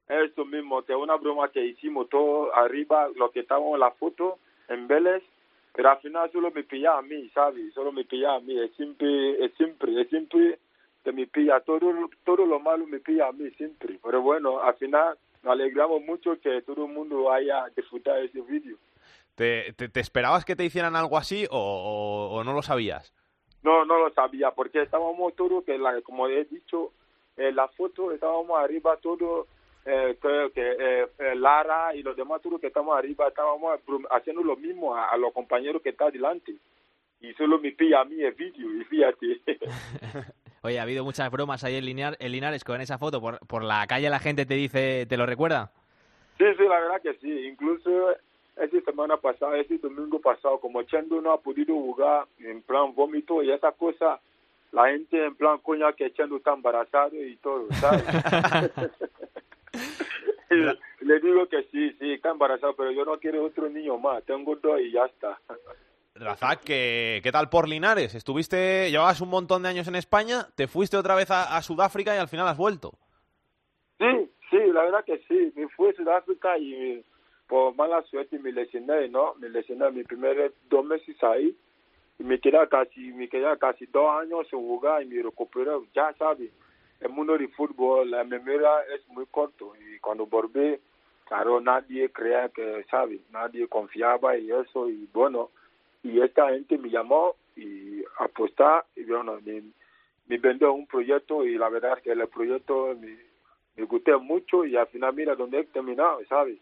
Eso 0.08 0.46
mismo, 0.46 0.82
que 0.82 0.92
es 0.92 0.98
una 0.98 1.16
broma 1.16 1.50
que 1.50 1.62
hicimos 1.66 2.08
todos 2.08 2.48
arriba, 2.54 3.08
los 3.14 3.32
que 3.32 3.40
estábamos 3.40 3.74
en 3.74 3.80
la 3.80 3.90
foto, 3.90 4.38
en 4.68 4.88
Vélez, 4.88 5.22
pero 5.74 5.90
al 5.90 5.98
final 5.98 6.32
solo 6.32 6.50
me 6.50 6.62
pilla 6.62 6.96
a 6.96 7.02
mí, 7.02 7.28
¿sabes? 7.34 7.74
Solo 7.74 7.92
me 7.92 8.04
pilla 8.04 8.36
a 8.36 8.40
mí, 8.40 8.58
es 8.58 8.74
siempre, 8.76 9.44
es 9.44 9.52
siempre, 9.54 10.00
es 10.00 10.08
siempre 10.08 10.58
que 11.06 11.12
me 11.12 11.28
pilla, 11.28 11.60
todo, 11.60 12.10
todo 12.24 12.44
lo 12.44 12.58
malo 12.58 12.84
me 12.84 12.98
pilla 12.98 13.28
a 13.28 13.32
mí 13.32 13.48
siempre, 13.52 13.96
pero 14.02 14.22
bueno, 14.22 14.60
al 14.60 14.74
final 14.74 15.16
nos 15.44 15.52
alegramos 15.52 16.02
mucho 16.02 16.36
que 16.40 16.62
todo 16.62 16.86
el 16.86 16.92
mundo 16.92 17.30
haya 17.30 17.64
disfrutado 17.76 18.16
ese 18.16 18.40
vídeo. 18.40 18.76
¿Te, 19.36 19.72
te, 19.74 19.88
te 19.88 20.00
esperabas 20.00 20.44
que 20.44 20.56
te 20.56 20.64
hicieran 20.64 20.96
algo 20.96 21.16
así 21.16 21.46
o, 21.48 21.58
o, 21.58 22.34
o 22.34 22.42
no 22.42 22.52
lo 22.54 22.62
sabías? 22.62 23.14
No, 23.62 23.84
no 23.84 23.98
lo 23.98 24.10
sabía, 24.10 24.50
porque 24.50 24.82
estábamos 24.82 25.36
todos, 25.36 25.62
que 25.62 25.78
la, 25.78 26.02
como 26.02 26.26
he 26.26 26.44
dicho, 26.46 26.90
en 27.36 27.54
la 27.54 27.68
foto 27.68 28.10
estábamos 28.10 28.58
arriba 28.58 28.96
todos, 28.96 29.46
eh, 29.84 30.16
creo 30.20 30.50
que 30.50 30.72
eh, 30.72 31.06
eh, 31.20 31.34
Lara 31.36 31.94
y 31.94 32.02
los 32.02 32.16
demás 32.16 32.42
todos 32.42 32.60
que 32.60 32.66
estamos 32.66 32.98
arriba 32.98 33.28
estábamos 33.28 33.78
haciendo 34.10 34.42
lo 34.42 34.56
mismo 34.56 34.96
a, 34.96 35.10
a 35.10 35.16
los 35.16 35.32
compañeros 35.32 35.82
que 35.82 35.90
están 35.90 36.10
delante. 36.10 36.56
Y 37.20 37.32
solo 37.34 37.60
me 37.60 37.70
pilla 37.70 38.00
a 38.00 38.04
mí 38.04 38.20
el 38.20 38.34
vídeo, 38.34 38.74
y 38.80 38.84
fíjate. 38.86 39.40
Oye, 40.66 40.78
ha 40.78 40.82
habido 40.82 41.04
muchas 41.04 41.30
bromas 41.30 41.64
ahí 41.64 41.76
en, 41.76 41.84
Linear, 41.84 42.16
en 42.18 42.32
Linares 42.32 42.64
con 42.64 42.80
esa 42.80 42.98
foto. 42.98 43.20
Por, 43.20 43.38
por 43.46 43.62
la 43.62 43.86
calle 43.86 44.10
la 44.10 44.18
gente 44.18 44.46
te 44.46 44.54
dice, 44.54 45.06
¿te 45.06 45.16
lo 45.16 45.26
recuerda? 45.26 45.70
Sí, 46.38 46.44
sí, 46.56 46.62
la 46.64 46.80
verdad 46.80 47.00
que 47.02 47.14
sí. 47.14 47.46
Incluso 47.46 48.10
esta 48.56 48.80
semana 48.80 49.16
pasada, 49.16 49.58
este 49.58 49.78
domingo 49.78 50.20
pasado, 50.20 50.58
como 50.58 50.82
Chendo 50.82 51.20
no 51.20 51.32
ha 51.32 51.40
podido 51.40 51.74
jugar 51.74 52.26
en 52.38 52.62
plan 52.62 52.94
vómito 52.94 53.42
y 53.42 53.50
esa 53.50 53.72
cosa, 53.72 54.20
la 54.72 54.88
gente 54.88 55.24
en 55.24 55.34
plan 55.34 55.58
coña 55.58 55.92
que 55.92 56.12
Chendo 56.12 56.36
está 56.36 56.52
embarazado 56.52 57.14
y 57.14 57.36
todo, 57.36 57.66
¿sabes? 57.72 58.04
Le 61.00 61.20
digo 61.20 61.46
que 61.48 61.62
sí, 61.70 61.92
sí, 61.98 62.12
está 62.12 62.30
embarazado, 62.30 62.74
pero 62.74 62.90
yo 62.90 63.04
no 63.04 63.18
quiero 63.18 63.44
otro 63.44 63.68
niño 63.68 63.98
más. 63.98 64.22
Tengo 64.24 64.56
dos 64.56 64.80
y 64.80 64.92
ya 64.92 65.04
está. 65.04 65.38
Razak, 66.18 66.64
¿qué, 66.64 67.20
¿qué 67.22 67.30
tal 67.30 67.48
por 67.50 67.68
Linares? 67.68 68.14
Estuviste, 68.14 68.90
llevabas 68.90 69.20
un 69.20 69.28
montón 69.28 69.62
de 69.62 69.68
años 69.68 69.88
en 69.88 69.96
España, 69.96 70.46
te 70.54 70.66
fuiste 70.66 70.96
otra 70.96 71.14
vez 71.14 71.30
a, 71.30 71.56
a 71.56 71.62
Sudáfrica 71.62 72.14
y 72.14 72.18
al 72.18 72.28
final 72.28 72.48
has 72.48 72.56
vuelto. 72.56 72.92
Sí, 73.98 74.30
sí, 74.50 74.58
la 74.72 74.82
verdad 74.84 75.04
que 75.04 75.18
sí. 75.28 75.52
Me 75.54 75.68
fui 75.68 75.90
a 75.90 75.92
Sudáfrica 75.92 76.56
y 76.58 77.04
por 77.46 77.74
mala 77.74 78.02
suerte 78.04 78.38
me 78.38 78.52
lesioné, 78.52 79.08
¿no? 79.08 79.34
Me 79.36 79.48
lesioné 79.48 79.90
mis 79.90 80.06
primeros 80.06 80.52
dos 80.68 80.84
meses 80.84 81.16
ahí 81.22 81.56
y 82.18 82.24
me 82.24 82.40
quedé 82.40 82.66
casi, 82.68 83.12
me 83.12 83.28
quedé 83.28 83.56
casi 83.58 83.86
dos 83.86 84.10
años 84.20 84.46
sin 84.48 84.60
jugar 84.60 85.02
y 85.02 85.06
me 85.06 85.22
recuperé. 85.22 85.70
Ya 85.94 86.14
sabes, 86.18 86.50
el 87.00 87.10
mundo 87.10 87.36
del 87.36 87.52
fútbol, 87.52 88.10
la 88.10 88.24
memoria 88.24 88.70
es 88.94 89.06
muy 89.08 89.26
corto 89.26 89.74
y 89.76 89.98
cuando 89.98 90.26
volví, 90.26 90.78
claro, 91.26 91.60
nadie 91.60 92.10
creía 92.10 92.48
que, 92.48 92.84
¿sabes? 92.90 93.20
Nadie 93.30 93.68
confiaba 93.68 94.36
y 94.38 94.50
eso 94.50 94.88
y 94.88 95.08
bueno, 95.12 95.50
y 96.10 96.20
esta 96.20 96.48
gente 96.50 96.78
me 96.78 96.90
llamó 96.90 97.34
y 97.56 98.02
apostar 98.18 98.84
y 98.94 99.04
bueno, 99.04 99.38
me, 99.44 99.62
me 100.26 100.38
vendió 100.38 100.72
un 100.72 100.86
proyecto 100.86 101.44
y 101.44 101.56
la 101.56 101.68
verdad 101.68 101.98
es 101.98 102.02
que 102.04 102.12
el 102.12 102.26
proyecto 102.28 102.94
me, 102.98 103.16
me 103.76 103.84
gustó 103.84 104.18
mucho 104.20 104.64
y 104.64 104.76
al 104.76 104.86
final 104.88 105.14
mira 105.14 105.34
dónde 105.34 105.60
he 105.60 105.64
terminado, 105.64 106.20
¿sabes? 106.28 106.58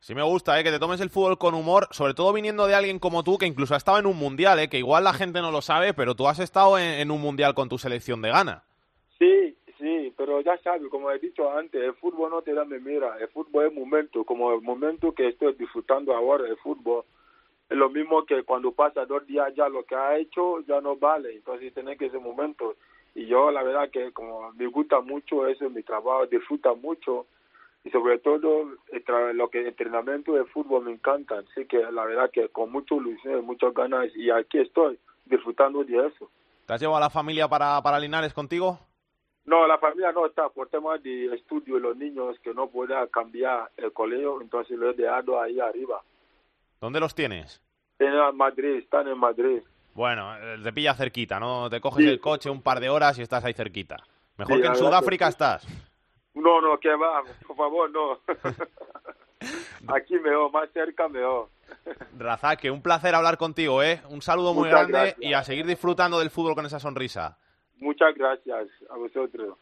Sí 0.00 0.14
me 0.14 0.22
gusta, 0.22 0.58
¿eh? 0.58 0.62
que 0.62 0.70
te 0.70 0.78
tomes 0.78 1.00
el 1.00 1.10
fútbol 1.10 1.38
con 1.38 1.54
humor, 1.54 1.88
sobre 1.90 2.14
todo 2.14 2.32
viniendo 2.32 2.66
de 2.68 2.74
alguien 2.74 3.00
como 3.00 3.24
tú, 3.24 3.36
que 3.36 3.46
incluso 3.46 3.74
ha 3.74 3.78
estado 3.78 3.98
en 3.98 4.06
un 4.06 4.16
mundial, 4.16 4.58
¿eh? 4.60 4.68
que 4.68 4.78
igual 4.78 5.02
la 5.02 5.12
gente 5.12 5.40
no 5.40 5.50
lo 5.50 5.60
sabe, 5.60 5.92
pero 5.92 6.14
tú 6.14 6.28
has 6.28 6.38
estado 6.38 6.78
en, 6.78 7.00
en 7.00 7.10
un 7.10 7.20
mundial 7.20 7.54
con 7.54 7.68
tu 7.68 7.78
selección 7.78 8.22
de 8.22 8.30
Ghana. 8.30 8.62
Sí, 9.18 9.56
sí, 9.76 10.14
pero 10.16 10.40
ya 10.40 10.56
sabes, 10.58 10.88
como 10.88 11.10
he 11.10 11.18
dicho 11.18 11.50
antes, 11.50 11.82
el 11.82 11.94
fútbol 11.94 12.30
no 12.30 12.42
te 12.42 12.54
da 12.54 12.64
mira, 12.64 13.16
el 13.18 13.28
fútbol 13.28 13.66
es 13.66 13.72
momento, 13.72 14.22
como 14.24 14.54
el 14.54 14.60
momento 14.60 15.12
que 15.12 15.28
estoy 15.28 15.54
disfrutando 15.54 16.14
ahora 16.14 16.46
el 16.46 16.56
fútbol. 16.58 17.04
Es 17.68 17.76
lo 17.76 17.90
mismo 17.90 18.24
que 18.24 18.42
cuando 18.44 18.72
pasa 18.72 19.04
dos 19.04 19.26
días 19.26 19.54
ya 19.54 19.68
lo 19.68 19.84
que 19.84 19.94
ha 19.94 20.16
hecho 20.16 20.60
ya 20.60 20.80
no 20.80 20.96
vale, 20.96 21.34
entonces 21.34 21.74
tiene 21.74 21.96
que 21.96 22.10
ser 22.10 22.20
momento. 22.20 22.76
Y 23.14 23.26
yo 23.26 23.50
la 23.50 23.62
verdad 23.62 23.90
que 23.90 24.12
como 24.12 24.52
me 24.52 24.66
gusta 24.66 25.00
mucho 25.00 25.46
eso, 25.46 25.68
mi 25.68 25.82
trabajo, 25.82 26.26
disfruta 26.26 26.72
mucho 26.74 27.26
y 27.84 27.90
sobre 27.90 28.18
todo 28.18 28.70
lo 29.34 29.50
que 29.50 29.60
el 29.60 29.66
entrenamiento 29.68 30.32
de 30.32 30.44
fútbol 30.46 30.84
me 30.84 30.92
encanta, 30.92 31.38
así 31.38 31.66
que 31.66 31.78
la 31.78 32.04
verdad 32.04 32.30
que 32.30 32.48
con 32.48 32.72
mucha 32.72 32.94
ilusión 32.94 33.44
muchas 33.44 33.74
ganas 33.74 34.14
y 34.16 34.30
aquí 34.30 34.58
estoy 34.58 34.98
disfrutando 35.26 35.84
de 35.84 36.06
eso. 36.06 36.30
¿Te 36.66 36.74
has 36.74 36.80
llevado 36.80 36.98
a 36.98 37.00
la 37.00 37.10
familia 37.10 37.48
para, 37.48 37.80
para 37.82 37.98
Linares 37.98 38.34
contigo? 38.34 38.78
No, 39.44 39.66
la 39.66 39.78
familia 39.78 40.12
no 40.12 40.26
está 40.26 40.48
por 40.50 40.68
temas 40.68 41.02
de 41.02 41.34
estudio, 41.34 41.78
los 41.78 41.96
niños 41.96 42.38
que 42.40 42.52
no 42.52 42.68
pueden 42.68 43.06
cambiar 43.06 43.70
el 43.78 43.92
colegio, 43.92 44.42
entonces 44.42 44.78
lo 44.78 44.90
he 44.90 44.94
dejado 44.94 45.40
ahí 45.40 45.58
arriba. 45.58 46.02
¿Dónde 46.80 47.00
los 47.00 47.14
tienes? 47.14 47.60
En 47.98 48.36
Madrid, 48.36 48.76
están 48.76 49.08
en 49.08 49.18
Madrid. 49.18 49.60
Bueno, 49.94 50.32
te 50.62 50.72
pilla 50.72 50.94
cerquita, 50.94 51.40
¿no? 51.40 51.68
Te 51.68 51.80
coges 51.80 52.04
Sí. 52.04 52.10
el 52.10 52.20
coche 52.20 52.48
un 52.50 52.62
par 52.62 52.78
de 52.78 52.88
horas 52.88 53.18
y 53.18 53.22
estás 53.22 53.44
ahí 53.44 53.52
cerquita. 53.52 53.96
Mejor 54.36 54.56
Sí, 54.56 54.62
que 54.62 54.68
en 54.68 54.76
Sudáfrica 54.76 55.24
que 55.26 55.30
estás. 55.30 55.66
No, 56.34 56.60
no, 56.60 56.78
que 56.78 56.94
va, 56.94 57.22
por 57.46 57.56
favor, 57.56 57.90
no. 57.90 58.20
Aquí 59.88 60.14
mejor, 60.20 60.52
más 60.52 60.68
cerca 60.72 61.08
mejor. 61.08 61.48
Razak, 62.16 62.60
que 62.60 62.70
un 62.70 62.82
placer 62.82 63.14
hablar 63.14 63.36
contigo, 63.38 63.82
¿eh? 63.82 64.00
Un 64.10 64.22
saludo 64.22 64.54
muy 64.54 64.68
grande 64.68 64.92
gracias. 64.92 65.16
y 65.20 65.32
a 65.34 65.42
seguir 65.42 65.66
disfrutando 65.66 66.20
del 66.20 66.30
fútbol 66.30 66.54
con 66.54 66.66
esa 66.66 66.78
sonrisa. 66.78 67.36
Muchas 67.78 68.14
gracias 68.14 68.68
a 68.90 68.96
vosotros. 68.96 69.56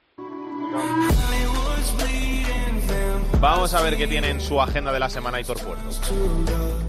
Vamos 3.41 3.75
a 3.75 3.83
ver 3.83 3.99
qué 3.99 4.07
tiene 4.07 4.31
en 4.31 4.41
su 4.41 4.61
agenda 4.61 4.93
de 4.93 4.99
la 4.99 5.11
semana 5.11 5.39
Hitor 5.39 5.61
Puerto. 5.61 5.85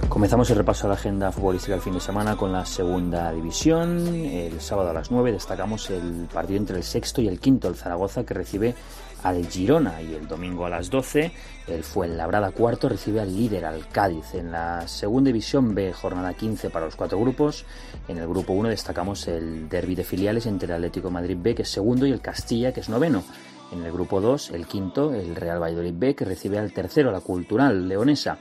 Comenzamos 0.07 0.49
el 0.49 0.55
repaso 0.55 0.87
a 0.87 0.89
la 0.89 0.95
agenda 0.95 1.31
futbolística 1.31 1.73
del 1.73 1.81
fin 1.81 1.93
de 1.93 1.99
semana 1.99 2.37
con 2.37 2.53
la 2.53 2.65
segunda 2.65 3.31
división. 3.33 4.15
El 4.15 4.61
sábado 4.61 4.91
a 4.91 4.93
las 4.93 5.11
9 5.11 5.33
destacamos 5.33 5.89
el 5.89 6.27
partido 6.33 6.57
entre 6.57 6.77
el 6.77 6.83
sexto 6.83 7.21
y 7.21 7.27
el 7.27 7.39
quinto, 7.39 7.67
el 7.67 7.75
Zaragoza, 7.75 8.25
que 8.25 8.33
recibe 8.33 8.75
al 9.23 9.45
Girona. 9.45 10.01
Y 10.01 10.13
el 10.13 10.25
domingo 10.25 10.65
a 10.65 10.69
las 10.69 10.89
12, 10.89 11.31
el 11.67 11.83
Fuenlabrada 11.83 12.51
cuarto 12.51 12.87
recibe 12.87 13.19
al 13.19 13.35
líder, 13.35 13.65
al 13.65 13.85
Cádiz. 13.89 14.33
En 14.33 14.51
la 14.53 14.87
segunda 14.87 15.27
división 15.27 15.75
B, 15.75 15.91
jornada 15.91 16.33
15 16.33 16.69
para 16.69 16.85
los 16.85 16.95
cuatro 16.95 17.19
grupos. 17.19 17.65
En 18.07 18.17
el 18.17 18.27
grupo 18.27 18.53
1 18.53 18.69
destacamos 18.69 19.27
el 19.27 19.67
derby 19.67 19.95
de 19.95 20.05
filiales 20.05 20.45
entre 20.45 20.69
el 20.69 20.75
Atlético 20.75 21.09
de 21.09 21.13
Madrid 21.13 21.37
B, 21.37 21.55
que 21.55 21.63
es 21.63 21.69
segundo, 21.69 22.07
y 22.07 22.11
el 22.11 22.21
Castilla, 22.21 22.71
que 22.71 22.79
es 22.79 22.87
noveno. 22.87 23.23
En 23.71 23.83
el 23.83 23.91
grupo 23.91 24.21
2, 24.21 24.51
el 24.51 24.65
quinto, 24.65 25.13
el 25.13 25.35
Real 25.35 25.61
Valladolid 25.61 25.93
B, 25.95 26.15
que 26.15 26.25
recibe 26.25 26.57
al 26.57 26.71
tercero, 26.71 27.11
la 27.11 27.19
Cultural 27.19 27.87
Leonesa. 27.87 28.37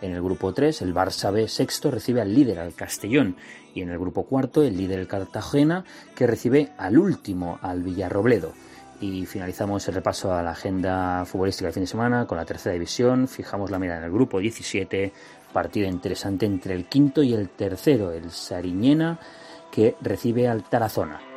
En 0.00 0.12
el 0.12 0.22
grupo 0.22 0.54
3, 0.54 0.80
el 0.82 0.94
Barça 0.94 1.30
B 1.30 1.46
sexto 1.48 1.90
recibe 1.90 2.22
al 2.22 2.34
líder, 2.34 2.58
al 2.58 2.74
Castellón. 2.74 3.36
Y 3.74 3.82
en 3.82 3.90
el 3.90 3.98
grupo 3.98 4.24
cuarto, 4.24 4.62
el 4.62 4.76
líder, 4.76 4.98
el 4.98 5.06
Cartagena, 5.06 5.84
que 6.14 6.26
recibe 6.26 6.70
al 6.78 6.98
último, 6.98 7.58
al 7.60 7.82
Villarrobledo. 7.82 8.52
Y 9.02 9.26
finalizamos 9.26 9.86
el 9.88 9.94
repaso 9.94 10.32
a 10.32 10.42
la 10.42 10.52
agenda 10.52 11.24
futbolística 11.26 11.66
del 11.66 11.74
fin 11.74 11.82
de 11.82 11.86
semana 11.86 12.26
con 12.26 12.38
la 12.38 12.46
tercera 12.46 12.72
división. 12.72 13.28
Fijamos 13.28 13.70
la 13.70 13.78
mirada 13.78 14.00
en 14.00 14.06
el 14.06 14.12
grupo 14.12 14.38
17, 14.38 15.12
partido 15.52 15.88
interesante 15.88 16.46
entre 16.46 16.74
el 16.74 16.86
quinto 16.86 17.22
y 17.22 17.34
el 17.34 17.50
tercero, 17.50 18.12
el 18.12 18.30
Sariñena, 18.30 19.18
que 19.70 19.96
recibe 20.00 20.48
al 20.48 20.64
Tarazona. 20.64 21.29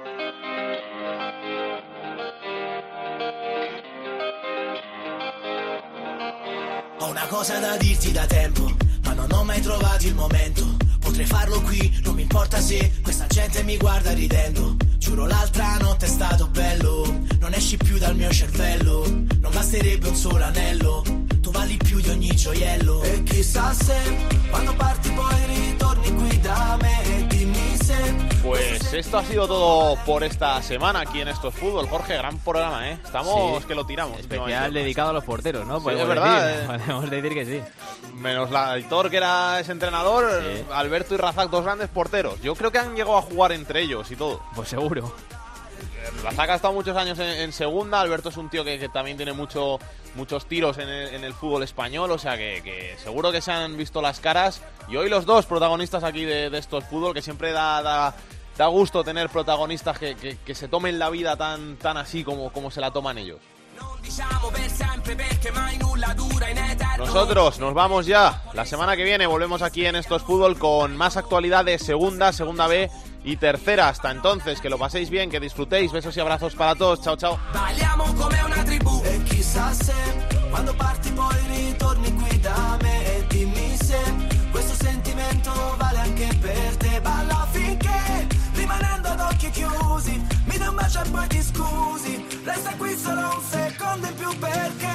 Ho 7.44 7.46
una 7.46 7.56
cosa 7.56 7.72
da 7.72 7.78
dirti 7.78 8.12
da 8.14 8.26
tempo, 8.26 8.74
ma 9.04 9.12
non 9.12 9.30
ho 9.34 9.44
mai 9.44 9.60
trovato 9.60 10.08
il 10.08 10.16
momento. 10.16 10.78
Potrei 11.02 11.26
farlo 11.26 11.60
qui, 11.60 11.94
non 12.02 12.16
mi 12.16 12.22
importa 12.22 12.62
se 12.62 12.90
questa 13.02 13.28
gente 13.28 13.64
mi 13.64 13.76
guarda 13.76 14.14
ridendo. 14.14 14.78
Giuro 14.98 15.26
l'altra 15.26 15.76
notte 15.80 16.06
è 16.06 16.08
stato 16.08 16.48
bello, 16.48 17.04
non 17.42 17.54
esci 17.54 17.76
più 17.76 17.98
dal 17.98 18.16
mio 18.16 18.32
cervello. 18.32 19.04
Non 19.42 19.52
basterebbe 19.52 20.08
un 20.08 20.16
solo 20.16 20.42
anello, 20.42 21.04
tu 21.42 21.52
vali 21.52 21.76
più 21.76 22.00
di 22.00 22.12
ogni 22.12 22.34
gioiello. 22.34 23.04
E 23.04 23.24
chissà 23.24 23.74
se 23.74 23.98
quando 24.50 24.74
parti 24.76 25.10
poi 25.12 25.46
ritorni 25.46 26.14
qui 26.14 26.40
da 26.40 26.78
me, 26.80 27.03
Pues 28.44 28.94
esto 28.94 29.18
ha 29.20 29.24
sido 29.24 29.48
todo 29.48 29.96
por 30.06 30.22
esta 30.24 30.62
semana 30.62 31.00
aquí 31.02 31.22
en 31.22 31.30
Esto 31.30 31.48
es 31.48 31.56
Fútbol. 31.56 31.88
Jorge, 31.88 32.18
gran 32.18 32.38
programa, 32.40 32.90
¿eh? 32.90 32.98
Estamos 33.04 33.62
Sí. 33.62 33.68
que 33.70 33.74
lo 33.76 33.86
tiramos. 33.86 34.20
Especial 34.20 34.74
dedicado 34.74 35.12
a 35.12 35.14
los 35.14 35.24
porteros, 35.24 35.66
¿no? 35.66 35.80
Sí, 35.80 35.90
es 35.92 36.08
verdad, 36.08 36.46
decir. 36.48 36.62
eh. 36.64 36.68
Podemos 36.78 37.10
decir 37.10 37.34
que 37.34 37.46
sí. 37.46 37.62
Menos 38.16 38.52
la 38.52 38.74
Aitor, 38.74 39.10
que 39.10 39.18
era 39.18 39.60
ese 39.62 39.72
entrenador, 39.72 40.30
Alberto 40.74 41.16
y 41.16 41.18
Razak, 41.18 41.50
dos 41.50 41.64
grandes 41.64 41.88
porteros. 41.90 42.42
Yo 42.42 42.54
creo 42.56 42.70
que 42.72 42.80
han 42.80 42.94
llegado 42.96 43.18
a 43.18 43.22
jugar 43.22 43.54
entre 43.54 43.82
ellos 43.82 44.12
y 44.12 44.16
todo. 44.18 44.42
Pues 44.56 44.68
seguro. 44.68 45.14
Razak 46.24 46.50
ha 46.50 46.56
estado 46.56 46.74
muchos 46.74 46.96
años 46.98 47.18
en, 47.20 47.28
en 47.30 47.52
segunda, 47.54 48.00
Alberto 48.02 48.30
es 48.30 48.38
un 48.38 48.50
tío 48.50 48.64
que, 48.64 48.80
que 48.80 48.90
también 48.90 49.18
tiene 49.18 49.34
mucho, 49.34 49.80
muchos 50.16 50.46
tiros 50.48 50.78
en 50.78 50.90
el, 50.90 51.14
en 51.16 51.24
el 51.24 51.34
fútbol 51.34 51.64
español, 51.64 52.12
o 52.12 52.18
sea 52.18 52.38
que, 52.38 52.62
que 52.64 52.96
seguro 53.04 53.32
que 53.32 53.42
se 53.42 53.52
han 53.52 53.78
visto 53.78 54.02
las 54.02 54.20
caras. 54.20 54.62
Y 54.90 54.96
hoy 54.98 55.10
los 55.10 55.26
dos 55.26 55.46
protagonistas 55.46 56.04
aquí 56.04 56.26
de, 56.26 56.50
de 56.50 56.58
Esto 56.58 56.78
es 56.80 56.86
Fútbol, 56.86 57.14
que 57.14 57.22
siempre 57.22 57.52
da, 57.52 57.82
da, 57.82 58.16
da 58.58 58.68
gusto 58.68 59.04
tener 59.04 59.30
protagonistas 59.30 59.98
que, 59.98 60.16
que- 60.16 60.38
que 60.38 60.56
se 60.56 60.68
tomen 60.68 61.00
la 61.00 61.10
vida 61.10 61.36
tan, 61.38 61.78
tan 61.78 61.98
así 61.98 62.24
como, 62.24 62.52
como 62.52 62.70
se 62.72 62.82
la 62.82 62.92
toman 62.92 63.18
ellos. 63.18 63.40
nosotros 66.98 67.60
nos 67.60 67.74
vamos 67.74 68.06
ya. 68.06 68.44
La 68.54 68.66
semana 68.66 68.96
que 68.96 69.04
viene 69.04 69.26
volvemos 69.26 69.62
aquí 69.62 69.86
en 69.86 69.96
Estos 69.96 70.22
Fútbol 70.22 70.60
con 70.60 70.96
más 70.96 71.18
actualidad 71.18 71.66
de 71.66 71.80
segunda, 71.80 72.32
segunda 72.34 72.68
B 72.68 72.90
y 73.24 73.38
tercera. 73.38 73.90
Hasta 73.90 74.12
entonces, 74.12 74.62
que 74.62 74.70
lo 74.70 74.78
paséis 74.78 75.10
bien, 75.10 75.30
que 75.30 75.40
disfrutéis. 75.40 75.92
Besos 75.92 76.16
y 76.18 76.20
abrazos 76.20 76.56
para 76.56 76.76
todos. 76.76 77.02
Chao, 77.02 77.16
chao. 77.16 77.40
E 77.46 77.66
e 77.66 77.84
e 93.52 93.74
in 93.96 94.16
più 94.16 94.30
perché 94.40 94.94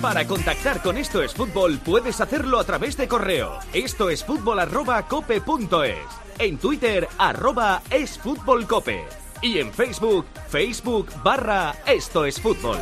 Para 0.00 0.26
contactar 0.26 0.80
con 0.82 0.96
Esto 0.96 1.22
es 1.22 1.34
Fútbol 1.34 1.78
puedes 1.78 2.20
hacerlo 2.20 2.58
a 2.58 2.64
través 2.64 2.96
de 2.96 3.08
correo. 3.08 3.58
Esto 3.72 4.10
es 4.10 4.24
fútbol 4.24 4.60
arroba 4.60 5.02
cope 5.06 5.40
punto 5.40 5.82
es. 5.82 6.27
En 6.40 6.56
Twitter 6.56 7.08
arroba 7.18 7.82
es 7.90 8.16
fútbol 8.16 8.64
cope. 8.64 9.04
Y 9.42 9.58
en 9.58 9.72
Facebook, 9.72 10.24
Facebook 10.48 11.08
barra 11.24 11.74
Esto 11.84 12.24
es 12.24 12.40
Fútbol. 12.40 12.78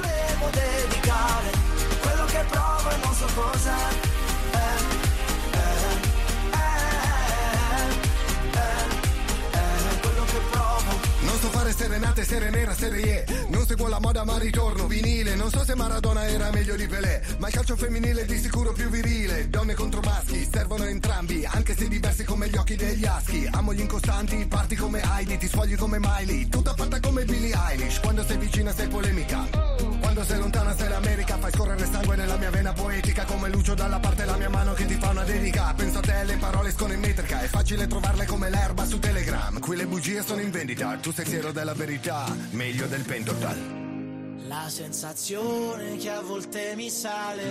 Serenate, 11.77 12.25
serie 12.25 12.51
nera, 12.51 12.75
serie 12.75 13.25
E 13.25 13.47
Non 13.49 13.67
seguo 13.67 13.89
la 13.89 14.01
moda 14.01 14.25
ma 14.25 14.39
ritorno 14.39 14.87
vinile. 14.87 15.35
Non 15.35 15.51
so 15.51 15.65
se 15.65 15.75
Maradona 15.75 16.27
era 16.27 16.51
meglio 16.51 16.75
di 16.75 16.87
Pelé 16.87 17.23
Ma 17.39 17.49
il 17.49 17.55
calcio 17.55 17.77
femminile 17.77 18.23
è 18.23 18.25
di 18.25 18.39
sicuro 18.39 18.73
più 18.73 18.89
virile. 18.89 19.49
Donne 19.49 19.75
contro 19.75 20.01
maschi, 20.01 20.49
servono 20.51 20.85
entrambi 20.85 21.45
Anche 21.45 21.77
se 21.77 21.89
diversi 21.89 22.25
come 22.25 22.49
gli 22.49 22.57
occhi 22.57 22.77
degli 22.77 23.05
aschi. 23.05 23.49
Amo 23.53 23.75
gli 23.75 23.81
incostanti, 23.81 24.47
parti 24.47 24.75
come 24.75 25.03
Heidi 25.03 25.39
Ti 25.39 25.49
sfogli 25.49 25.77
come 25.77 25.99
Miley, 26.01 26.49
tutta 26.49 26.75
fatta 26.75 26.99
come 27.01 27.25
Billie 27.25 27.55
Eilish 27.69 28.01
Quando 28.01 28.25
sei 28.25 28.39
vicina 28.39 28.73
sei 28.73 28.89
polemica 28.89 29.76
Quando 30.17 30.33
sei 30.33 30.41
lontana 30.41 30.75
sei 30.75 30.89
l'America 30.89 31.37
Fai 31.37 31.53
scorrere 31.53 31.85
sangue 31.85 32.17
nella 32.17 32.39
mia 32.39 32.49
vena 32.49 32.73
poetica 32.73 33.27
Come 33.27 33.51
Lucio 33.51 33.75
dalla 33.75 33.99
parte 33.99 34.25
la 34.25 34.39
mia 34.39 34.49
mano 34.49 34.73
che 34.73 34.87
ti 34.87 34.95
fa 34.95 35.11
una 35.11 35.25
dedica 35.25 35.75
Penso 35.77 35.99
a 35.99 36.01
te, 36.01 36.25
le 36.25 36.37
parole 36.39 36.71
escono 36.71 36.95
in 36.95 37.01
metrica 37.01 37.43
È 37.43 37.47
facile 37.49 37.87
trovarle 37.87 38.25
come 38.25 38.49
l'erba 38.49 38.87
su 38.87 38.99
Telegram 38.99 39.61
Qui 39.61 39.77
le 39.77 39.87
bugie 39.87 40.23
sono 40.23 40.41
in 40.41 40.51
vendita 40.51 40.97
Tu 40.97 41.13
sei 41.13 41.27
fiero 41.27 41.53
della 41.53 41.75
verità 41.75 42.35
Meglio 42.53 42.87
del 42.87 43.03
pentotal 43.03 44.39
La 44.47 44.71
sensazione 44.71 45.99
che 45.99 46.09
a 46.09 46.23
volte 46.23 46.73
mi 46.77 46.89
sale 46.89 47.45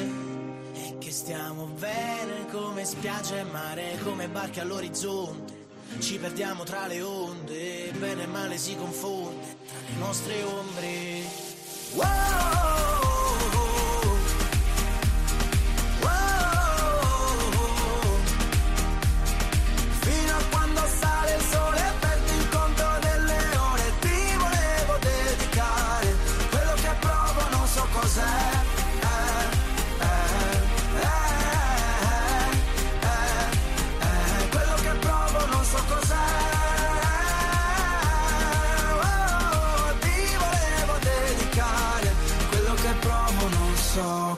è 0.74 0.98
che 0.98 1.12
stiamo 1.12 1.68
bene 1.68 2.48
come 2.52 2.84
spiaggia 2.84 3.38
e 3.38 3.44
mare, 3.44 3.98
come 4.04 4.28
barche 4.28 4.60
all'orizzonte. 4.60 5.54
Ci 6.00 6.18
perdiamo 6.18 6.64
tra 6.64 6.86
le 6.88 7.02
onde, 7.02 7.94
bene 7.98 8.24
e 8.24 8.28
male 8.28 8.58
si 8.58 8.76
confonde 8.76 9.56
tra 9.66 9.78
le 9.88 9.98
nostre 9.98 10.44
ombre. 10.44 11.55
Whoa! 11.96 12.95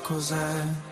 cause 0.08 0.32
I 0.32 0.87